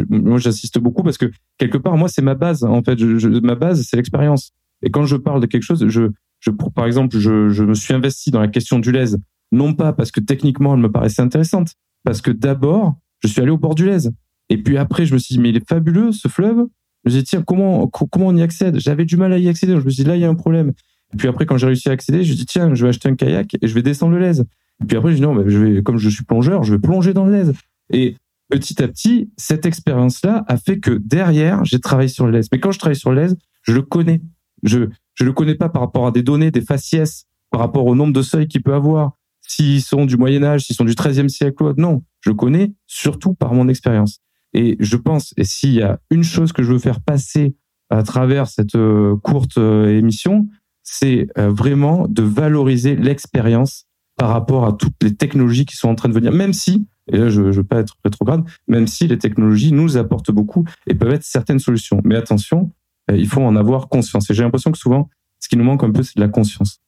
moi, 0.09 0.39
j'assiste 0.39 0.79
beaucoup 0.79 1.03
parce 1.03 1.19
que 1.19 1.29
quelque 1.59 1.77
part, 1.77 1.97
moi, 1.97 2.07
c'est 2.07 2.23
ma 2.23 2.33
base. 2.33 2.63
En 2.63 2.81
fait, 2.81 2.99
ma 2.99 3.55
base, 3.55 3.83
c'est 3.83 3.97
l'expérience. 3.97 4.51
Et 4.81 4.89
quand 4.89 5.05
je 5.05 5.17
parle 5.17 5.41
de 5.41 5.45
quelque 5.45 5.63
chose, 5.63 5.87
je, 5.87 6.51
par 6.73 6.85
exemple, 6.87 7.17
je, 7.19 7.49
je 7.49 7.63
me 7.63 7.75
suis 7.75 7.93
investi 7.93 8.31
dans 8.31 8.41
la 8.41 8.47
question 8.47 8.79
du 8.79 8.91
lèse, 8.91 9.19
non 9.51 9.73
pas 9.73 9.93
parce 9.93 10.11
que 10.11 10.19
techniquement, 10.19 10.73
elle 10.73 10.81
me 10.81 10.91
paraissait 10.91 11.21
intéressante, 11.21 11.75
parce 12.03 12.21
que 12.21 12.31
d'abord, 12.31 12.95
je 13.19 13.27
suis 13.27 13.41
allé 13.41 13.51
au 13.51 13.57
bord 13.57 13.75
du 13.75 13.85
lèse. 13.85 14.11
Et 14.49 14.57
puis 14.57 14.77
après, 14.77 15.05
je 15.05 15.13
me 15.13 15.19
suis 15.19 15.35
dit, 15.35 15.39
mais 15.39 15.49
il 15.49 15.57
est 15.57 15.69
fabuleux, 15.69 16.11
ce 16.11 16.27
fleuve. 16.27 16.65
Je 17.03 17.09
me 17.09 17.11
suis 17.11 17.23
dit, 17.23 17.29
tiens, 17.29 17.41
comment, 17.41 17.87
comment 17.87 18.27
on 18.27 18.35
y 18.35 18.41
accède? 18.41 18.79
J'avais 18.79 19.05
du 19.05 19.17
mal 19.17 19.33
à 19.33 19.37
y 19.37 19.49
accéder. 19.49 19.73
je 19.79 19.85
me 19.85 19.89
suis 19.89 20.03
là, 20.03 20.15
il 20.15 20.21
y 20.21 20.25
a 20.25 20.29
un 20.29 20.35
problème. 20.35 20.73
Et 21.13 21.17
puis 21.17 21.27
après, 21.27 21.45
quand 21.45 21.57
j'ai 21.57 21.67
réussi 21.67 21.89
à 21.89 21.93
accéder, 21.93 22.23
je 22.23 22.31
me 22.31 22.37
suis 22.37 22.45
tiens, 22.45 22.73
je 22.73 22.83
vais 22.83 22.89
acheter 22.89 23.09
un 23.09 23.15
kayak 23.15 23.57
et 23.61 23.67
je 23.67 23.73
vais 23.73 23.81
descendre 23.81 24.13
le 24.13 24.19
lèze. 24.19 24.45
Et 24.81 24.85
puis 24.85 24.97
après, 24.97 25.11
je 25.11 25.15
dis, 25.15 25.21
non, 25.21 25.33
mais 25.33 25.49
je 25.49 25.57
vais, 25.57 25.83
comme 25.83 25.97
je 25.97 26.09
suis 26.09 26.23
plongeur, 26.23 26.63
je 26.63 26.73
vais 26.73 26.79
plonger 26.79 27.13
dans 27.13 27.25
le 27.25 27.31
lèze. 27.31 27.53
Et 27.91 28.15
petit 28.49 28.81
à 28.81 28.87
petit, 28.87 29.29
cette 29.37 29.65
expérience-là 29.65 30.45
a 30.47 30.57
fait 30.57 30.79
que 30.79 30.91
derrière, 30.91 31.65
j'ai 31.65 31.79
travaillé 31.79 32.07
sur 32.07 32.25
le 32.25 32.31
lèze. 32.31 32.47
Mais 32.51 32.59
quand 32.59 32.71
je 32.71 32.79
travaille 32.79 32.95
sur 32.95 33.11
le 33.11 33.21
lèze, 33.21 33.35
je 33.63 33.73
le 33.73 33.81
connais. 33.81 34.21
Je, 34.63 34.89
je 35.15 35.23
le 35.23 35.33
connais 35.33 35.55
pas 35.55 35.69
par 35.69 35.81
rapport 35.81 36.07
à 36.07 36.11
des 36.11 36.23
données, 36.23 36.51
des 36.51 36.61
faciès, 36.61 37.25
par 37.49 37.61
rapport 37.61 37.85
au 37.85 37.95
nombre 37.95 38.13
de 38.13 38.21
seuils 38.21 38.47
qu'il 38.47 38.63
peut 38.63 38.73
avoir, 38.73 39.17
s'ils 39.41 39.81
sont 39.81 40.05
du 40.05 40.17
Moyen 40.17 40.43
Âge, 40.43 40.65
s'ils 40.65 40.75
sont 40.75 40.85
du 40.85 40.95
XIIIe 40.95 41.29
siècle 41.29 41.63
ou 41.63 41.67
autre. 41.67 41.81
Non, 41.81 42.03
je 42.21 42.31
connais 42.31 42.73
surtout 42.87 43.33
par 43.33 43.53
mon 43.53 43.67
expérience. 43.67 44.21
Et 44.53 44.77
je 44.79 44.97
pense, 44.97 45.33
et 45.37 45.43
s'il 45.43 45.73
y 45.73 45.81
a 45.81 45.99
une 46.09 46.23
chose 46.23 46.51
que 46.51 46.63
je 46.63 46.73
veux 46.73 46.79
faire 46.79 47.01
passer 47.01 47.55
à 47.89 48.03
travers 48.03 48.47
cette 48.47 48.75
euh, 48.75 49.15
courte 49.17 49.57
euh, 49.57 49.97
émission, 49.97 50.47
c'est 50.83 51.27
euh, 51.37 51.49
vraiment 51.49 52.07
de 52.07 52.23
valoriser 52.23 52.95
l'expérience 52.95 53.85
par 54.17 54.29
rapport 54.29 54.65
à 54.65 54.73
toutes 54.73 55.01
les 55.01 55.15
technologies 55.15 55.65
qui 55.65 55.75
sont 55.75 55.89
en 55.89 55.95
train 55.95 56.09
de 56.09 56.13
venir, 56.13 56.31
même 56.31 56.53
si, 56.53 56.87
et 57.11 57.17
là 57.17 57.29
je 57.29 57.41
ne 57.41 57.51
veux 57.51 57.63
pas 57.63 57.79
être 57.79 57.95
rétrograde, 58.03 58.43
même 58.67 58.87
si 58.87 59.07
les 59.07 59.17
technologies 59.17 59.71
nous 59.71 59.97
apportent 59.97 60.31
beaucoup 60.31 60.65
et 60.87 60.95
peuvent 60.95 61.13
être 61.13 61.23
certaines 61.23 61.59
solutions. 61.59 62.01
Mais 62.03 62.15
attention, 62.15 62.71
il 63.11 63.27
faut 63.27 63.41
en 63.41 63.55
avoir 63.55 63.89
conscience. 63.89 64.29
Et 64.29 64.33
j'ai 64.33 64.43
l'impression 64.43 64.71
que 64.71 64.77
souvent, 64.77 65.09
ce 65.39 65.49
qui 65.49 65.57
nous 65.57 65.63
manque 65.63 65.83
un 65.83 65.91
peu, 65.91 66.03
c'est 66.03 66.15
de 66.17 66.21
la 66.21 66.27
conscience. 66.27 66.79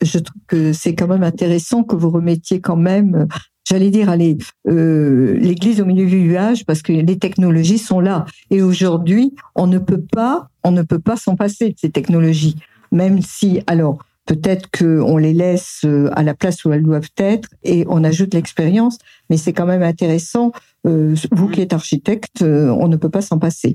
Je 0.00 0.18
trouve 0.18 0.42
que 0.46 0.72
c'est 0.72 0.94
quand 0.94 1.08
même 1.08 1.22
intéressant 1.22 1.82
que 1.82 1.96
vous 1.96 2.10
remettiez 2.10 2.60
quand 2.60 2.76
même 2.76 3.26
j'allais 3.68 3.90
dire, 3.90 4.08
allez, 4.08 4.38
euh, 4.68 5.34
l'église 5.38 5.80
au 5.80 5.84
milieu 5.84 6.06
du 6.06 6.20
nuage 6.20 6.64
parce 6.64 6.82
que 6.82 6.92
les 6.92 7.18
technologies 7.18 7.78
sont 7.78 8.00
là. 8.00 8.26
Et 8.50 8.62
aujourd'hui, 8.62 9.34
on 9.54 9.66
ne 9.66 9.78
peut 9.78 10.02
pas, 10.02 10.48
on 10.64 10.72
ne 10.72 10.82
peut 10.82 10.98
pas 10.98 11.16
s'en 11.16 11.36
passer 11.36 11.70
de 11.70 11.74
ces 11.78 11.90
technologies, 11.90 12.56
même 12.90 13.20
si, 13.22 13.60
alors, 13.66 13.98
peut-être 14.26 14.68
qu'on 14.70 15.16
les 15.16 15.32
laisse 15.32 15.80
euh, 15.84 16.08
à 16.12 16.22
la 16.22 16.34
place 16.34 16.64
où 16.64 16.72
elles 16.72 16.82
doivent 16.82 17.10
être 17.16 17.48
et 17.64 17.84
on 17.88 18.04
ajoute 18.04 18.34
l'expérience, 18.34 18.98
mais 19.30 19.36
c'est 19.36 19.52
quand 19.52 19.66
même 19.66 19.82
intéressant. 19.82 20.52
Euh, 20.86 21.14
vous 21.32 21.48
qui 21.48 21.60
êtes 21.60 21.72
architecte, 21.72 22.42
on 22.42 22.88
ne 22.88 22.96
peut 22.96 23.10
pas 23.10 23.22
s'en 23.22 23.38
passer. 23.38 23.74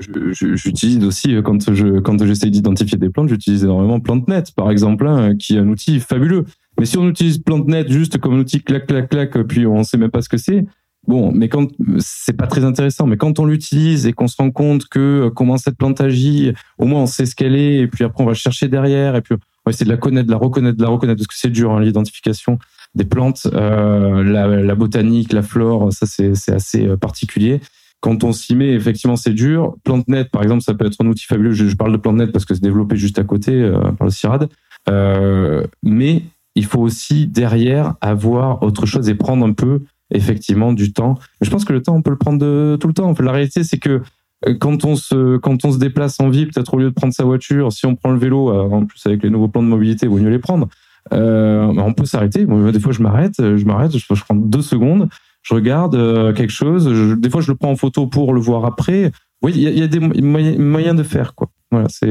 J'utilise 0.00 1.04
aussi 1.04 1.36
quand 1.44 1.72
je 1.72 2.00
quand 2.00 2.24
j'essaie 2.24 2.50
d'identifier 2.50 2.98
des 2.98 3.10
plantes, 3.10 3.28
j'utilise 3.28 3.62
énormément 3.62 4.00
PlanteNet 4.00 4.42
par 4.56 4.72
exemple, 4.72 5.06
hein, 5.06 5.36
qui 5.36 5.54
est 5.54 5.60
un 5.60 5.68
outil 5.68 6.00
fabuleux. 6.00 6.46
Mais 6.78 6.86
si 6.86 6.98
on 6.98 7.08
utilise 7.08 7.38
PlanteNet 7.38 7.88
juste 7.88 8.18
comme 8.18 8.34
un 8.34 8.38
outil 8.38 8.62
clac 8.62 8.86
clac 8.86 9.08
clac, 9.08 9.38
puis 9.44 9.66
on 9.66 9.82
sait 9.84 9.96
même 9.96 10.10
pas 10.10 10.22
ce 10.22 10.28
que 10.28 10.36
c'est, 10.36 10.64
bon, 11.06 11.32
mais 11.32 11.48
quand 11.48 11.68
c'est 11.98 12.36
pas 12.36 12.46
très 12.46 12.64
intéressant. 12.64 13.06
Mais 13.06 13.16
quand 13.16 13.38
on 13.38 13.44
l'utilise 13.44 14.06
et 14.06 14.12
qu'on 14.12 14.28
se 14.28 14.36
rend 14.36 14.50
compte 14.50 14.86
que 14.86 15.26
euh, 15.26 15.30
comment 15.30 15.56
cette 15.56 15.76
plante 15.76 16.00
agit, 16.00 16.52
au 16.78 16.86
moins 16.86 17.02
on 17.02 17.06
sait 17.06 17.26
ce 17.26 17.34
qu'elle 17.34 17.54
est, 17.54 17.76
et 17.76 17.86
puis 17.86 18.04
après 18.04 18.22
on 18.22 18.26
va 18.26 18.34
chercher 18.34 18.68
derrière, 18.68 19.16
et 19.16 19.22
puis 19.22 19.34
on 19.34 19.70
va 19.70 19.70
essayer 19.70 19.86
de 19.86 19.90
la 19.90 19.96
connaître, 19.96 20.26
de 20.26 20.32
la 20.32 20.38
reconnaître, 20.38 20.76
de 20.76 20.82
la 20.82 20.88
reconnaître 20.88 21.18
parce 21.18 21.28
que 21.28 21.38
c'est 21.38 21.50
dur 21.50 21.72
hein, 21.72 21.80
l'identification 21.80 22.58
des 22.94 23.04
plantes, 23.04 23.48
euh, 23.52 24.22
la, 24.22 24.74
botanique, 24.74 25.32
la 25.32 25.42
flore, 25.42 25.92
ça 25.92 26.06
c'est 26.06 26.32
assez 26.52 26.86
euh, 26.86 26.96
particulier. 26.96 27.60
Quand 28.04 28.22
on 28.22 28.32
s'y 28.32 28.54
met, 28.54 28.68
effectivement, 28.74 29.16
c'est 29.16 29.32
dur. 29.32 29.76
PlanteNet, 29.82 30.26
par 30.26 30.42
exemple, 30.42 30.60
ça 30.60 30.74
peut 30.74 30.84
être 30.84 31.02
un 31.02 31.06
outil 31.06 31.24
fabuleux. 31.24 31.52
Je, 31.52 31.74
parle 31.74 31.90
de 31.90 31.96
PlanteNet 31.96 32.26
parce 32.26 32.44
que 32.44 32.52
c'est 32.52 32.62
développé 32.62 32.96
juste 32.96 33.18
à 33.18 33.24
côté 33.24 33.52
euh, 33.52 33.80
par 33.92 34.04
le 34.04 34.10
CIRAD. 34.10 34.50
Euh, 34.90 35.66
mais 35.82 36.22
il 36.54 36.64
faut 36.64 36.80
aussi 36.80 37.26
derrière 37.26 37.94
avoir 38.00 38.62
autre 38.62 38.86
chose 38.86 39.08
et 39.08 39.14
prendre 39.14 39.46
un 39.46 39.52
peu 39.52 39.82
effectivement 40.10 40.72
du 40.72 40.92
temps. 40.92 41.18
je 41.40 41.50
pense 41.50 41.64
que 41.64 41.72
le 41.72 41.82
temps, 41.82 41.96
on 41.96 42.02
peut 42.02 42.10
le 42.10 42.18
prendre 42.18 42.76
tout 42.76 42.86
le 42.86 42.94
temps. 42.94 43.12
La 43.18 43.32
réalité, 43.32 43.64
c'est 43.64 43.78
que 43.78 44.02
euh, 44.46 44.54
quand 44.58 44.84
on 44.84 44.96
se 44.96 45.36
quand 45.38 45.64
on 45.64 45.72
se 45.72 45.78
déplace 45.78 46.20
en 46.20 46.28
ville, 46.28 46.48
peut-être 46.48 46.74
au 46.74 46.78
lieu 46.78 46.90
de 46.90 46.94
prendre 46.94 47.12
sa 47.12 47.24
voiture, 47.24 47.72
si 47.72 47.86
on 47.86 47.96
prend 47.96 48.10
le 48.10 48.18
vélo, 48.18 48.50
euh, 48.50 48.62
en 48.62 48.84
plus 48.84 49.04
avec 49.06 49.22
les 49.22 49.30
nouveaux 49.30 49.48
plans 49.48 49.62
de 49.62 49.68
mobilité, 49.68 50.06
il 50.06 50.10
vaut 50.10 50.18
mieux 50.18 50.30
les 50.30 50.38
prendre. 50.38 50.68
Euh, 51.12 51.66
on 51.66 51.92
peut 51.92 52.06
s'arrêter. 52.06 52.46
des 52.46 52.80
fois, 52.80 52.92
je 52.92 53.02
m'arrête, 53.02 53.34
je 53.38 53.64
m'arrête, 53.64 53.96
je, 53.96 54.24
prends 54.24 54.34
deux 54.34 54.62
secondes, 54.62 55.08
je 55.42 55.54
regarde 55.54 55.94
quelque 56.34 56.52
chose. 56.52 56.86
des 57.18 57.28
fois, 57.28 57.42
je 57.42 57.50
le 57.50 57.56
prends 57.56 57.70
en 57.70 57.76
photo 57.76 58.06
pour 58.06 58.32
le 58.32 58.40
voir 58.40 58.64
après. 58.64 59.12
Oui, 59.42 59.52
il 59.54 59.60
y, 59.60 59.82
a, 59.82 59.86
des 59.86 60.00
moyens 60.00 60.96
de 60.96 61.02
faire 61.02 61.34
quoi. 61.34 61.50
Voilà, 61.70 61.88
c'est 61.90 62.08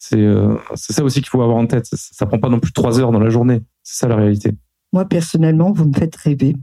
c'est 0.00 0.92
ça 0.92 1.04
aussi 1.04 1.20
qu'il 1.20 1.28
faut 1.28 1.42
avoir 1.42 1.58
en 1.58 1.66
tête. 1.66 1.86
Ça, 1.86 1.96
ça 1.96 2.26
prend 2.26 2.38
pas 2.38 2.48
non 2.48 2.58
plus 2.58 2.72
trois 2.72 2.98
heures 2.98 3.12
dans 3.12 3.20
la 3.20 3.28
journée. 3.28 3.62
C'est 3.82 3.98
ça 3.98 4.08
la 4.08 4.16
réalité. 4.16 4.54
Moi, 4.92 5.04
personnellement, 5.04 5.72
vous 5.72 5.84
me 5.84 5.92
faites 5.92 6.16
rêver. 6.16 6.56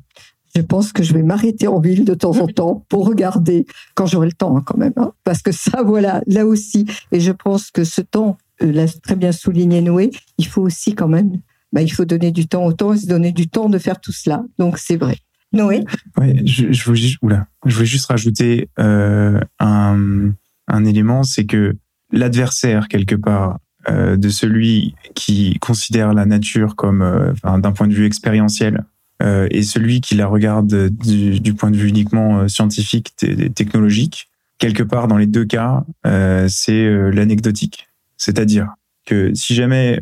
Je 0.56 0.62
pense 0.62 0.92
que 0.92 1.04
je 1.04 1.14
vais 1.14 1.24
m'arrêter 1.24 1.68
en 1.68 1.80
ville 1.80 2.04
de 2.04 2.14
temps 2.14 2.38
en 2.40 2.48
temps 2.54 2.86
pour 2.90 3.06
regarder, 3.06 3.66
quand 3.96 4.06
j'aurai 4.06 4.28
le 4.28 4.34
temps 4.34 4.58
hein, 4.58 4.64
quand 4.66 4.78
même, 4.78 4.94
hein. 4.98 5.14
parce 5.24 5.42
que 5.42 5.52
ça, 5.52 5.84
voilà, 5.84 6.22
là 6.26 6.46
aussi. 6.46 6.86
Et 7.12 7.20
je 7.20 7.32
pense 7.32 7.70
que 7.70 7.84
ce 7.84 8.02
temps, 8.02 8.38
euh, 8.64 8.72
l'a 8.72 8.88
très 8.88 9.16
bien 9.16 9.32
souligné 9.32 9.82
Noé, 9.82 10.12
il 10.38 10.48
faut 10.48 10.64
aussi 10.64 10.96
quand 10.96 11.08
même, 11.08 11.40
bah, 11.72 11.82
il 11.82 11.90
faut 11.90 12.06
donner 12.06 12.32
du 12.32 12.48
temps 12.48 12.66
au 12.66 12.74
temps 12.74 12.94
et 12.94 12.98
se 12.98 13.06
donner 13.06 13.32
du 13.32 13.48
temps 13.48 13.70
de 13.70 13.78
faire 13.78 14.02
tout 14.02 14.12
cela. 14.12 14.44
Donc 14.58 14.80
c'est 14.80 14.98
vrai. 14.98 15.18
Noé? 15.54 15.84
Oui, 16.18 16.46
je, 16.46 16.72
je, 16.72 16.84
voulais, 16.86 17.10
oula, 17.22 17.48
je 17.66 17.76
voulais 17.76 17.86
juste 17.86 18.08
rajouter 18.08 18.70
euh, 18.80 19.40
un, 19.60 20.32
un 20.68 20.86
élément, 20.86 21.24
c'est 21.24 21.46
que 21.46 21.78
l'adversaire, 22.12 22.88
quelque 22.88 23.16
part, 23.16 23.60
euh, 23.90 24.18
de 24.18 24.30
celui 24.30 24.96
qui 25.16 25.58
considère 25.60 26.14
la 26.14 26.26
nature 26.26 26.76
comme, 26.76 27.02
euh, 27.02 27.34
d'un 27.44 27.72
point 27.72 27.88
de 27.88 27.94
vue 27.94 28.06
expérientiel, 28.06 28.84
euh, 29.24 29.48
et 29.50 29.64
celui 29.64 30.02
qui 30.02 30.16
la 30.16 30.28
regarde 30.28 30.90
du, 30.90 31.40
du 31.40 31.54
point 31.54 31.72
de 31.72 31.78
vue 31.78 31.90
uniquement 31.90 32.40
euh, 32.40 32.48
scientifique, 32.48 33.16
technologique, 33.56 34.30
quelque 34.60 34.84
part 34.84 35.08
dans 35.08 35.18
les 35.18 35.26
deux 35.26 35.46
cas, 35.46 35.84
euh, 36.06 36.48
c'est 36.50 36.88
l'anecdotique. 37.12 37.88
C'est-à-dire 38.18 38.70
que 39.06 39.34
si 39.34 39.54
jamais 39.56 40.02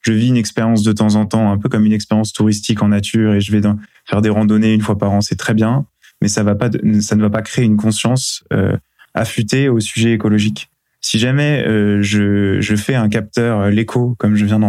je 0.00 0.12
vis 0.12 0.28
une 0.28 0.36
expérience 0.36 0.82
de 0.82 0.92
temps 0.92 1.14
en 1.14 1.26
temps, 1.26 1.52
un 1.52 1.58
peu 1.58 1.68
comme 1.68 1.84
une 1.84 1.92
expérience 1.92 2.32
touristique 2.32 2.82
en 2.82 2.88
nature, 2.88 3.34
et 3.34 3.40
je 3.40 3.52
vais 3.52 3.60
dans, 3.60 3.78
faire 4.06 4.22
des 4.22 4.30
randonnées 4.30 4.72
une 4.72 4.80
fois 4.80 4.98
par 4.98 5.12
an, 5.12 5.20
c'est 5.20 5.36
très 5.36 5.54
bien, 5.54 5.86
mais 6.20 6.28
ça 6.28 6.42
va 6.42 6.54
pas, 6.54 6.70
ça 7.00 7.14
ne 7.14 7.20
va 7.20 7.30
pas 7.30 7.42
créer 7.42 7.66
une 7.66 7.76
conscience 7.76 8.42
affûtée 9.14 9.68
au 9.68 9.78
sujet 9.78 10.12
écologique. 10.12 10.71
Si 11.02 11.18
jamais 11.18 11.64
je, 12.00 12.60
je, 12.60 12.76
fais 12.76 12.94
un 12.94 13.08
capteur 13.08 13.68
l'écho, 13.70 14.14
comme 14.18 14.36
je 14.36 14.44
viens 14.44 14.60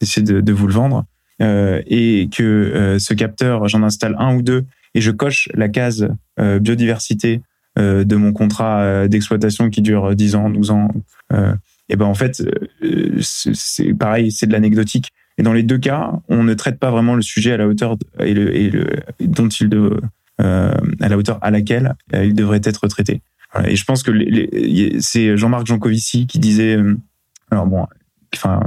d'essayer 0.00 0.22
de, 0.22 0.52
vous 0.52 0.66
le 0.68 0.72
vendre, 0.72 1.04
euh, 1.42 1.82
et 1.86 2.28
que 2.30 2.42
euh, 2.42 2.98
ce 2.98 3.14
capteur, 3.14 3.66
j'en 3.66 3.82
installe 3.82 4.14
un 4.18 4.36
ou 4.36 4.42
deux 4.42 4.64
et 4.94 5.00
je 5.00 5.10
coche 5.10 5.48
la 5.54 5.68
case 5.68 6.08
euh, 6.38 6.58
biodiversité 6.58 7.42
de 7.78 8.16
mon 8.16 8.34
contrat 8.34 9.08
d'exploitation 9.08 9.70
qui 9.70 9.80
dure 9.80 10.14
10 10.14 10.34
ans, 10.34 10.50
12 10.50 10.72
ans, 10.72 10.88
et 11.88 11.96
ben 11.96 12.04
en 12.04 12.12
fait, 12.12 12.42
c'est 13.22 13.94
pareil, 13.94 14.30
c'est 14.30 14.46
de 14.46 14.52
l'anecdotique. 14.52 15.08
Et 15.38 15.42
dans 15.42 15.54
les 15.54 15.62
deux 15.62 15.78
cas, 15.78 16.12
on 16.28 16.42
ne 16.42 16.52
traite 16.52 16.78
pas 16.78 16.90
vraiment 16.90 17.14
le 17.14 17.22
sujet 17.22 17.52
à 17.52 17.56
la 17.56 17.66
hauteur 17.66 17.96
dont 17.96 19.48
il 19.48 19.70
à 20.38 21.08
la 21.08 21.16
hauteur 21.16 21.38
à 21.40 21.50
laquelle 21.50 21.94
il 22.12 22.34
devrait 22.34 22.60
être 22.62 22.86
traité. 22.88 23.22
Et 23.64 23.76
je 23.76 23.84
pense 23.84 24.02
que 24.02 24.12
c'est 25.00 25.36
Jean-Marc 25.36 25.66
Jancovici 25.66 26.26
qui 26.26 26.38
disait, 26.38 26.78
alors 27.50 27.66
bon, 27.66 27.86
enfin 28.34 28.60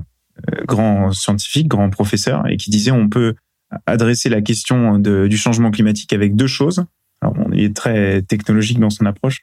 euh, 0.54 0.65
grand 0.65 1.12
scientifique, 1.12 1.67
grand 1.67 1.89
professeur, 1.89 2.48
et 2.48 2.58
qui 2.58 2.69
disait 2.69 2.91
on 2.91 3.10
peut 3.10 3.36
adresser 3.88 4.30
la 4.30 4.41
question 4.41 5.00
du 5.00 5.38
changement 5.38 5.71
climatique 5.71 6.13
avec 6.13 6.36
deux 6.36 6.48
choses. 6.48 6.86
Alors, 7.21 7.36
on 7.38 7.52
est 7.52 7.76
très 7.76 8.21
technologique 8.21 8.80
dans 8.80 8.89
son 8.89 9.06
approche, 9.06 9.41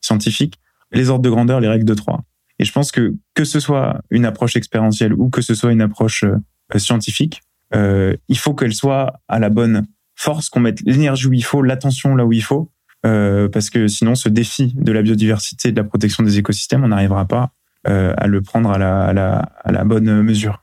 scientifique. 0.00 0.60
Les 0.92 1.10
ordres 1.10 1.24
de 1.24 1.30
grandeur, 1.30 1.60
les 1.60 1.68
règles 1.68 1.84
de 1.84 1.94
trois. 1.94 2.22
Et 2.58 2.64
je 2.64 2.72
pense 2.72 2.92
que 2.92 3.14
que 3.34 3.44
ce 3.44 3.60
soit 3.60 4.00
une 4.10 4.24
approche 4.24 4.56
expérientielle 4.56 5.12
ou 5.12 5.30
que 5.30 5.42
ce 5.42 5.54
soit 5.54 5.72
une 5.72 5.80
approche 5.80 6.24
euh, 6.24 6.78
scientifique, 6.78 7.42
euh, 7.74 8.14
il 8.28 8.38
faut 8.38 8.54
qu'elle 8.54 8.74
soit 8.74 9.20
à 9.28 9.38
la 9.38 9.50
bonne 9.50 9.86
force, 10.14 10.48
qu'on 10.48 10.60
mette 10.60 10.80
l'énergie 10.82 11.26
où 11.26 11.32
il 11.32 11.44
faut, 11.44 11.62
l'attention 11.62 12.14
là 12.14 12.24
où 12.24 12.32
il 12.32 12.42
faut, 12.42 12.70
euh, 13.06 13.48
parce 13.48 13.70
que 13.70 13.86
sinon, 13.88 14.14
ce 14.14 14.28
défi 14.28 14.72
de 14.74 14.92
la 14.92 15.02
biodiversité 15.02 15.68
et 15.68 15.72
de 15.72 15.76
la 15.76 15.84
protection 15.84 16.24
des 16.24 16.38
écosystèmes, 16.38 16.82
on 16.84 16.88
n'arrivera 16.88 17.24
pas 17.24 17.52
euh, 17.88 18.12
à 18.16 18.26
le 18.26 18.42
prendre 18.42 18.70
à 18.70 18.78
la, 18.78 19.84
bonne 19.84 20.22
mesure. 20.22 20.62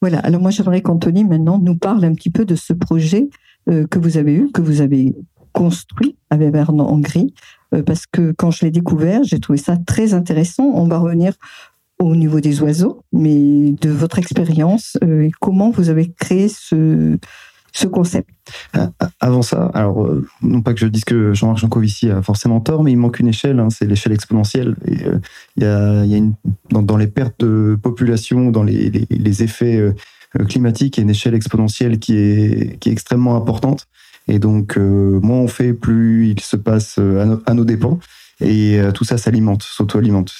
Voilà. 0.00 0.18
Alors 0.18 0.40
moi, 0.40 0.50
j'aimerais 0.50 0.82
qu'Anthony 0.82 1.24
maintenant 1.24 1.58
nous 1.58 1.76
parle 1.76 2.04
un 2.04 2.14
petit 2.14 2.30
peu 2.30 2.44
de 2.44 2.54
ce 2.54 2.72
projet 2.72 3.30
euh, 3.70 3.86
que 3.86 3.98
vous 3.98 4.18
avez 4.18 4.34
eu, 4.34 4.50
que 4.52 4.60
vous 4.60 4.82
avez 4.82 5.16
construit 5.52 6.16
avec 6.30 6.52
Vernon 6.52 6.86
Hongrie, 6.92 7.32
parce 7.86 8.06
que 8.06 8.32
quand 8.32 8.50
je 8.50 8.64
l'ai 8.64 8.70
découvert, 8.70 9.22
j'ai 9.22 9.38
trouvé 9.38 9.56
ça 9.56 9.76
très 9.76 10.12
intéressant. 10.12 10.64
On 10.64 10.88
va 10.88 10.98
revenir 10.98 11.34
au 12.00 12.16
niveau 12.16 12.40
des 12.40 12.60
oiseaux, 12.60 13.02
mais 13.12 13.70
de 13.70 13.88
votre 13.88 14.18
expérience 14.18 14.98
et 15.00 15.30
comment 15.40 15.70
vous 15.70 15.90
avez 15.90 16.12
créé 16.12 16.48
ce, 16.48 17.18
ce 17.74 17.88
concept. 17.88 18.30
Euh, 18.76 18.86
avant 19.20 19.42
ça, 19.42 19.70
alors 19.74 20.06
euh, 20.06 20.26
non 20.42 20.62
pas 20.62 20.72
que 20.72 20.80
je 20.80 20.86
dise 20.86 21.04
que 21.04 21.34
Jean-Marc 21.34 21.58
Jancovici 21.58 22.08
a 22.08 22.22
forcément 22.22 22.60
tort, 22.60 22.84
mais 22.84 22.92
il 22.92 22.96
manque 22.96 23.18
une 23.18 23.26
échelle, 23.26 23.58
hein, 23.58 23.68
c'est 23.68 23.84
l'échelle 23.84 24.12
exponentielle. 24.12 24.76
Euh, 24.88 25.18
il 25.56 25.64
y 25.64 25.66
a, 25.66 26.04
y 26.04 26.14
a 26.14 26.16
une, 26.16 26.34
dans, 26.70 26.96
les 26.96 27.08
pertes 27.08 27.40
de 27.40 27.76
population, 27.82 28.50
dans 28.52 28.62
les, 28.62 29.42
effets 29.42 29.92
climatiques, 30.48 30.96
il 30.96 31.00
y 31.00 31.02
a 31.02 31.04
une 31.04 31.10
échelle 31.10 31.34
exponentielle 31.34 31.98
qui 31.98 32.16
est, 32.16 32.78
qui 32.78 32.88
est 32.88 32.92
extrêmement 32.92 33.36
importante. 33.36 33.88
Et 34.28 34.38
donc, 34.38 34.76
moins 34.76 35.38
on 35.38 35.48
fait, 35.48 35.74
plus 35.74 36.28
il 36.28 36.40
se 36.40 36.56
passe 36.56 36.98
à, 36.98 37.54
nos 37.54 37.64
dépens. 37.64 37.98
Et 38.40 38.78
tout 38.94 39.04
ça 39.04 39.18
s'alimente, 39.18 39.64
s'auto-alimente. 39.64 40.32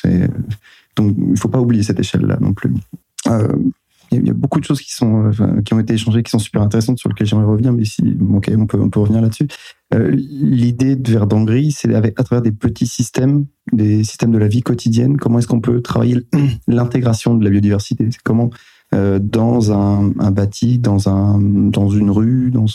Donc, 0.97 1.15
il 1.19 1.33
ne 1.33 1.37
faut 1.37 1.49
pas 1.49 1.61
oublier 1.61 1.83
cette 1.83 1.99
échelle-là 1.99 2.39
non 2.41 2.53
plus 2.53 2.73
il 4.11 4.27
y 4.27 4.31
a 4.31 4.35
beaucoup 4.35 4.61
de 4.61 4.65
choses 4.65 4.81
qui 4.81 4.93
sont 4.93 5.27
euh, 5.27 5.63
qui 5.63 5.75
ont 5.75 5.81
été 5.81 5.95
échangées 5.95 6.23
qui 6.23 6.31
sont 6.31 6.39
super 6.39 6.63
intéressantes 6.63 6.99
sur 6.99 7.09
lesquelles 7.09 7.27
j'aimerais 7.27 7.47
revenir 7.47 7.73
mais 7.73 7.85
si 7.85 8.03
on 8.21 8.67
peut 8.67 8.81
on 8.81 8.91
peut 8.91 9.01
revenir 9.01 9.21
là-dessus. 9.21 9.49
Euh, 9.93 10.11
l'idée 10.11 10.97
de 10.97 11.13
Verdangris 11.13 11.73
c'est 11.73 11.95
à 11.95 12.25
travers 12.25 12.43
des 12.43 12.53
petits 12.53 12.87
systèmes 12.87 13.47
des 13.73 14.05
systèmes 14.05 14.33
de 14.33 14.39
la 14.39 14.49
vie 14.49 14.63
quotidienne 14.63 15.17
comment 15.17 15.39
est-ce 15.39 15.49
qu'on 15.49 15.61
peut 15.61 15.81
travailler 15.81 16.19
l'intégration 16.69 17.35
de 17.35 17.45
la 17.45 17.51
biodiversité? 17.51 18.09
Comment 18.25 18.51
euh, 18.95 19.19
dans 19.19 19.73
un, 19.73 20.13
un, 20.19 20.31
bâti 20.31 20.79
dans 20.79 21.09
un 21.09 21.41
dans 21.41 21.89
une 21.89 22.11
rue 22.11 22.51
dans 22.51 22.67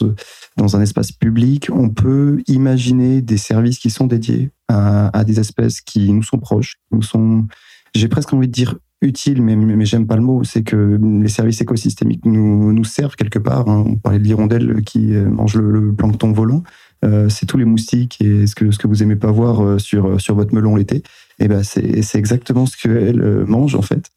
dans 0.58 0.76
un 0.76 0.82
espace 0.82 1.12
public 1.12 1.70
on 1.72 1.90
peut 1.90 2.42
imaginer 2.48 3.22
des 3.22 3.38
services 3.38 3.80
qui 3.80 3.90
sont 3.90 4.08
dédiés 4.08 4.52
à, 4.68 5.18
à 5.18 5.24
des 5.24 5.40
espèces 5.40 5.82
qui 5.82 6.12
nous 6.12 6.24
sont 6.24 6.40
proches 6.40 6.76
nous 6.92 7.04
sont 7.04 7.48
j'ai 7.96 8.08
presque 8.08 8.34
envie 8.34 8.48
de 8.48 8.54
dire 8.54 8.76
utile, 9.02 9.42
mais, 9.42 9.56
mais 9.56 9.86
j'aime 9.86 10.08
pas 10.08 10.16
le 10.16 10.22
mot, 10.22 10.44
c'est 10.44 10.64
que 10.64 11.00
les 11.02 11.30
services 11.30 11.62
écosystémiques 11.62 12.26
nous, 12.26 12.74
nous 12.74 12.84
servent 12.84 13.16
quelque 13.16 13.40
part. 13.40 13.70
Hein. 13.70 13.84
On 13.88 13.96
parlait 13.96 14.20
de 14.20 14.24
l'hirondelle 14.24 14.82
qui 14.86 15.16
euh, 15.16 15.30
mange 15.30 15.56
le, 15.56 15.94
plancton 15.94 16.32
volant. 16.32 16.64
Euh, 17.06 17.30
c'est 17.30 17.46
tous 17.46 17.58
les 17.58 17.66
moustiques 17.66 18.18
et 18.22 18.46
ce 18.46 18.56
que, 18.56 18.72
ce 18.72 18.78
que 18.78 18.88
vous 18.88 19.02
aimez 19.02 19.16
pas 19.16 19.32
voir 19.32 19.64
euh, 19.64 19.80
sur, 19.80 20.20
sur 20.20 20.36
votre 20.36 20.54
melon 20.54 20.76
l'été. 20.76 20.98
Et 20.98 21.46
eh 21.46 21.48
ben 21.48 21.64
c'est, 21.64 22.02
c'est 22.02 22.18
exactement 22.18 22.66
ce 22.66 22.76
qu'elles 22.76 23.46
mangent 23.46 23.76
en 23.76 23.82
fait. 23.82 24.12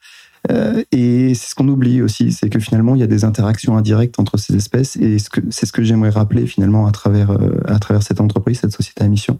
Euh, 0.50 0.82
et 0.90 1.36
c'est 1.36 1.50
ce 1.50 1.54
qu'on 1.54 1.68
oublie 1.68 2.02
aussi, 2.02 2.32
c'est 2.32 2.48
que 2.48 2.58
finalement 2.58 2.96
il 2.96 3.00
y 3.00 3.04
a 3.04 3.06
des 3.06 3.24
interactions 3.24 3.76
indirectes 3.76 4.18
entre 4.18 4.38
ces 4.38 4.56
espèces 4.56 4.96
et 4.96 5.20
ce 5.20 5.30
que, 5.30 5.40
c'est 5.50 5.66
ce 5.66 5.72
que 5.72 5.84
j'aimerais 5.84 6.10
rappeler 6.10 6.46
finalement 6.46 6.88
à 6.88 6.90
travers, 6.90 7.30
à 7.66 7.78
travers 7.78 8.02
cette 8.02 8.20
entreprise, 8.20 8.58
cette 8.58 8.72
société 8.72 9.04
à 9.04 9.08
mission, 9.08 9.38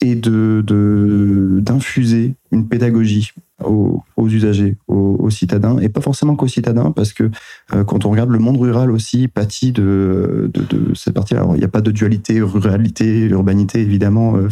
et 0.00 0.14
de, 0.14 1.60
d'infuser 1.62 2.34
une 2.52 2.68
pédagogie 2.68 3.32
aux, 3.64 4.02
usagers, 4.18 4.76
aux, 4.88 5.30
citadins, 5.30 5.78
et 5.78 5.88
pas 5.88 6.00
forcément 6.00 6.34
qu'aux 6.34 6.48
citadins, 6.48 6.92
parce 6.92 7.12
que 7.12 7.30
euh, 7.74 7.84
quand 7.84 8.04
on 8.04 8.10
regarde 8.10 8.30
le 8.30 8.38
monde 8.38 8.58
rural 8.58 8.90
aussi, 8.90 9.28
pâtit 9.28 9.72
de, 9.72 10.50
de, 10.52 10.94
cette 10.94 11.14
partie-là. 11.14 11.46
il 11.54 11.58
n'y 11.58 11.64
a 11.64 11.68
pas 11.68 11.82
de 11.82 11.90
dualité 11.90 12.40
ruralité, 12.40 13.26
urbanité, 13.26 13.80
évidemment. 13.80 14.36
Euh, 14.36 14.48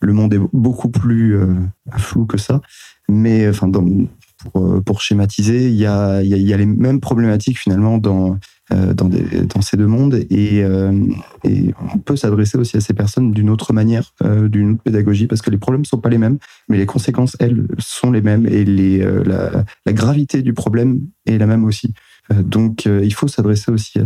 le 0.00 0.12
monde 0.12 0.34
est 0.34 0.40
beaucoup 0.52 0.88
plus 0.88 1.36
euh, 1.36 1.54
flou 1.96 2.26
que 2.26 2.38
ça. 2.38 2.60
Mais 3.08 3.48
enfin, 3.48 3.70
pour, 4.50 4.82
pour 4.84 5.00
schématiser, 5.00 5.68
il 5.68 5.76
y 5.76 5.86
a, 5.86 6.22
les 6.22 6.66
mêmes 6.66 7.00
problématiques 7.00 7.58
finalement 7.58 7.98
dans 7.98 8.38
dans 8.70 9.62
ces 9.62 9.76
deux 9.76 9.86
mondes 9.86 10.14
et, 10.28 10.64
et 11.44 11.74
on 11.94 11.98
peut 11.98 12.16
s'adresser 12.16 12.58
aussi 12.58 12.76
à 12.76 12.80
ces 12.80 12.94
personnes 12.94 13.30
d'une 13.30 13.48
autre 13.48 13.72
manière, 13.72 14.12
d'une 14.24 14.72
autre 14.72 14.82
pédagogie, 14.82 15.28
parce 15.28 15.40
que 15.40 15.50
les 15.50 15.58
problèmes 15.58 15.84
sont 15.84 15.98
pas 15.98 16.08
les 16.08 16.18
mêmes, 16.18 16.38
mais 16.68 16.76
les 16.76 16.86
conséquences, 16.86 17.36
elles, 17.38 17.66
sont 17.78 18.10
les 18.10 18.22
mêmes 18.22 18.46
et 18.46 18.64
la, 18.64 19.92
gravité 19.92 20.42
du 20.42 20.52
problème 20.52 21.00
est 21.26 21.38
la 21.38 21.46
même 21.46 21.64
aussi. 21.64 21.94
Donc, 22.34 22.86
il 22.86 23.14
faut 23.14 23.28
s'adresser 23.28 23.70
aussi 23.70 24.00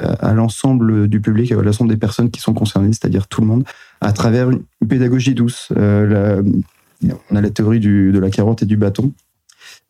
à, 0.00 0.32
l'ensemble 0.32 1.06
du 1.08 1.20
public, 1.20 1.52
à 1.52 1.56
l'ensemble 1.56 1.90
des 1.90 1.98
personnes 1.98 2.30
qui 2.30 2.40
sont 2.40 2.54
concernées, 2.54 2.92
c'est-à-dire 2.92 3.28
tout 3.28 3.42
le 3.42 3.46
monde, 3.46 3.64
à 4.00 4.12
travers 4.12 4.50
une 4.50 4.62
pédagogie 4.88 5.34
douce. 5.34 5.70
On 5.76 7.36
a 7.36 7.40
la 7.40 7.50
théorie 7.50 7.80
de 7.80 8.18
la 8.18 8.30
carotte 8.30 8.62
et 8.62 8.66
du 8.66 8.78
bâton. 8.78 9.12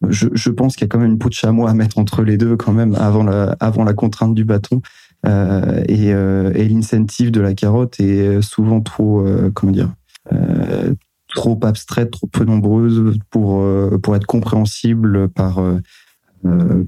Je, 0.08 0.28
je 0.32 0.50
pense 0.50 0.76
qu'il 0.76 0.84
y 0.84 0.86
a 0.86 0.88
quand 0.88 0.98
même 0.98 1.10
une 1.10 1.18
peau 1.18 1.28
de 1.28 1.34
chamois 1.34 1.70
à 1.70 1.74
mettre 1.74 1.98
entre 1.98 2.22
les 2.22 2.38
deux 2.38 2.56
quand 2.56 2.72
même 2.72 2.94
avant 2.94 3.22
la, 3.22 3.56
avant 3.60 3.84
la 3.84 3.92
contrainte 3.92 4.34
du 4.34 4.44
bâton. 4.44 4.80
Euh, 5.26 5.82
et, 5.86 6.14
euh, 6.14 6.50
et 6.54 6.66
l'incentive 6.66 7.30
de 7.30 7.42
la 7.42 7.52
carotte 7.52 8.00
est 8.00 8.40
souvent 8.40 8.80
trop, 8.80 9.20
euh, 9.20 9.50
comment 9.52 9.72
dire, 9.72 9.92
euh, 10.32 10.94
trop 11.28 11.60
abstraite, 11.62 12.10
trop 12.10 12.26
peu 12.26 12.44
nombreuse 12.44 13.18
pour 13.28 13.60
euh, 13.60 13.98
pour 14.02 14.16
être 14.16 14.24
compréhensible 14.24 15.28
par 15.28 15.60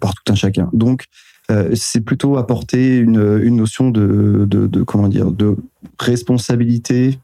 par 0.00 0.14
tout 0.14 0.32
un 0.32 0.34
chacun. 0.34 0.70
Donc 0.72 1.04
c'est 1.74 2.00
plutôt 2.00 2.38
apporter 2.38 2.96
une, 2.96 3.40
une 3.42 3.56
notion 3.56 3.90
de, 3.90 4.46
de, 4.48 4.66
de, 4.66 4.82
comment 4.82 5.08
dire 5.08 5.30
de 5.30 5.56
responsabilité 5.98 7.18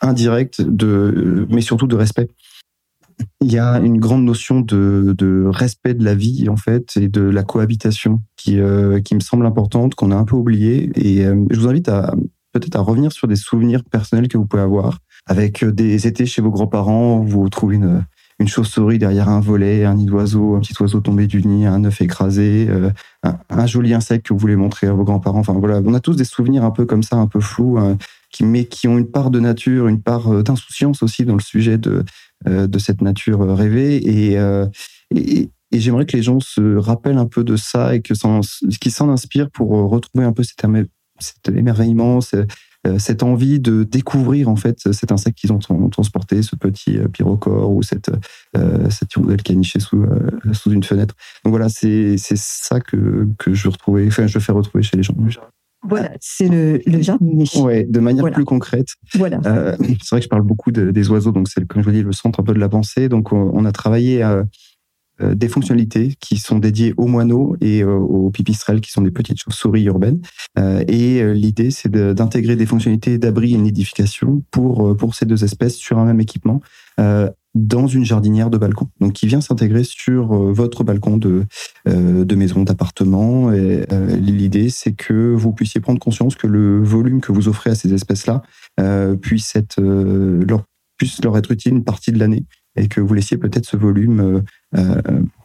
indirect, 0.00 0.62
de, 0.62 1.46
mais 1.50 1.60
surtout 1.60 1.86
de 1.86 1.96
respect. 1.96 2.30
Il 3.40 3.52
y 3.52 3.58
a 3.58 3.78
une 3.78 3.98
grande 3.98 4.24
notion 4.24 4.60
de, 4.60 5.44
respect 5.46 5.94
de 5.94 6.04
la 6.04 6.14
vie 6.14 6.48
en 6.48 6.56
fait 6.56 6.96
et 6.96 7.08
de 7.08 7.22
la 7.22 7.42
cohabitation 7.42 8.22
qui, 8.36 8.58
euh, 8.58 9.00
me 9.12 9.20
semble 9.20 9.46
importante, 9.46 9.94
qu'on 9.94 10.10
a 10.10 10.16
un 10.16 10.24
peu 10.24 10.36
oublié. 10.36 10.90
Et 10.94 11.24
euh, 11.24 11.36
je 11.50 11.60
vous 11.60 11.68
invite 11.68 11.88
à 11.88 12.14
peut-être 12.52 12.76
à 12.76 12.80
revenir 12.80 13.12
sur 13.12 13.26
des 13.26 13.36
souvenirs 13.36 13.82
personnels 13.84 14.28
que 14.28 14.38
vous 14.38 14.46
pouvez 14.46 14.62
avoir 14.62 14.98
avec 15.26 15.62
euh, 15.62 15.72
des 15.72 16.06
étés 16.06 16.26
chez 16.26 16.42
vos 16.42 16.50
grands-parents, 16.50 17.20
vous 17.20 17.48
trouvez 17.48 17.76
une, 17.76 18.04
chauve-souris 18.46 18.98
derrière 18.98 19.28
un 19.30 19.40
volet, 19.40 19.84
un 19.84 19.94
nid 19.94 20.04
d'oiseau, 20.04 20.54
un 20.56 20.60
petit 20.60 20.74
oiseau 20.80 21.00
tombé 21.00 21.26
du 21.26 21.42
nid, 21.46 21.66
un 21.66 21.82
œuf 21.84 22.02
écrasé, 22.02 22.68
un, 23.22 23.66
joli 23.66 23.94
insecte 23.94 24.26
que 24.26 24.34
vous 24.34 24.38
voulez 24.38 24.56
montrer 24.56 24.86
à 24.86 24.92
vos 24.92 25.04
grands-parents. 25.04 25.38
Enfin 25.38 25.54
voilà, 25.54 25.80
on 25.82 25.94
a 25.94 26.00
tous 26.00 26.14
des 26.14 26.24
souvenirs 26.24 26.62
un 26.62 26.70
peu 26.70 26.84
comme 26.84 27.02
ça, 27.02 27.16
un 27.16 27.26
peu 27.26 27.40
flous, 27.40 27.78
hein, 27.78 27.96
mais 28.42 28.64
qui 28.66 28.88
ont 28.88 28.98
une 28.98 29.10
part 29.10 29.30
de 29.30 29.40
nature, 29.40 29.88
une 29.88 30.02
part 30.02 30.32
euh, 30.32 30.42
d'insouciance 30.42 31.02
aussi 31.02 31.24
dans 31.24 31.34
le 31.34 31.42
sujet 31.42 31.78
de, 31.78 32.04
euh, 32.46 32.66
de 32.66 32.78
cette 32.78 33.02
nature 33.02 33.42
euh, 33.42 33.54
rêvée. 33.54 33.96
Et, 33.96 34.38
et, 35.14 35.50
j'aimerais 35.72 36.06
que 36.06 36.16
les 36.16 36.22
gens 36.22 36.38
se 36.38 36.76
rappellent 36.76 37.18
un 37.18 37.26
peu 37.26 37.42
de 37.42 37.56
ça 37.56 37.96
et 37.96 38.00
qu'ils 38.00 38.16
s'en 38.16 39.08
inspirent 39.10 39.50
pour 39.50 39.70
retrouver 39.90 40.24
un 40.24 40.32
peu 40.32 40.44
cet, 40.44 40.64
émerveillement, 41.48 42.20
cette 42.20 43.22
envie 43.24 43.58
de 43.58 43.82
découvrir 43.82 44.48
en 44.48 44.54
fait 44.54 44.92
cet 44.92 45.10
insecte 45.10 45.36
qu'ils 45.36 45.52
ont 45.52 45.58
transporté, 45.90 46.42
ce 46.42 46.54
petit 46.54 46.98
pyrocore 47.12 47.72
ou 47.72 47.82
cette 47.82 48.12
cette 48.88 49.12
hirondelle 49.16 49.42
qui 49.42 49.50
a 49.50 49.56
niché 49.56 49.80
sous 49.80 50.06
sous 50.52 50.70
une 50.70 50.84
fenêtre. 50.84 51.16
Donc 51.44 51.50
voilà, 51.50 51.68
c'est 51.68 52.16
ça 52.18 52.78
que 52.78 53.26
que 53.38 53.52
je 53.52 53.68
retrouvais, 53.68 54.08
je 54.10 54.38
fais 54.38 54.52
retrouver 54.52 54.84
chez 54.84 54.96
les 54.96 55.02
gens. 55.02 55.16
Voilà, 55.88 56.12
c'est 56.20 56.48
le, 56.48 56.80
le 56.86 57.02
jardinier. 57.02 57.46
Ouais, 57.56 57.84
de 57.84 58.00
manière 58.00 58.30
plus 58.30 58.44
concrète. 58.44 58.88
Voilà. 59.14 59.40
Euh, 59.46 59.76
c'est 59.78 60.10
vrai 60.10 60.20
que 60.20 60.24
je 60.24 60.28
parle 60.28 60.42
beaucoup 60.42 60.72
de, 60.72 60.90
des 60.90 61.10
oiseaux, 61.10 61.32
donc 61.32 61.48
c'est 61.48 61.66
comme 61.66 61.82
je 61.82 61.86
vous 61.86 61.94
dis 61.94 62.02
le 62.02 62.12
centre 62.12 62.40
un 62.40 62.42
peu 62.42 62.54
de 62.54 62.60
la 62.60 62.68
pensée. 62.68 63.08
Donc 63.08 63.32
on, 63.32 63.64
a 63.64 63.72
travaillé 63.72 64.22
à, 64.22 64.44
euh, 65.20 65.34
des 65.34 65.48
fonctionnalités 65.48 66.14
qui 66.18 66.38
sont 66.38 66.58
dédiées 66.58 66.92
aux 66.96 67.06
moineaux 67.06 67.56
et 67.60 67.82
euh, 67.82 67.94
aux 67.94 68.30
pipistrelles, 68.30 68.80
qui 68.80 68.90
sont 68.90 69.02
des 69.02 69.12
petites 69.12 69.38
chauves-souris 69.38 69.84
urbaines. 69.84 70.20
Euh, 70.58 70.82
et 70.88 71.34
l'idée, 71.34 71.70
c'est 71.70 71.90
d'intégrer 71.90 72.56
des 72.56 72.66
fonctionnalités 72.66 73.18
d'abri 73.18 73.54
et 73.54 73.58
nidification 73.58 74.42
pour 74.50 74.96
pour 74.96 75.14
ces 75.14 75.26
deux 75.26 75.44
espèces 75.44 75.76
sur 75.76 75.98
un 75.98 76.04
même 76.04 76.20
équipement 76.20 76.60
dans 77.54 77.86
une 77.86 78.04
jardinière 78.04 78.50
de 78.50 78.58
balcon, 78.58 78.88
donc 79.00 79.12
qui 79.12 79.26
vient 79.26 79.40
s'intégrer 79.40 79.84
sur 79.84 80.34
euh, 80.34 80.52
votre 80.52 80.82
balcon 80.82 81.16
de, 81.16 81.44
euh, 81.88 82.24
de 82.24 82.34
maison, 82.34 82.62
d'appartement. 82.62 83.52
Et 83.52 83.86
euh, 83.92 84.16
l'idée, 84.16 84.70
c'est 84.70 84.92
que 84.92 85.32
vous 85.34 85.52
puissiez 85.52 85.80
prendre 85.80 86.00
conscience 86.00 86.34
que 86.34 86.48
le 86.48 86.82
volume 86.82 87.20
que 87.20 87.32
vous 87.32 87.48
offrez 87.48 87.70
à 87.70 87.74
ces 87.74 87.92
espèces-là 87.94 88.42
puisse 89.20 89.54
leur 91.22 91.38
être 91.38 91.50
utile 91.50 91.74
une 91.74 91.84
partie 91.84 92.10
de 92.10 92.18
l'année 92.18 92.44
et 92.76 92.88
que 92.88 93.00
vous 93.00 93.14
laissiez 93.14 93.36
peut-être 93.36 93.66
ce 93.66 93.76
volume 93.76 94.42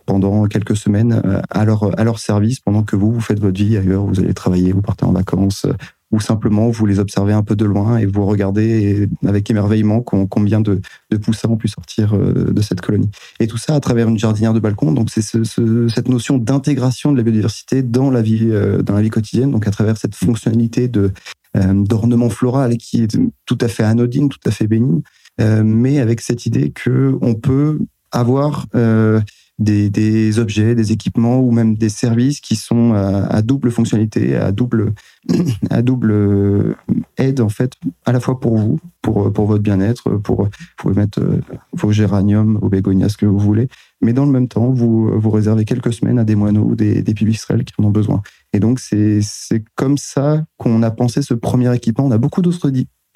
pendant 0.07 0.45
quelques 0.45 0.75
semaines 0.75 1.21
à 1.49 1.65
leur 1.65 2.19
service 2.19 2.59
pendant 2.59 2.83
que 2.83 2.95
vous, 2.95 3.11
vous 3.11 3.21
faites 3.21 3.39
votre 3.39 3.61
vie 3.61 3.77
ailleurs, 3.77 4.05
vous 4.05 4.19
allez 4.19 4.33
travailler, 4.33 4.71
vous 4.71 4.81
partez 4.81 5.05
en 5.05 5.11
vacances, 5.11 5.67
ou 6.11 6.19
simplement 6.19 6.69
vous 6.69 6.85
les 6.85 6.99
observez 6.99 7.33
un 7.33 7.43
peu 7.43 7.55
de 7.55 7.65
loin 7.65 7.97
et 7.97 8.05
vous 8.05 8.25
regardez 8.25 9.07
avec 9.25 9.49
émerveillement 9.49 10.01
combien 10.01 10.59
de, 10.61 10.81
poussins 11.21 11.49
ont 11.49 11.57
pu 11.57 11.67
sortir 11.67 12.15
euh, 12.15 12.51
de 12.51 12.61
cette 12.61 12.81
colonie. 12.81 13.09
Et 13.39 13.47
tout 13.47 13.57
ça 13.57 13.75
à 13.75 13.79
travers 13.79 14.07
une 14.07 14.17
jardinière 14.17 14.53
de 14.53 14.59
balcon. 14.59 14.91
Donc 14.91 15.09
c'est 15.11 15.21
ce, 15.21 15.87
cette 15.87 16.07
notion 16.07 16.37
d'intégration 16.37 17.11
de 17.11 17.17
la 17.17 17.23
biodiversité 17.23 17.83
dans 17.83 18.09
la 18.09 18.21
vie 18.21 18.49
euh, 18.49 18.81
dans 18.81 18.95
la 18.95 19.01
vie 19.01 19.09
quotidienne. 19.09 19.51
Donc 19.51 19.67
à 19.67 19.71
travers 19.71 19.97
cette 19.97 20.15
fonctionnalité 20.15 20.87
de 20.87 21.11
euh, 21.57 21.73
d'ornement 21.73 22.29
floral 22.29 22.77
qui 22.77 23.03
est 23.03 23.19
tout 23.45 23.57
à 23.61 23.67
fait 23.67 23.83
anodine, 23.83 24.29
tout 24.29 24.39
à 24.45 24.51
fait 24.51 24.67
bénigne, 24.67 25.01
mais 25.63 25.99
avec 25.99 26.19
cette 26.19 26.45
idée 26.45 26.71
que 26.71 27.17
on 27.21 27.33
peut 27.33 27.79
avoir 28.11 28.65
des, 29.59 29.89
des, 29.89 30.39
objets, 30.39 30.73
des 30.73 30.91
équipements 30.91 31.39
ou 31.39 31.51
même 31.51 31.75
des 31.75 31.89
services 31.89 32.39
qui 32.39 32.55
sont 32.55 32.93
à, 32.93 33.41
double 33.41 33.71
fonctionnalité, 33.71 34.35
à 34.35 34.51
double, 34.51 34.93
à 35.69 35.81
double 35.81 36.11
euh, 36.11 36.75
aide 37.17 37.41
en 37.41 37.49
fait, 37.49 37.73
à 38.05 38.11
la 38.11 38.19
fois 38.19 38.39
pour 38.39 38.57
vous, 38.57 38.79
pour, 39.01 39.31
pour 39.31 39.45
votre 39.45 39.61
bien-être, 39.61 40.11
pour, 40.17 40.49
pour 40.77 40.95
mettre 40.95 41.21
euh, 41.21 41.41
vos 41.73 41.91
géraniums, 41.91 42.57
vos 42.61 42.69
bégonias, 42.69 43.09
ce 43.09 43.17
que 43.17 43.25
vous 43.25 43.39
voulez, 43.39 43.67
mais 44.01 44.13
dans 44.13 44.25
le 44.25 44.31
même 44.31 44.47
temps, 44.47 44.71
vous, 44.71 45.11
vous 45.19 45.29
réservez 45.29 45.65
quelques 45.65 45.93
semaines 45.93 46.19
à 46.19 46.23
des 46.23 46.35
moineaux 46.35 46.63
ou 46.63 46.75
des, 46.75 47.01
des 47.01 47.13
pipistrelles 47.13 47.65
qui 47.65 47.73
en 47.79 47.83
ont 47.83 47.91
besoin. 47.91 48.21
Et 48.53 48.59
donc 48.59 48.79
c'est 48.79 49.21
comme 49.75 49.97
ça 49.97 50.45
qu'on 50.57 50.81
a 50.83 50.91
pensé 50.91 51.21
ce 51.21 51.33
premier 51.33 51.73
équipement. 51.75 52.05
On 52.05 52.11
a 52.11 52.17
beaucoup 52.17 52.41
d'autres 52.41 52.71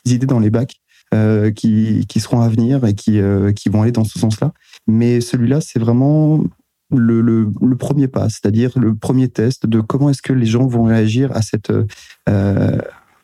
idées 0.05 0.25
dans 0.25 0.39
les 0.39 0.49
bacs 0.49 0.81
euh, 1.13 1.51
qui, 1.51 2.05
qui, 2.07 2.19
seront 2.19 2.41
à 2.41 2.49
venir 2.49 2.83
et 2.85 2.95
qui, 2.95 3.19
euh, 3.19 3.51
qui 3.51 3.69
vont 3.69 3.83
aller 3.83 3.91
dans 3.91 4.03
ce 4.03 4.17
sens-là. 4.17 4.51
Mais 4.87 5.21
celui-là, 5.21 5.61
c'est 5.61 5.77
vraiment 5.77 6.43
le, 6.89 7.21
le, 7.21 7.75
premier 7.77 8.07
pas, 8.07 8.29
c'est-à-dire 8.29 8.71
le 8.79 8.95
premier 8.95 9.29
test 9.29 9.67
de 9.67 9.79
comment 9.79 10.09
est-ce 10.09 10.23
que 10.23 10.33
les 10.33 10.47
gens 10.47 10.65
vont 10.65 10.85
réagir 10.85 11.31
à 11.35 11.43
cette, 11.43 11.69
euh, 11.69 12.77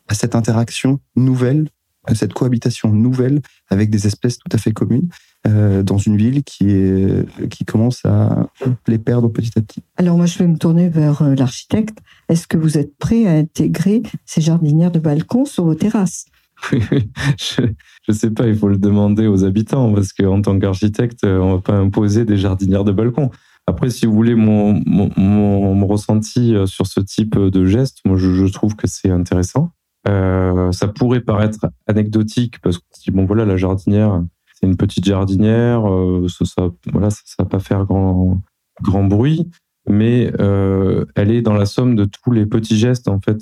à 0.06 0.14
cette 0.14 0.36
interaction 0.36 1.00
nouvelle, 1.16 1.68
à 2.04 2.14
cette 2.14 2.32
cohabitation 2.32 2.92
nouvelle 2.92 3.40
avec 3.70 3.90
des 3.90 4.06
espèces 4.06 4.38
tout 4.38 4.48
à 4.52 4.58
fait 4.58 4.72
communes 4.72 5.08
dans 5.44 5.96
une 5.96 6.18
ville 6.18 6.44
qui, 6.44 6.70
est, 6.70 7.48
qui 7.48 7.64
commence 7.64 8.04
à 8.04 8.46
les 8.86 8.98
perdre 8.98 9.28
petit 9.28 9.50
à 9.56 9.62
petit. 9.62 9.82
Alors 9.96 10.18
moi, 10.18 10.26
je 10.26 10.38
vais 10.38 10.46
me 10.46 10.58
tourner 10.58 10.90
vers 10.90 11.22
l'architecte. 11.34 11.98
Est-ce 12.28 12.46
que 12.46 12.58
vous 12.58 12.76
êtes 12.76 12.96
prêt 12.98 13.26
à 13.26 13.32
intégrer 13.32 14.02
ces 14.26 14.42
jardinières 14.42 14.90
de 14.90 14.98
balcon 14.98 15.46
sur 15.46 15.64
vos 15.64 15.74
terrasses? 15.74 16.26
je, 16.72 17.62
je 18.06 18.12
sais 18.12 18.30
pas, 18.30 18.46
il 18.46 18.56
faut 18.56 18.68
le 18.68 18.78
demander 18.78 19.26
aux 19.26 19.44
habitants 19.44 19.92
parce 19.92 20.12
qu'en 20.12 20.42
tant 20.42 20.58
qu'architecte, 20.58 21.24
on 21.24 21.54
va 21.54 21.60
pas 21.60 21.76
imposer 21.76 22.24
des 22.24 22.36
jardinières 22.36 22.84
de 22.84 22.92
balcon. 22.92 23.30
Après, 23.66 23.90
si 23.90 24.06
vous 24.06 24.12
voulez 24.12 24.34
mon, 24.34 24.82
mon, 24.84 25.86
ressenti 25.86 26.54
euh, 26.54 26.66
sur 26.66 26.86
ce 26.86 27.00
type 27.00 27.38
de 27.38 27.64
geste, 27.66 27.98
moi 28.04 28.16
je, 28.16 28.46
trouve 28.52 28.74
que 28.74 28.86
c'est 28.86 29.10
intéressant. 29.10 29.70
Euh, 30.08 30.72
ça 30.72 30.88
pourrait 30.88 31.20
paraître 31.20 31.66
anecdotique 31.86 32.58
parce 32.62 32.78
que 32.78 33.10
bon 33.10 33.26
voilà 33.26 33.44
la 33.44 33.56
jardinière, 33.56 34.22
c'est 34.54 34.66
une 34.66 34.76
petite 34.76 35.04
jardinière, 35.04 35.88
euh, 35.88 36.26
ça, 36.28 36.44
ça, 36.46 36.68
voilà 36.90 37.10
ça, 37.10 37.20
ça 37.24 37.42
va 37.42 37.44
pas 37.44 37.58
faire 37.58 37.84
grand 37.84 38.40
grand 38.82 39.04
bruit, 39.04 39.50
mais 39.88 40.32
euh, 40.40 41.04
elle 41.14 41.30
est 41.30 41.42
dans 41.42 41.54
la 41.54 41.66
somme 41.66 41.96
de 41.96 42.06
tous 42.06 42.32
les 42.32 42.46
petits 42.46 42.78
gestes 42.78 43.08
en 43.08 43.20
fait 43.20 43.38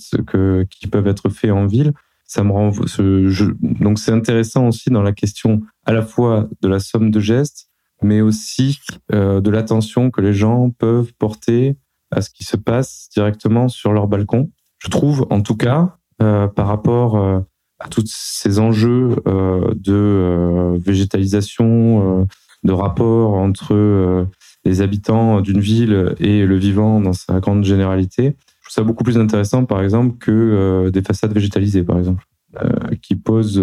qui 0.68 0.86
peuvent 0.88 1.06
être 1.06 1.28
faits 1.28 1.52
en 1.52 1.66
ville 1.66 1.92
ça 2.28 2.44
me 2.44 2.52
rend 2.52 2.70
je, 2.70 3.44
donc 3.60 3.98
c'est 3.98 4.12
intéressant 4.12 4.68
aussi 4.68 4.90
dans 4.90 5.02
la 5.02 5.12
question 5.12 5.62
à 5.86 5.92
la 5.92 6.02
fois 6.02 6.48
de 6.60 6.68
la 6.68 6.78
somme 6.78 7.10
de 7.10 7.18
gestes 7.18 7.68
mais 8.02 8.20
aussi 8.20 8.78
euh, 9.12 9.40
de 9.40 9.50
l'attention 9.50 10.10
que 10.10 10.20
les 10.20 10.32
gens 10.32 10.70
peuvent 10.70 11.12
porter 11.18 11.76
à 12.10 12.20
ce 12.20 12.30
qui 12.30 12.44
se 12.44 12.56
passe 12.56 13.08
directement 13.12 13.68
sur 13.68 13.92
leur 13.92 14.06
balcon. 14.06 14.50
Je 14.78 14.88
trouve 14.88 15.26
en 15.30 15.40
tout 15.40 15.56
cas 15.56 15.96
euh, 16.22 16.46
par 16.46 16.68
rapport 16.68 17.16
euh, 17.16 17.40
à 17.80 17.88
tous 17.88 18.04
ces 18.06 18.58
enjeux 18.58 19.16
de 19.24 20.76
végétalisation 20.78 22.26
de 22.64 22.72
rapport 22.72 23.34
entre 23.34 24.26
les 24.64 24.82
habitants 24.82 25.40
d'une 25.40 25.60
ville 25.60 26.16
et 26.18 26.44
le 26.44 26.56
vivant 26.56 27.00
dans 27.00 27.12
sa 27.12 27.38
grande 27.38 27.62
généralité 27.62 28.36
trouve 28.68 28.82
ça 28.82 28.86
beaucoup 28.86 29.04
plus 29.04 29.18
intéressant, 29.18 29.64
par 29.64 29.82
exemple, 29.82 30.18
que 30.18 30.30
euh, 30.30 30.90
des 30.90 31.02
façades 31.02 31.32
végétalisées, 31.32 31.82
par 31.82 31.98
exemple, 31.98 32.24
euh, 32.62 32.68
qui 33.02 33.16
posent, 33.16 33.62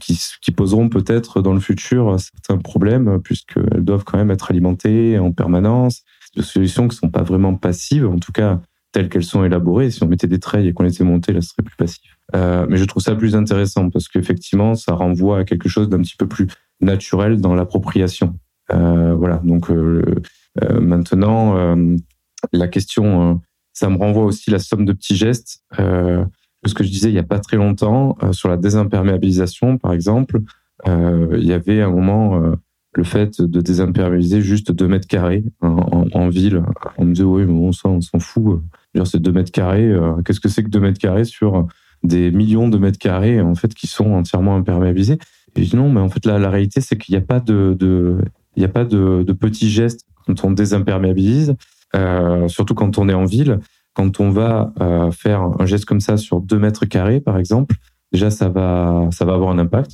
qui, 0.00 0.20
qui 0.42 0.50
poseront 0.50 0.88
peut-être 0.88 1.42
dans 1.42 1.54
le 1.54 1.60
futur 1.60 2.18
certains 2.18 2.58
problèmes, 2.58 3.20
puisqu'elles 3.22 3.84
doivent 3.84 4.04
quand 4.04 4.18
même 4.18 4.30
être 4.30 4.50
alimentées 4.50 5.18
en 5.18 5.32
permanence. 5.32 6.02
Des 6.36 6.42
solutions 6.42 6.88
qui 6.88 6.96
ne 6.96 7.00
sont 7.00 7.10
pas 7.10 7.22
vraiment 7.22 7.54
passives, 7.54 8.06
en 8.06 8.18
tout 8.18 8.32
cas, 8.32 8.60
telles 8.94 9.08
qu'elles 9.08 9.24
sont 9.24 9.44
élaborées. 9.44 9.90
Si 9.90 10.02
on 10.02 10.06
mettait 10.06 10.28
des 10.28 10.38
treilles 10.38 10.68
et 10.68 10.72
qu'on 10.72 10.84
les 10.84 11.04
monter, 11.04 11.32
là, 11.32 11.40
ce 11.40 11.48
serait 11.48 11.62
plus 11.62 11.76
passif. 11.76 12.16
Euh, 12.34 12.64
mais 12.68 12.76
je 12.76 12.84
trouve 12.84 13.02
ça 13.02 13.14
plus 13.14 13.36
intéressant 13.36 13.90
parce 13.90 14.08
qu'effectivement, 14.08 14.74
ça 14.74 14.94
renvoie 14.94 15.40
à 15.40 15.44
quelque 15.44 15.68
chose 15.68 15.88
d'un 15.88 15.98
petit 15.98 16.16
peu 16.16 16.26
plus 16.26 16.46
naturel 16.80 17.40
dans 17.40 17.54
l'appropriation. 17.54 18.38
Euh, 18.72 19.14
voilà. 19.14 19.40
Donc 19.44 19.70
euh, 19.70 20.02
euh 20.62 20.80
maintenant, 20.80 21.56
euh, 21.56 21.96
la 22.52 22.68
question, 22.68 23.40
ça 23.74 23.90
me 23.90 23.98
renvoie 23.98 24.24
aussi 24.24 24.50
la 24.50 24.58
somme 24.58 24.86
de 24.86 24.92
petits 24.92 25.16
gestes. 25.16 25.62
ce 25.76 26.74
que 26.74 26.82
je 26.82 26.88
disais 26.88 27.10
il 27.10 27.14
y 27.14 27.18
a 27.18 27.24
pas 27.24 27.40
très 27.40 27.58
longtemps 27.58 28.16
sur 28.32 28.48
la 28.48 28.56
désimperméabilisation, 28.56 29.76
par 29.76 29.92
exemple, 29.92 30.40
il 30.86 31.44
y 31.44 31.52
avait 31.52 31.82
un 31.82 31.90
moment 31.90 32.54
le 32.96 33.04
fait 33.04 33.40
de 33.40 33.60
désimperméabiliser 33.60 34.40
juste 34.40 34.72
2 34.72 34.88
mètres 34.88 35.08
carrés 35.08 35.44
en, 35.60 36.06
en, 36.12 36.28
ville. 36.28 36.62
On 36.96 37.04
me 37.04 37.12
disait, 37.12 37.24
oui, 37.24 37.42
mais 37.42 37.52
bon, 37.52 37.70
on 37.84 38.00
s'en 38.00 38.18
fout. 38.18 38.62
C'est 39.04 39.20
2 39.20 39.32
mètres 39.32 39.50
carrés. 39.50 39.90
Euh, 39.90 40.22
qu'est-ce 40.24 40.40
que 40.40 40.48
c'est 40.48 40.62
que 40.62 40.68
2 40.68 40.80
mètres 40.80 41.00
carrés 41.00 41.24
sur 41.24 41.66
des 42.02 42.30
millions 42.30 42.68
de 42.68 42.78
mètres 42.78 42.98
carrés, 42.98 43.40
en 43.40 43.54
fait, 43.54 43.74
qui 43.74 43.86
sont 43.86 44.12
entièrement 44.12 44.56
imperméabilisés? 44.56 45.18
Et 45.56 45.64
je 45.64 45.70
dis 45.70 45.76
non, 45.76 45.90
mais 45.90 46.00
en 46.00 46.08
fait, 46.08 46.24
la, 46.26 46.38
la 46.38 46.50
réalité, 46.50 46.80
c'est 46.80 46.96
qu'il 46.96 47.14
n'y 47.14 47.18
a 47.18 47.24
pas 47.26 47.40
de, 47.40 47.76
il 48.56 48.60
n'y 48.60 48.64
a 48.64 48.68
pas 48.68 48.84
de, 48.84 49.24
petits 49.32 49.70
gestes 49.70 50.06
quand 50.26 50.44
on 50.44 50.52
désimperméabilise, 50.52 51.54
euh, 51.94 52.48
surtout 52.48 52.74
quand 52.74 52.98
on 52.98 53.08
est 53.08 53.14
en 53.14 53.24
ville. 53.24 53.60
Quand 53.94 54.18
on 54.18 54.30
va 54.30 54.72
euh, 54.80 55.10
faire 55.12 55.40
un 55.40 55.66
geste 55.66 55.84
comme 55.84 56.00
ça 56.00 56.16
sur 56.16 56.40
2 56.40 56.58
mètres 56.58 56.84
carrés, 56.84 57.20
par 57.20 57.38
exemple, 57.38 57.76
déjà, 58.12 58.30
ça 58.30 58.48
va, 58.48 59.08
ça 59.12 59.24
va 59.24 59.34
avoir 59.34 59.50
un 59.50 59.58
impact. 59.58 59.92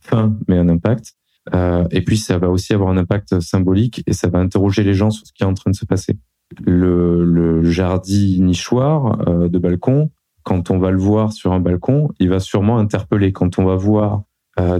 Fin, 0.00 0.36
mais 0.48 0.56
un 0.58 0.68
impact. 0.68 1.14
Euh, 1.54 1.86
et 1.90 2.02
puis, 2.02 2.16
ça 2.16 2.38
va 2.38 2.48
aussi 2.48 2.72
avoir 2.72 2.88
un 2.88 2.96
impact 2.96 3.38
symbolique 3.40 4.02
et 4.06 4.14
ça 4.14 4.28
va 4.28 4.38
interroger 4.38 4.82
les 4.82 4.94
gens 4.94 5.10
sur 5.10 5.26
ce 5.26 5.32
qui 5.32 5.42
est 5.42 5.46
en 5.46 5.54
train 5.54 5.70
de 5.70 5.76
se 5.76 5.84
passer. 5.84 6.18
Le, 6.64 7.24
le 7.24 7.62
jardin 7.64 8.38
nichoir 8.38 9.28
euh, 9.28 9.48
de 9.48 9.58
balcon, 9.58 10.10
quand 10.42 10.70
on 10.70 10.78
va 10.78 10.90
le 10.90 10.98
voir 10.98 11.32
sur 11.32 11.52
un 11.52 11.60
balcon, 11.60 12.08
il 12.18 12.30
va 12.30 12.40
sûrement 12.40 12.78
interpeller. 12.78 13.32
Quand 13.32 13.58
on 13.58 13.64
va 13.64 13.76
voir 13.76 14.22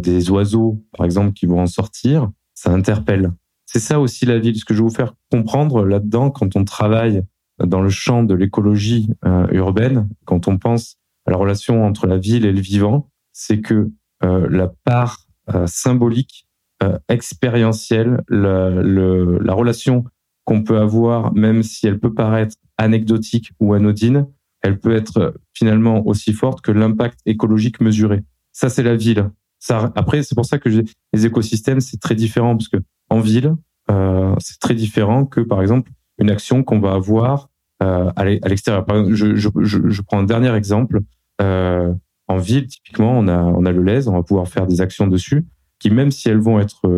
des 0.00 0.30
oiseaux, 0.30 0.82
par 0.96 1.04
exemple, 1.04 1.34
qui 1.34 1.44
vont 1.44 1.60
en 1.60 1.66
sortir, 1.66 2.30
ça 2.54 2.70
interpelle. 2.70 3.32
C'est 3.66 3.80
ça 3.80 4.00
aussi 4.00 4.24
la 4.26 4.38
ville. 4.38 4.56
Ce 4.56 4.64
que 4.64 4.74
je 4.74 4.78
vais 4.78 4.88
vous 4.88 4.94
faire 4.94 5.14
comprendre 5.30 5.84
là-dedans, 5.84 6.30
quand 6.30 6.56
on 6.56 6.64
travaille 6.64 7.22
dans 7.58 7.82
le 7.82 7.88
champ 7.88 8.22
de 8.22 8.34
l'écologie 8.34 9.10
euh, 9.24 9.46
urbaine, 9.50 10.08
quand 10.24 10.48
on 10.48 10.58
pense 10.58 10.96
à 11.26 11.32
la 11.32 11.36
relation 11.36 11.84
entre 11.84 12.06
la 12.06 12.18
ville 12.18 12.46
et 12.46 12.52
le 12.52 12.60
vivant, 12.60 13.10
c'est 13.32 13.60
que 13.60 13.90
euh, 14.24 14.46
la 14.48 14.68
part 14.84 15.26
euh, 15.54 15.66
symbolique 15.66 16.46
euh, 16.82 16.98
expérientielle, 17.08 18.22
le, 18.28 19.38
la 19.38 19.52
relation 19.52 20.04
qu'on 20.44 20.62
peut 20.62 20.78
avoir, 20.78 21.34
même 21.34 21.62
si 21.62 21.86
elle 21.86 21.98
peut 21.98 22.14
paraître 22.14 22.56
anecdotique 22.78 23.52
ou 23.60 23.74
anodine, 23.74 24.26
elle 24.62 24.78
peut 24.78 24.94
être 24.94 25.34
finalement 25.54 26.06
aussi 26.06 26.32
forte 26.32 26.60
que 26.60 26.72
l'impact 26.72 27.20
écologique 27.26 27.80
mesuré. 27.80 28.22
Ça, 28.52 28.68
c'est 28.68 28.82
la 28.82 28.96
ville. 28.96 29.30
Ça, 29.58 29.92
après, 29.96 30.22
c'est 30.22 30.34
pour 30.34 30.46
ça 30.46 30.58
que 30.58 30.68
les 30.68 31.26
écosystèmes, 31.26 31.80
c'est 31.80 32.00
très 32.00 32.14
différent 32.14 32.56
parce 32.56 32.68
que 32.68 32.78
en 33.16 33.20
ville, 33.20 33.54
euh, 33.90 34.34
c'est 34.38 34.58
très 34.58 34.74
différent 34.74 35.24
que 35.24 35.40
par 35.40 35.62
exemple 35.62 35.90
une 36.18 36.30
action 36.30 36.62
qu'on 36.62 36.80
va 36.80 36.92
avoir 36.92 37.48
euh, 37.82 38.10
à 38.16 38.24
l'extérieur. 38.24 38.84
Je, 39.10 40.02
prends 40.02 40.18
un 40.18 40.24
dernier 40.24 40.54
exemple. 40.54 41.00
Euh, 41.42 41.92
en 42.28 42.38
ville, 42.38 42.66
typiquement, 42.66 43.12
on 43.18 43.28
a 43.28 43.38
on 43.38 43.64
a 43.64 43.72
le 43.72 43.82
lèse, 43.82 44.08
on 44.08 44.14
va 44.14 44.22
pouvoir 44.22 44.48
faire 44.48 44.66
des 44.66 44.80
actions 44.80 45.06
dessus 45.06 45.46
qui, 45.78 45.90
même 45.90 46.10
si 46.10 46.28
elles 46.28 46.40
vont 46.40 46.58
être 46.58 46.88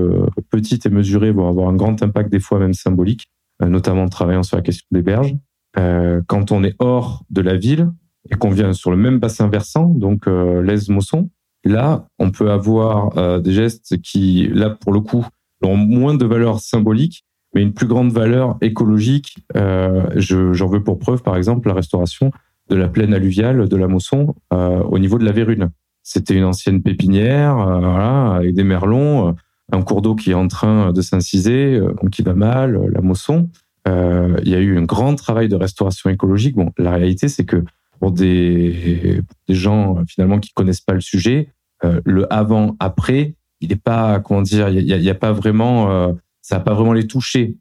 petites 0.50 0.86
et 0.86 0.88
mesurées, 0.88 1.32
vont 1.32 1.48
avoir 1.48 1.68
un 1.68 1.74
grand 1.74 2.00
impact, 2.02 2.30
des 2.30 2.38
fois 2.38 2.60
même 2.60 2.74
symbolique, 2.74 3.26
notamment 3.60 4.04
en 4.04 4.08
travaillant 4.08 4.44
sur 4.44 4.56
la 4.56 4.62
question 4.62 4.86
des 4.92 5.02
berges. 5.02 5.34
Quand 5.74 6.52
on 6.52 6.62
est 6.62 6.76
hors 6.78 7.24
de 7.28 7.40
la 7.40 7.56
ville 7.56 7.90
et 8.30 8.36
qu'on 8.36 8.50
vient 8.50 8.72
sur 8.72 8.92
le 8.92 8.96
même 8.96 9.18
bassin 9.18 9.48
versant, 9.48 9.86
donc 9.86 10.26
l'Aise-Mosson, 10.26 11.28
là, 11.64 12.06
on 12.20 12.30
peut 12.30 12.52
avoir 12.52 13.40
des 13.42 13.52
gestes 13.52 14.00
qui, 14.00 14.46
là, 14.46 14.70
pour 14.70 14.92
le 14.92 15.00
coup, 15.00 15.26
ont 15.68 15.76
moins 15.76 16.14
de 16.14 16.24
valeur 16.24 16.60
symbolique, 16.60 17.24
mais 17.54 17.62
une 17.62 17.72
plus 17.72 17.86
grande 17.86 18.12
valeur 18.12 18.56
écologique. 18.60 19.36
J'en 19.54 20.66
veux 20.66 20.82
pour 20.82 20.98
preuve, 20.98 21.22
par 21.22 21.36
exemple, 21.36 21.68
la 21.68 21.74
restauration 21.74 22.30
de 22.68 22.76
la 22.76 22.88
plaine 22.88 23.14
alluviale 23.14 23.68
de 23.68 23.76
la 23.76 23.88
Mosson 23.88 24.34
au 24.50 24.98
niveau 24.98 25.18
de 25.18 25.24
la 25.24 25.32
Vérune. 25.32 25.70
C'était 26.10 26.34
une 26.34 26.44
ancienne 26.44 26.82
pépinière, 26.82 27.58
euh, 27.58 28.30
avec 28.30 28.54
des 28.54 28.64
merlons, 28.64 29.28
euh, 29.28 29.32
un 29.72 29.82
cours 29.82 30.00
d'eau 30.00 30.14
qui 30.14 30.30
est 30.30 30.34
en 30.34 30.48
train 30.48 30.90
de 30.90 31.02
s'inciser, 31.02 31.74
euh, 31.74 31.92
qui 32.10 32.22
va 32.22 32.32
mal, 32.32 32.80
la 32.90 33.02
moisson. 33.02 33.50
il 33.86 34.48
y 34.48 34.54
a 34.54 34.58
eu 34.58 34.78
un 34.78 34.84
grand 34.84 35.14
travail 35.16 35.48
de 35.48 35.56
restauration 35.56 36.08
écologique. 36.08 36.56
Bon, 36.56 36.72
la 36.78 36.92
réalité, 36.92 37.28
c'est 37.28 37.44
que 37.44 37.62
pour 38.00 38.12
des, 38.12 39.20
des 39.48 39.54
gens 39.54 40.02
finalement 40.06 40.38
qui 40.38 40.52
connaissent 40.54 40.80
pas 40.80 40.94
le 40.94 41.02
sujet, 41.02 41.50
le 41.82 42.32
avant-après, 42.32 43.34
il 43.60 43.70
n'est 43.70 43.76
pas, 43.76 44.20
comment 44.20 44.42
dire, 44.42 44.68
il 44.68 44.84
y 44.84 45.10
a, 45.10 45.14
pas 45.14 45.32
vraiment, 45.32 46.14
ça 46.42 46.58
va 46.58 46.64
pas 46.64 46.74
vraiment 46.74 46.92
les 46.92 47.06
toucher. 47.06 47.56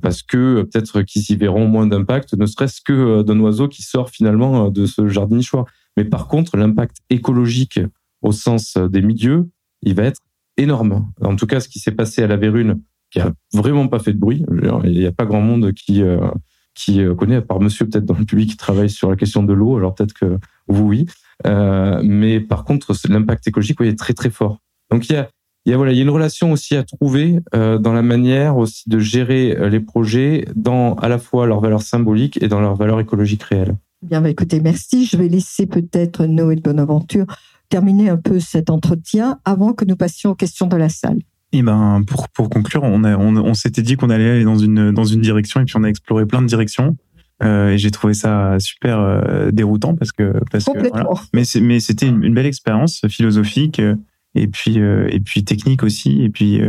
parce 0.00 0.22
que 0.22 0.62
peut-être 0.62 1.02
qu'ils 1.02 1.30
y 1.30 1.36
verront 1.36 1.66
moins 1.66 1.86
d'impact, 1.86 2.34
ne 2.34 2.46
serait-ce 2.46 2.80
que 2.80 3.22
d'un 3.22 3.38
oiseau 3.40 3.68
qui 3.68 3.82
sort 3.82 4.10
finalement 4.10 4.70
de 4.70 4.86
ce 4.86 5.08
jardin 5.08 5.36
nichoir. 5.36 5.66
Mais 5.96 6.04
par 6.04 6.28
contre, 6.28 6.56
l'impact 6.56 6.98
écologique 7.10 7.80
au 8.22 8.32
sens 8.32 8.76
des 8.76 9.02
milieux, 9.02 9.48
il 9.82 9.94
va 9.94 10.04
être 10.04 10.20
énorme. 10.56 11.10
En 11.20 11.36
tout 11.36 11.46
cas, 11.46 11.60
ce 11.60 11.68
qui 11.68 11.78
s'est 11.78 11.92
passé 11.92 12.22
à 12.22 12.26
la 12.26 12.36
Vérune, 12.36 12.80
qui 13.10 13.20
a 13.20 13.32
vraiment 13.52 13.88
pas 13.88 13.98
fait 13.98 14.12
de 14.12 14.18
bruit. 14.18 14.44
Il 14.84 14.92
n'y 14.92 15.06
a 15.06 15.12
pas 15.12 15.26
grand 15.26 15.40
monde 15.40 15.72
qui 15.72 16.02
euh, 16.02 16.28
qui 16.74 17.00
euh, 17.00 17.14
connaît, 17.14 17.36
à 17.36 17.42
part 17.42 17.60
Monsieur 17.60 17.86
peut-être 17.86 18.04
dans 18.04 18.18
le 18.18 18.24
public 18.24 18.50
qui 18.50 18.56
travaille 18.56 18.90
sur 18.90 19.10
la 19.10 19.16
question 19.16 19.42
de 19.42 19.52
l'eau. 19.52 19.76
Alors 19.76 19.94
peut-être 19.94 20.12
que 20.12 20.38
vous 20.68 20.84
oui. 20.84 21.06
Euh, 21.46 22.00
mais 22.02 22.40
par 22.40 22.64
contre, 22.64 22.94
l'impact 23.08 23.46
écologique 23.48 23.80
oui, 23.80 23.88
est 23.88 23.98
très 23.98 24.14
très 24.14 24.30
fort. 24.30 24.60
Donc 24.96 25.10
il 25.10 25.12
y 25.12 25.16
a 25.16 25.28
il 25.66 25.72
y 25.72 25.74
a 25.74 25.76
voilà, 25.76 25.92
il 25.92 25.96
y 25.96 25.98
a 25.98 26.04
une 26.04 26.10
relation 26.10 26.52
aussi 26.52 26.74
à 26.74 26.84
trouver 26.84 27.40
euh, 27.54 27.76
dans 27.76 27.92
la 27.92 28.00
manière 28.00 28.56
aussi 28.56 28.88
de 28.88 28.98
gérer 28.98 29.54
euh, 29.54 29.68
les 29.68 29.80
projets 29.80 30.46
dans 30.54 30.94
à 30.94 31.08
la 31.08 31.18
fois 31.18 31.46
leur 31.46 31.60
valeur 31.60 31.82
symbolique 31.82 32.42
et 32.42 32.48
dans 32.48 32.60
leur 32.60 32.76
valeur 32.76 32.98
écologique 32.98 33.42
réelle. 33.42 33.76
Bien, 34.00 34.22
bah, 34.22 34.30
écoutez, 34.30 34.60
merci. 34.60 35.04
Je 35.04 35.18
vais 35.18 35.28
laisser 35.28 35.66
peut-être 35.66 36.24
Noé 36.24 36.56
de 36.56 36.62
Bonaventure 36.62 37.26
terminer 37.68 38.08
un 38.08 38.16
peu 38.16 38.40
cet 38.40 38.70
entretien 38.70 39.38
avant 39.44 39.74
que 39.74 39.84
nous 39.84 39.96
passions 39.96 40.30
aux 40.30 40.34
questions 40.34 40.66
de 40.66 40.76
la 40.76 40.88
salle. 40.88 41.18
Et 41.52 41.58
eh 41.58 41.62
ben 41.62 42.02
pour 42.06 42.30
pour 42.30 42.48
conclure, 42.48 42.82
on 42.82 43.04
a, 43.04 43.14
on, 43.18 43.36
on 43.36 43.54
s'était 43.54 43.82
dit 43.82 43.96
qu'on 43.96 44.08
allait 44.08 44.30
aller 44.30 44.44
dans 44.44 44.56
une 44.58 44.92
dans 44.92 45.04
une 45.04 45.20
direction 45.20 45.60
et 45.60 45.64
puis 45.64 45.74
on 45.76 45.84
a 45.84 45.88
exploré 45.88 46.24
plein 46.24 46.40
de 46.40 46.46
directions. 46.46 46.96
Euh, 47.42 47.70
et 47.70 47.78
j'ai 47.78 47.90
trouvé 47.90 48.14
ça 48.14 48.56
super 48.58 48.98
euh, 48.98 49.50
déroutant 49.50 49.94
parce 49.94 50.12
que 50.12 50.40
parce 50.50 50.64
que 50.64 50.88
voilà. 50.88 51.10
mais 51.34 51.44
c'est 51.44 51.60
mais 51.60 51.80
c'était 51.80 52.06
une, 52.06 52.32
belle 52.32 52.46
expérience 52.46 53.02
philosophique 53.08 53.78
euh, 53.78 53.94
et 54.36 54.46
puis 54.46 54.80
euh, 54.80 55.08
et 55.10 55.20
puis 55.20 55.44
technique 55.44 55.82
aussi 55.82 56.22
et 56.22 56.30
puis 56.30 56.60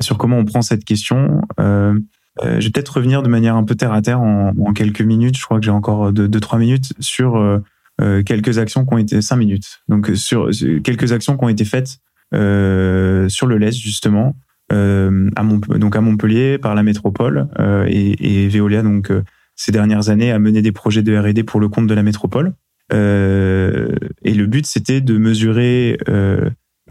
sur 0.00 0.18
comment 0.18 0.38
on 0.38 0.44
prend 0.44 0.62
cette 0.62 0.84
question. 0.84 1.40
Euh, 1.60 1.98
euh, 2.42 2.60
je 2.60 2.66
vais 2.66 2.70
peut-être 2.70 2.96
revenir 2.96 3.22
de 3.22 3.28
manière 3.28 3.56
un 3.56 3.64
peu 3.64 3.74
terre 3.74 3.92
à 3.92 4.00
terre 4.02 4.20
en, 4.20 4.52
quelques 4.74 5.02
minutes. 5.02 5.36
Je 5.36 5.44
crois 5.44 5.58
que 5.58 5.64
j'ai 5.64 5.70
encore 5.70 6.12
deux, 6.12 6.28
deux, 6.28 6.40
trois 6.40 6.58
minutes 6.58 6.92
sur 6.98 7.36
euh, 7.36 7.58
euh 8.00 8.22
quelques 8.22 8.58
actions 8.58 8.86
qui 8.86 8.94
ont 8.94 8.98
été 8.98 9.20
cinq 9.20 9.36
minutes. 9.36 9.82
Donc 9.88 10.10
sur 10.14 10.50
quelques 10.82 11.12
actions 11.12 11.36
qui 11.36 11.44
ont 11.44 11.48
été 11.48 11.64
faites 11.64 11.98
euh, 12.34 13.28
sur 13.28 13.46
le 13.46 13.58
LES 13.58 13.72
justement, 13.72 14.34
euh, 14.72 15.28
à 15.36 15.44
donc 15.78 15.96
à 15.96 16.00
Montpellier 16.00 16.58
par 16.58 16.74
la 16.74 16.82
métropole 16.82 17.48
et, 17.86 18.44
et, 18.44 18.48
Veolia 18.48 18.82
donc 18.82 19.12
ces 19.54 19.70
dernières 19.70 20.08
années 20.08 20.32
a 20.32 20.38
mené 20.38 20.62
des 20.62 20.72
projets 20.72 21.02
de 21.02 21.14
R&D 21.14 21.42
pour 21.42 21.60
le 21.60 21.68
compte 21.68 21.86
de 21.86 21.94
la 21.94 22.02
métropole. 22.02 22.54
et 22.90 22.94
le 22.94 24.46
but 24.46 24.64
c'était 24.64 25.02
de 25.02 25.18
mesurer 25.18 25.98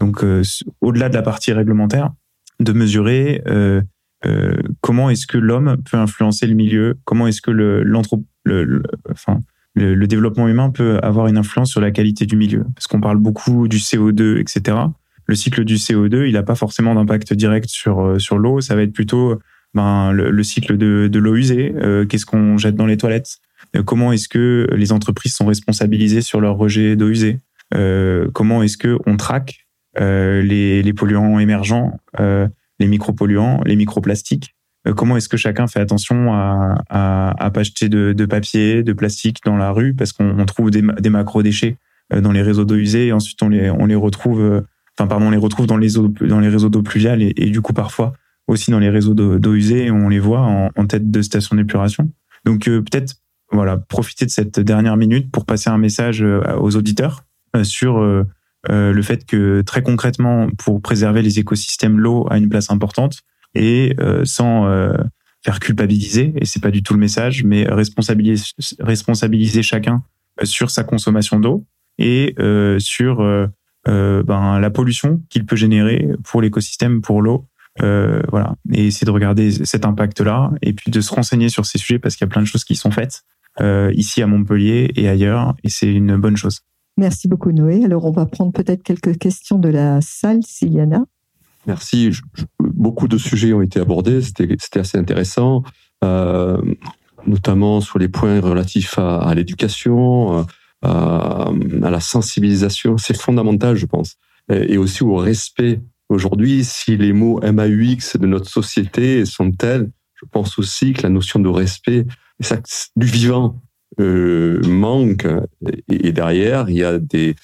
donc 0.02 0.24
au-delà 0.80 1.08
de 1.08 1.14
la 1.14 1.22
partie 1.22 1.52
réglementaire, 1.52 2.10
de 2.60 2.72
mesurer 2.72 3.42
euh, 3.46 3.80
euh, 4.24 4.54
comment 4.80 5.10
est-ce 5.10 5.26
que 5.26 5.38
l'homme 5.38 5.76
peut 5.90 5.96
influencer 5.96 6.46
le 6.46 6.54
milieu 6.54 6.98
Comment 7.04 7.26
est-ce 7.26 7.42
que 7.42 7.50
le, 7.50 7.82
enfin, 9.10 9.40
le, 9.74 10.06
développement 10.06 10.48
humain 10.48 10.70
peut 10.70 10.98
avoir 11.02 11.26
une 11.26 11.36
influence 11.36 11.70
sur 11.70 11.80
la 11.80 11.90
qualité 11.90 12.26
du 12.26 12.36
milieu 12.36 12.64
Parce 12.74 12.86
qu'on 12.86 13.00
parle 13.00 13.18
beaucoup 13.18 13.68
du 13.68 13.78
CO2, 13.78 14.38
etc. 14.38 14.78
Le 15.26 15.34
cycle 15.34 15.64
du 15.64 15.76
CO2, 15.76 16.26
il 16.26 16.34
n'a 16.34 16.42
pas 16.42 16.54
forcément 16.54 16.94
d'impact 16.94 17.32
direct 17.32 17.68
sur 17.68 18.00
euh, 18.00 18.18
sur 18.18 18.38
l'eau. 18.38 18.60
Ça 18.60 18.76
va 18.76 18.82
être 18.82 18.92
plutôt 18.92 19.38
ben, 19.74 20.12
le, 20.12 20.42
cycle 20.42 20.76
de, 20.76 21.08
de 21.08 21.18
l'eau 21.18 21.34
usée. 21.34 21.74
Euh, 21.76 22.04
qu'est-ce 22.04 22.26
qu'on 22.26 22.58
jette 22.58 22.76
dans 22.76 22.86
les 22.86 22.96
toilettes 22.96 23.38
Comment 23.86 24.12
est-ce 24.12 24.28
que 24.28 24.68
les 24.74 24.92
entreprises 24.92 25.34
sont 25.34 25.46
responsabilisées 25.46 26.20
sur 26.20 26.40
leur 26.40 26.56
rejet 26.56 26.94
d'eau 26.94 27.08
usée 27.08 27.38
Comment 28.34 28.62
est-ce 28.62 28.76
que 28.76 28.98
on 29.06 29.16
traque 29.16 29.66
les, 29.96 30.82
les 30.82 30.92
polluants 30.92 31.38
émergents 31.38 31.98
les 32.82 32.88
micropolluants, 32.88 33.62
les 33.64 33.76
microplastiques. 33.76 34.54
Euh, 34.86 34.92
comment 34.92 35.16
est-ce 35.16 35.28
que 35.28 35.36
chacun 35.36 35.66
fait 35.68 35.80
attention 35.80 36.34
à, 36.34 36.82
à, 36.90 37.44
à 37.44 37.50
pas 37.50 37.62
jeter 37.62 37.88
de, 37.88 38.12
de, 38.12 38.26
papier, 38.26 38.82
de 38.82 38.92
plastique 38.92 39.38
dans 39.44 39.56
la 39.56 39.70
rue 39.70 39.94
parce 39.94 40.12
qu'on 40.12 40.44
trouve 40.44 40.70
des, 40.70 40.82
des 40.82 41.10
macro-déchets 41.10 41.76
euh, 42.12 42.20
dans 42.20 42.32
les 42.32 42.42
réseaux 42.42 42.64
d'eau 42.64 42.74
usée 42.74 43.06
et 43.06 43.12
ensuite 43.12 43.40
on 43.42 43.48
les, 43.48 43.70
on 43.70 43.86
les 43.86 43.94
retrouve, 43.94 44.40
euh, 44.40 44.60
enfin 44.98 45.06
pardon, 45.06 45.26
on 45.26 45.30
les 45.30 45.36
retrouve 45.36 45.66
dans 45.66 45.76
les, 45.76 45.96
eaux, 45.98 46.08
dans 46.08 46.40
les 46.40 46.48
réseaux 46.48 46.68
d'eau 46.68 46.82
pluviale 46.82 47.22
et, 47.22 47.50
du 47.50 47.60
coup 47.60 47.72
parfois 47.72 48.14
aussi 48.48 48.72
dans 48.72 48.80
les 48.80 48.90
réseaux 48.90 49.14
d'eau 49.14 49.54
usée 49.54 49.92
on 49.92 50.08
les 50.08 50.18
voit 50.18 50.40
en, 50.40 50.70
en, 50.74 50.86
tête 50.86 51.10
de 51.10 51.22
station 51.22 51.54
d'épuration. 51.54 52.10
Donc 52.44 52.64
peut-être 52.64 53.14
voilà, 53.52 53.76
profiter 53.76 54.26
de 54.26 54.30
cette 54.30 54.58
dernière 54.58 54.96
minute 54.96 55.30
pour 55.30 55.46
passer 55.46 55.70
un 55.70 55.78
message 55.78 56.22
aux 56.22 56.76
auditeurs 56.76 57.24
sur 57.62 58.24
le 58.68 59.02
fait 59.02 59.26
que 59.26 59.62
très 59.62 59.82
concrètement, 59.82 60.48
pour 60.58 60.80
préserver 60.80 61.22
les 61.22 61.38
écosystèmes, 61.38 61.98
l'eau 61.98 62.26
a 62.30 62.38
une 62.38 62.48
place 62.48 62.70
importante 62.70 63.20
et 63.54 63.96
sans 64.24 64.66
faire 65.44 65.58
culpabiliser, 65.58 66.32
et 66.36 66.44
c'est 66.44 66.62
pas 66.62 66.70
du 66.70 66.82
tout 66.82 66.94
le 66.94 67.00
message, 67.00 67.44
mais 67.44 67.64
responsabiliser, 67.64 68.44
responsabiliser 68.78 69.62
chacun 69.62 70.02
sur 70.44 70.70
sa 70.70 70.84
consommation 70.84 71.40
d'eau 71.40 71.66
et 71.98 72.36
sur 72.78 73.48
ben, 73.86 74.60
la 74.60 74.70
pollution 74.70 75.20
qu'il 75.28 75.44
peut 75.44 75.56
générer 75.56 76.08
pour 76.22 76.40
l'écosystème, 76.40 77.00
pour 77.00 77.20
l'eau 77.20 77.48
euh, 77.80 78.20
voilà, 78.28 78.54
et 78.72 78.86
essayer 78.86 79.06
de 79.06 79.10
regarder 79.10 79.50
cet 79.64 79.86
impact-là, 79.86 80.50
et 80.60 80.72
puis 80.74 80.90
de 80.90 81.00
se 81.00 81.12
renseigner 81.14 81.48
sur 81.48 81.64
ces 81.64 81.78
sujets 81.78 81.98
parce 81.98 82.16
qu'il 82.16 82.26
y 82.26 82.28
a 82.28 82.30
plein 82.30 82.42
de 82.42 82.46
choses 82.46 82.64
qui 82.64 82.76
sont 82.76 82.90
faites 82.90 83.22
euh, 83.60 83.90
ici 83.94 84.22
à 84.22 84.26
Montpellier 84.26 84.90
et 84.94 85.08
ailleurs, 85.08 85.54
et 85.64 85.70
c'est 85.70 85.90
une 85.90 86.16
bonne 86.16 86.36
chose. 86.36 86.60
Merci 86.96 87.28
beaucoup 87.28 87.52
Noé. 87.52 87.84
Alors 87.84 88.04
on 88.04 88.10
va 88.10 88.26
prendre 88.26 88.52
peut-être 88.52 88.82
quelques 88.82 89.18
questions 89.18 89.58
de 89.58 89.68
la 89.68 90.00
salle, 90.00 90.42
Siliana. 90.42 91.04
Merci. 91.66 92.10
beaucoup 92.58 93.06
de 93.06 93.18
sujets 93.18 93.52
ont 93.52 93.62
été 93.62 93.78
abordés, 93.78 94.20
c'était 94.20 94.80
assez 94.80 94.98
intéressant, 94.98 95.62
euh, 96.02 96.60
notamment 97.24 97.80
sur 97.80 98.00
les 98.00 98.08
points 98.08 98.40
relatifs 98.40 98.98
à, 98.98 99.32
l'éducation, 99.34 100.38
euh, 100.38 100.42
à, 100.82 101.52
à 101.82 101.90
la 101.90 102.00
sensibilisation. 102.00 102.98
C'est 102.98 103.16
fondamental, 103.16 103.76
je 103.76 103.86
pense, 103.86 104.16
et 104.50 104.76
aussi 104.76 105.04
au 105.04 105.14
respect 105.14 105.80
Aujourd'hui, 106.12 106.62
si 106.62 106.98
les 106.98 107.14
mots 107.14 107.40
MAUX 107.40 108.18
de 108.18 108.26
notre 108.26 108.46
société 108.46 109.24
sont 109.24 109.50
tels, 109.50 109.90
je 110.14 110.26
pense 110.30 110.58
aussi 110.58 110.92
que 110.92 111.02
la 111.04 111.08
notion 111.08 111.40
de 111.40 111.48
respect 111.48 112.04
du 112.96 113.06
vivant 113.06 113.46
euh, 113.46 113.71
manque. 113.98 115.26
Et, 115.88 116.12
derrière, 116.12 116.68
il 116.68 116.76
y 116.76 116.84
a 116.84 116.98
des, 116.98 117.36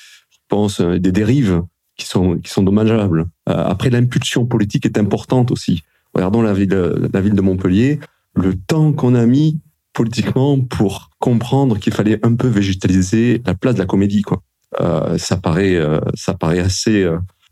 pense, 0.49 0.80
des 0.80 1.12
dérives 1.12 1.62
qui 1.96 2.07
sont 2.07 2.38
qui 2.38 2.51
sont 2.51 2.62
dommageables. 2.62 3.26
Euh, 3.49 3.53
après, 3.55 3.90
l'impulsion 3.90 4.46
politique 4.46 4.86
est 4.86 4.99
importante 4.99 5.51
aussi. 5.51 5.82
Regardons 6.14 6.42
la 6.42 6.53
ville, 6.53 7.09
la 7.12 7.20
ville 7.20 7.34
de 7.34 7.42
Montpellier. 7.42 7.99
Le 8.34 8.55
temps 8.55 8.92
qu'on 8.92 9.14
a 9.14 9.26
mis 9.26 9.61
politiquement 9.92 10.61
pour 10.61 11.11
comprendre 11.18 11.78
qu'il 11.78 11.92
fallait 11.92 12.24
un 12.24 12.34
peu 12.34 12.46
végétaliser 12.46 13.42
la 13.44 13.55
place 13.55 13.74
de 13.74 13.80
la 13.80 13.86
comédie, 13.86 14.22
quoi. 14.22 14.42
Euh, 14.80 15.18
ça 15.18 15.36
paraît, 15.36 15.74
euh, 15.74 15.99
ça 16.14 16.34
paraît 16.34 16.61
assez 16.61 17.09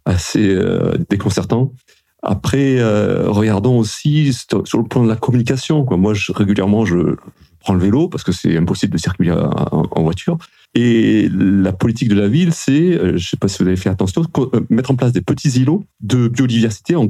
assez 0.06 0.54
euh, 0.54 0.96
déconcertant. 1.10 1.72
Après, 2.22 2.78
euh, 2.78 3.30
regardons 3.30 3.78
aussi 3.78 4.32
sur 4.32 4.78
le 4.78 4.84
plan 4.84 5.04
de 5.04 5.08
la 5.08 5.16
communication. 5.16 5.84
Quoi. 5.84 5.96
Moi, 5.96 6.14
régulièrement, 6.34 6.86
je, 6.86 7.16
prends 7.66 7.74
le 7.74 7.80
vélo 7.80 8.08
parce 8.08 8.22
que 8.22 8.30
c'est 8.30 8.56
impossible 8.56 8.92
de 8.92 8.98
circuler 8.98 9.32
en, 9.32 10.02
voiture. 10.02 10.38
Et 10.76 11.28
la 11.32 11.72
politique 11.72 12.08
de 12.08 12.14
la 12.14 12.28
ville, 12.28 12.52
c'est, 12.52 12.94
euh, 12.94 13.08
je 13.08 13.12
ne 13.14 13.18
sais 13.18 13.36
pas 13.36 13.48
si 13.48 13.60
vous 13.60 13.66
avez 13.66 13.76
fait 13.76 13.88
attention, 13.88 14.22
mettre 14.70 14.92
en 14.92 14.94
place 14.94 15.12
des 15.12 15.20
petits 15.20 15.48
îlots 15.48 15.82
de 16.00 16.28
biodiversité 16.28 16.94
en, 16.94 17.08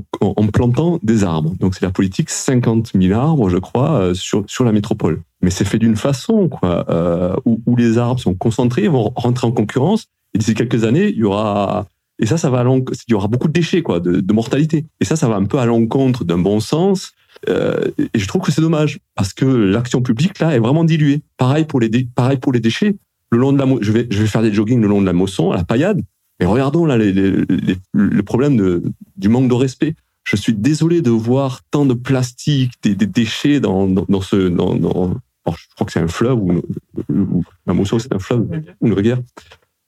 plantant 0.52 0.98
des 1.02 1.24
arbres. 1.24 1.54
Donc 1.60 1.74
c'est 1.74 1.84
la 1.84 1.90
politique 1.90 2.30
50 2.30 2.92
000 2.98 3.18
arbres, 3.18 3.50
je 3.50 3.58
crois, 3.58 4.14
sur, 4.14 4.44
sur 4.46 4.64
la 4.64 4.72
métropole. 4.72 5.20
Mais 5.42 5.50
c'est 5.50 5.66
fait 5.66 5.78
d'une 5.78 5.96
façon 5.96 6.48
quoi, 6.48 6.86
euh, 6.88 7.36
où, 7.44 7.76
les 7.76 7.98
arbres 7.98 8.20
sont 8.20 8.34
concentrés, 8.34 8.88
vont 8.88 9.12
rentrer 9.14 9.46
en 9.46 9.52
concurrence. 9.52 10.06
Et 10.32 10.38
d'ici 10.38 10.54
quelques 10.54 10.84
années, 10.84 11.08
il 11.08 11.18
y 11.18 11.24
aura 11.24 11.86
et 12.18 12.24
ça, 12.24 12.38
ça 12.38 12.48
va 12.48 12.60
à 12.60 12.64
il 12.64 13.10
y 13.10 13.14
aura 13.14 13.28
beaucoup 13.28 13.48
de 13.48 13.52
déchets, 13.52 13.82
quoi, 13.82 14.00
de 14.00 14.32
mortalité. 14.32 14.86
Et 15.00 15.04
ça, 15.04 15.16
ça 15.16 15.28
va 15.28 15.36
un 15.36 15.44
peu 15.44 15.58
à 15.58 15.66
l'encontre 15.66 16.24
d'un 16.24 16.38
bon 16.38 16.60
sens. 16.60 17.12
Euh, 17.48 17.90
et 17.98 18.18
je 18.18 18.26
trouve 18.26 18.42
que 18.42 18.52
c'est 18.52 18.60
dommage 18.60 18.98
parce 19.14 19.32
que 19.32 19.44
l'action 19.44 20.02
publique 20.02 20.38
là 20.38 20.54
est 20.54 20.58
vraiment 20.58 20.84
diluée. 20.84 21.22
Pareil 21.36 21.64
pour 21.64 21.80
les 21.80 21.90
pareil 22.14 22.38
pour 22.38 22.52
les 22.52 22.60
déchets. 22.60 22.96
Le 23.30 23.38
long 23.38 23.52
de 23.52 23.58
la, 23.58 23.66
je 23.80 23.92
vais 23.92 24.06
je 24.10 24.20
vais 24.20 24.26
faire 24.26 24.42
des 24.42 24.52
jogging 24.52 24.80
le 24.80 24.88
long 24.88 25.00
de 25.00 25.06
la 25.06 25.12
Mosson 25.12 25.50
à 25.50 25.56
la 25.56 25.64
paillade. 25.64 26.02
Et 26.40 26.44
regardons 26.46 26.86
là 26.86 26.96
les, 26.96 27.12
les, 27.12 27.30
les, 27.30 27.76
le 27.92 28.22
problème 28.22 28.56
de, 28.56 28.82
du 29.16 29.28
manque 29.28 29.48
de 29.48 29.54
respect. 29.54 29.94
Je 30.24 30.36
suis 30.36 30.54
désolé 30.54 31.02
de 31.02 31.10
voir 31.10 31.62
tant 31.70 31.86
de 31.86 31.94
plastique, 31.94 32.72
des, 32.82 32.94
des 32.94 33.06
déchets 33.06 33.60
dans, 33.60 33.86
dans, 33.86 34.06
dans 34.08 34.20
ce 34.20 34.48
dans, 34.48 34.74
dans 34.74 35.14
je 35.46 35.74
crois 35.76 35.86
que 35.86 35.92
c'est 35.92 36.00
un 36.00 36.08
fleuve 36.08 36.38
ou, 36.38 36.62
ou 37.08 37.44
la 37.66 37.74
Mosson 37.74 37.98
c'est 37.98 38.12
un 38.12 38.18
fleuve 38.18 38.48
ou 38.80 38.86
une 38.86 38.92
rivière. 38.92 39.20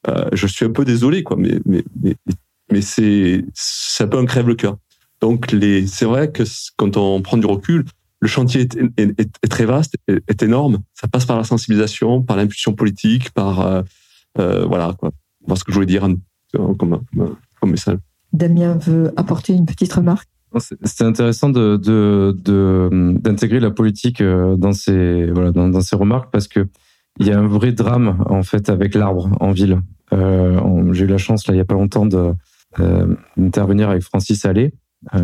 Euh, 0.07 0.28
je 0.32 0.46
suis 0.46 0.64
un 0.64 0.70
peu 0.70 0.84
désolé, 0.84 1.24
quoi, 1.24 1.36
mais, 1.36 1.59
mais, 1.66 1.84
mais, 2.01 2.14
mais 2.70 2.80
c'est, 2.80 3.44
c'est 3.53 4.05
un 4.05 4.07
peu 4.07 4.16
un 4.16 4.26
crève 4.26 4.46
le 4.46 4.55
cœur. 4.55 4.78
Donc, 5.21 5.53
les, 5.53 5.87
c'est 5.87 6.05
vrai 6.05 6.31
que 6.31 6.43
quand 6.77 6.97
on 6.97 7.23
prend 7.23 7.37
du 7.37 7.47
recul, 7.47 7.85
le 8.21 8.29
chantier 8.29 8.62
est, 8.62 8.77
est, 8.97 9.21
est, 9.21 9.49
très 9.49 9.64
vaste, 9.64 9.97
est, 10.09 10.43
énorme. 10.43 10.79
Ça 10.95 11.09
passe 11.09 11.25
par 11.27 11.37
la 11.37 11.45
sensibilisation, 11.45 12.23
par 12.23 12.37
l'impulsion 12.37 12.73
politique, 12.75 13.31
par 13.31 13.61
euh, 13.61 13.83
euh, 14.39 14.64
voilà 14.66 14.95
quoi. 14.99 15.11
Voilà 15.47 15.59
ce 15.59 15.64
que 15.64 15.73
je 15.73 15.75
voulais 15.75 15.87
dire 15.87 16.07
comme, 16.53 17.01
comme 17.61 17.71
message. 17.71 17.99
Damien 18.33 18.77
veut 18.77 19.12
apporter 19.16 19.55
une 19.55 19.66
petite 19.66 19.93
remarque. 19.93 20.29
C'est 20.85 21.05
intéressant 21.05 21.51
de, 21.51 21.77
de, 21.77 22.35
de, 22.43 22.89
d'intégrer 23.19 23.61
la 23.61 23.71
politique 23.71 24.23
euh, 24.23 24.57
dans 24.57 24.73
ces 24.73 25.27
voilà 25.27 25.53
dans, 25.53 25.69
dans 25.69 25.83
ces 25.83 25.95
remarques 25.95 26.31
parce 26.33 26.49
que 26.49 26.66
il 27.21 27.27
y 27.27 27.33
a 27.33 27.39
un 27.39 27.47
vrai 27.47 27.73
drame 27.73 28.25
en 28.31 28.43
fait 28.43 28.71
avec 28.71 28.95
l'arbre 28.95 29.31
en 29.41 29.51
ville. 29.51 29.83
Euh, 30.14 30.93
J'ai 30.95 31.05
eu 31.05 31.09
la 31.09 31.19
chance 31.19 31.47
là 31.47 31.55
il 31.55 31.59
y 31.59 31.61
a 31.61 31.66
pas 31.66 31.75
longtemps 31.75 32.07
de 32.07 32.33
euh, 32.81 33.14
d'intervenir 33.37 33.91
avec 33.91 34.03
Francis 34.03 34.45
Allais, 34.47 34.73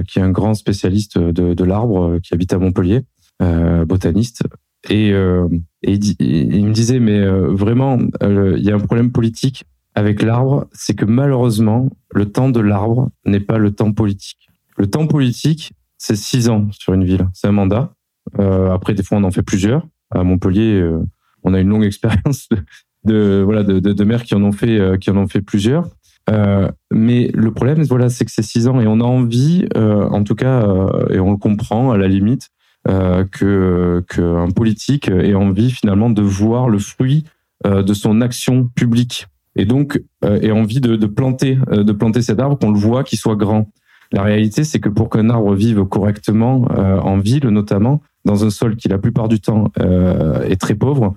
qui 0.07 0.19
est 0.19 0.23
un 0.23 0.31
grand 0.31 0.55
spécialiste 0.55 1.19
de, 1.19 1.65
l'arbre, 1.65 2.03
euh, 2.03 2.21
qui 2.21 2.35
habite 2.35 2.53
à 2.53 2.59
Montpellier, 2.59 3.03
euh, 3.43 3.85
botaniste. 3.85 4.43
Et, 4.91 5.09
il, 5.83 6.67
me 6.67 6.73
disait 6.73 7.01
mais 7.01 7.27
vraiment 7.27 7.99
il 8.21 8.63
y 8.63 8.71
a 8.71 8.75
un 8.75 8.81
problème 8.81 9.13
politique 9.13 9.65
avec 9.95 10.21
l'arbre, 10.21 10.67
c'est 10.73 10.95
que 10.95 11.07
malheureusement 11.07 11.89
le 12.13 12.27
temps 12.27 12.51
de 12.51 12.61
l'arbre 12.61 13.11
n'est 13.25 13.41
pas 13.41 13.57
le 13.57 13.71
temps 13.71 13.93
politique. 13.93 14.51
Le 14.77 14.87
temps 14.87 15.07
politique 15.07 15.73
c'est 15.97 16.17
six 16.17 16.51
ans 16.51 16.69
sur 16.71 16.93
une 16.93 17.05
ville, 17.05 17.27
c'est 17.33 17.47
un 17.47 17.53
mandat. 17.53 17.95
après 18.39 18.93
des 18.93 19.03
fois 19.03 19.17
on 19.17 19.25
en 19.25 19.31
fait 19.31 19.43
plusieurs. 19.43 19.89
À 20.11 20.23
Montpellier 20.23 20.87
on 21.45 21.55
a 21.55 21.61
une 21.61 21.69
longue 21.69 21.85
expérience 21.87 22.51
de, 23.05 23.43
voilà 23.45 23.63
de, 23.63 24.05
maires 24.05 24.25
qui 24.25 24.35
en 24.35 24.43
ont 24.43 24.53
fait 24.53 24.79
euh, 24.79 24.97
qui 24.97 25.11
en 25.11 25.17
ont 25.17 25.29
fait 25.29 25.43
plusieurs. 25.43 25.89
Euh, 26.31 26.71
mais 26.93 27.31
le 27.35 27.51
problème, 27.53 27.83
voilà, 27.83 28.09
c'est 28.09 28.25
que 28.25 28.31
c'est 28.31 28.43
six 28.43 28.67
ans 28.67 28.81
et 28.81 28.87
on 28.87 29.01
a 29.01 29.05
envie, 29.05 29.67
euh, 29.77 30.09
en 30.09 30.25
tout 30.25 30.35
cas, 30.35 30.63
euh, 30.63 31.09
et 31.11 31.21
on 31.21 31.33
le 31.33 31.37
comprend 31.37 31.91
à 31.91 31.99
la 31.99 32.09
limite, 32.09 32.51
euh, 32.89 33.25
que 33.25 34.05
qu'un 34.09 34.51
politique 34.51 35.09
ait 35.09 35.35
envie 35.35 35.71
finalement 35.71 36.11
de 36.11 36.23
voir 36.23 36.69
le 36.69 36.79
fruit 36.79 37.25
de 37.65 37.95
son 37.95 38.21
action 38.21 38.69
publique 38.75 39.27
et 39.57 39.65
donc 39.65 40.03
ait 40.23 40.51
envie 40.51 40.83
de, 40.83 40.97
de 40.97 41.07
planter 41.07 41.57
de 41.71 41.93
planter 41.93 42.21
cet 42.21 42.39
arbre 42.39 42.59
qu'on 42.59 42.73
le 42.73 42.79
voit 42.79 43.05
qu'il 43.05 43.19
soit 43.19 43.37
grand. 43.37 43.71
La 44.13 44.23
réalité, 44.23 44.65
c'est 44.65 44.81
que 44.81 44.91
pour 44.91 45.09
qu'un 45.09 45.31
arbre 45.31 45.55
vive 45.55 45.85
correctement 45.85 46.67
en 46.77 47.17
ville, 47.17 47.49
notamment 47.49 48.03
dans 48.27 48.45
un 48.45 48.51
sol 48.51 48.77
qui 48.77 48.89
la 48.89 48.99
plupart 48.99 49.29
du 49.29 49.41
temps 49.41 49.73
est 49.79 50.61
très 50.61 50.75
pauvre, 50.75 51.17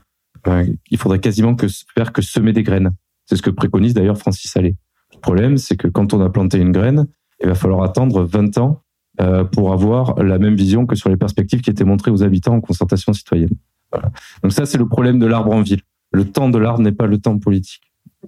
il 0.89 0.97
faudrait 0.97 1.19
quasiment 1.19 1.55
que 1.55 1.67
faire 1.93 2.13
que 2.13 2.21
semer 2.21 2.53
des 2.53 2.63
graines. 2.63 2.91
C'est 3.25 3.35
ce 3.35 3.41
que 3.41 3.49
préconise 3.49 3.93
d'ailleurs 3.93 4.17
Francis 4.17 4.55
Allais. 4.55 4.75
Le 5.17 5.21
problème, 5.21 5.57
c'est 5.57 5.75
que 5.75 5.87
quand 5.87 6.13
on 6.13 6.21
a 6.21 6.29
planté 6.29 6.57
une 6.59 6.71
graine, 6.71 7.07
il 7.41 7.47
va 7.47 7.55
falloir 7.55 7.83
attendre 7.83 8.23
20 8.23 8.57
ans 8.59 8.81
euh, 9.19 9.43
pour 9.43 9.73
avoir 9.73 10.21
la 10.23 10.37
même 10.37 10.55
vision 10.55 10.85
que 10.85 10.95
sur 10.95 11.09
les 11.09 11.17
perspectives 11.17 11.61
qui 11.61 11.69
étaient 11.69 11.83
montrées 11.83 12.11
aux 12.11 12.23
habitants 12.23 12.53
en 12.53 12.61
concertation 12.61 13.13
citoyenne. 13.13 13.49
Voilà. 13.91 14.11
Donc 14.43 14.53
ça, 14.53 14.65
c'est 14.65 14.77
le 14.77 14.87
problème 14.87 15.17
de 15.19 15.25
l'arbre 15.25 15.51
en 15.51 15.61
ville. 15.61 15.81
Le 16.11 16.25
temps 16.25 16.49
de 16.49 16.57
l'arbre 16.57 16.81
n'est 16.81 16.91
pas 16.91 17.07
le 17.07 17.17
temps 17.17 17.37
politique. 17.37 17.81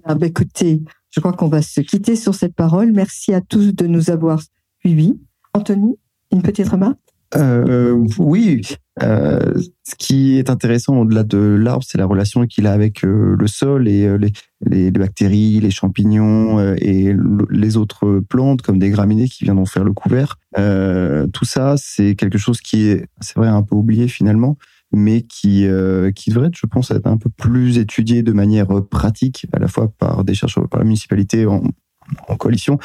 Ah 0.04 0.14
bah 0.14 0.26
écoutez, 0.26 0.82
je 1.10 1.20
crois 1.20 1.32
qu'on 1.32 1.48
va 1.48 1.62
se 1.62 1.80
quitter 1.80 2.16
sur 2.16 2.34
cette 2.34 2.54
parole. 2.54 2.92
Merci 2.92 3.32
à 3.32 3.40
tous 3.40 3.74
de 3.74 3.86
nous 3.86 4.10
avoir 4.10 4.40
suivis. 4.80 5.18
Anthony, 5.54 5.96
une 6.32 6.42
petite 6.42 6.68
remarque? 6.68 6.98
Euh, 7.36 8.04
oui, 8.18 8.62
euh, 9.02 9.54
ce 9.84 9.94
qui 9.96 10.38
est 10.38 10.50
intéressant 10.50 10.96
au-delà 10.98 11.22
de 11.22 11.38
l'arbre, 11.38 11.84
c'est 11.86 11.98
la 11.98 12.06
relation 12.06 12.46
qu'il 12.46 12.66
a 12.66 12.72
avec 12.72 13.04
euh, 13.04 13.36
le 13.38 13.46
sol 13.46 13.88
et 13.88 14.06
euh, 14.06 14.18
les, 14.60 14.90
bactéries, 14.90 15.60
les 15.60 15.70
champignons 15.70 16.74
et 16.76 17.14
les 17.50 17.76
autres 17.76 18.20
plantes 18.28 18.62
comme 18.62 18.78
des 18.78 18.90
graminées 18.90 19.28
qui 19.28 19.44
viendront 19.44 19.64
faire 19.64 19.84
le 19.84 19.92
couvert. 19.92 20.38
tout 20.54 21.44
ça, 21.44 21.74
c'est 21.78 22.14
quelque 22.14 22.38
chose 22.38 22.60
qui 22.60 22.88
est, 22.88 23.06
c'est 23.20 23.36
vrai, 23.36 23.48
un 23.48 23.62
peu 23.62 23.74
oublié 23.74 24.06
finalement, 24.06 24.58
mais 24.92 25.22
qui 25.22 25.66
qui 26.14 26.30
devrait, 26.30 26.50
je 26.54 26.66
pense, 26.66 26.90
être 26.90 27.06
un 27.06 27.16
peu 27.16 27.30
plus 27.30 27.78
étudié 27.78 28.22
de 28.22 28.32
manière 28.32 28.68
pratique, 28.90 29.46
à 29.52 29.58
la 29.58 29.68
fois 29.68 29.90
par 29.98 30.24
des 30.24 30.34
chercheurs, 30.34 30.68
par 30.68 30.80
la 30.80 30.84
municipalité 30.84 31.46
en 31.46 32.36
coalition, 32.36 32.78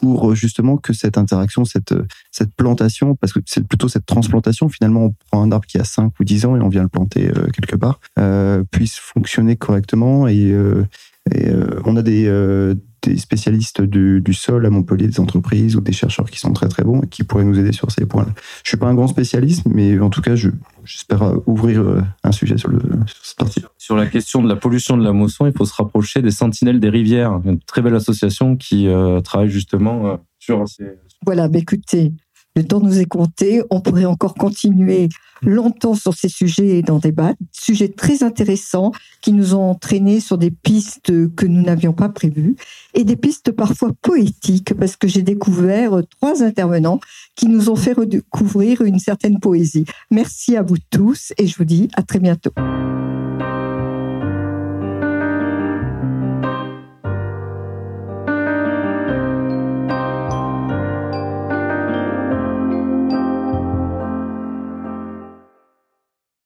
pour 0.00 0.30
euh, 0.30 0.34
justement 0.34 0.76
que 0.76 0.92
cette 0.92 1.18
interaction, 1.18 1.64
cette, 1.64 1.92
euh, 1.92 2.06
cette 2.30 2.54
plantation, 2.54 3.16
parce 3.16 3.32
que 3.32 3.40
c'est 3.46 3.66
plutôt 3.66 3.88
cette 3.88 4.06
transplantation, 4.06 4.68
finalement, 4.68 5.06
on 5.06 5.14
prend 5.30 5.42
un 5.42 5.52
arbre 5.52 5.66
qui 5.66 5.78
a 5.78 5.84
5 5.84 6.12
ou 6.20 6.24
10 6.24 6.46
ans 6.46 6.56
et 6.56 6.60
on 6.60 6.68
vient 6.68 6.82
le 6.82 6.88
planter 6.88 7.28
euh, 7.28 7.48
quelque 7.48 7.76
part, 7.76 8.00
euh, 8.18 8.62
puisse 8.70 8.98
fonctionner 8.98 9.56
correctement. 9.56 10.28
Et, 10.28 10.52
euh, 10.52 10.84
et 11.34 11.50
on 11.84 11.96
a 11.96 12.02
des, 12.02 12.28
des 13.10 13.18
spécialistes 13.18 13.82
du, 13.82 14.20
du, 14.20 14.34
sol 14.34 14.66
à 14.66 14.70
Montpellier, 14.70 15.06
des 15.08 15.20
entreprises 15.20 15.76
ou 15.76 15.80
des 15.80 15.92
chercheurs 15.92 16.30
qui 16.30 16.38
sont 16.38 16.52
très 16.52 16.68
très 16.68 16.84
bons 16.84 17.02
et 17.02 17.06
qui 17.06 17.24
pourraient 17.24 17.44
nous 17.44 17.58
aider 17.58 17.72
sur 17.72 17.90
ces 17.90 18.06
points-là. 18.06 18.32
Je 18.64 18.68
suis 18.68 18.76
pas 18.76 18.86
un 18.86 18.94
grand 18.94 19.08
spécialiste, 19.08 19.66
mais 19.66 19.98
en 19.98 20.10
tout 20.10 20.22
cas, 20.22 20.34
j'espère 20.34 21.34
ouvrir 21.46 22.04
un 22.22 22.32
sujet 22.32 22.58
sur, 22.58 22.70
le, 22.70 22.80
sur 23.06 23.24
cette 23.24 23.38
partie. 23.38 23.64
Sur 23.78 23.96
la 23.96 24.06
question 24.06 24.42
de 24.42 24.48
la 24.48 24.56
pollution 24.56 24.96
de 24.96 25.04
la 25.04 25.12
mousson, 25.12 25.46
il 25.46 25.52
faut 25.52 25.64
se 25.64 25.74
rapprocher 25.74 26.22
des 26.22 26.30
Sentinelles 26.30 26.80
des 26.80 26.90
rivières, 26.90 27.40
une 27.44 27.60
très 27.60 27.82
belle 27.82 27.94
association 27.94 28.56
qui 28.56 28.88
travaille 29.24 29.48
justement 29.48 30.18
sur 30.38 30.68
ces... 30.68 30.84
Voilà, 31.24 31.48
bah 31.48 31.58
écoutez, 31.58 32.12
le 32.56 32.64
temps 32.64 32.80
nous 32.80 32.98
est 32.98 33.06
compté. 33.06 33.62
On 33.70 33.80
pourrait 33.80 34.06
encore 34.06 34.34
continuer 34.34 35.08
longtemps 35.42 35.94
sur 35.94 36.14
ces 36.14 36.30
sujets 36.30 36.78
et 36.78 36.82
d'en 36.82 36.98
débattre. 36.98 37.38
Sujets 37.52 37.88
très 37.88 38.22
intéressants 38.22 38.92
qui 39.20 39.32
nous 39.32 39.54
ont 39.54 39.70
entraînés 39.70 40.20
sur 40.20 40.38
des 40.38 40.50
pistes 40.50 41.12
que 41.34 41.46
nous 41.46 41.62
n'avions 41.62 41.92
pas 41.92 42.08
prévues 42.08 42.56
et 42.94 43.04
des 43.04 43.16
pistes 43.16 43.52
parfois 43.52 43.90
poétiques 44.00 44.74
parce 44.74 44.96
que 44.96 45.06
j'ai 45.06 45.22
découvert 45.22 46.00
trois 46.18 46.42
intervenants 46.42 47.00
qui 47.34 47.46
nous 47.46 47.68
ont 47.68 47.76
fait 47.76 47.92
redécouvrir 47.92 48.80
une 48.80 48.98
certaine 48.98 49.38
poésie. 49.38 49.84
Merci 50.10 50.56
à 50.56 50.62
vous 50.62 50.78
tous 50.90 51.34
et 51.36 51.46
je 51.46 51.56
vous 51.58 51.64
dis 51.64 51.88
à 51.94 52.02
très 52.02 52.18
bientôt. 52.18 52.52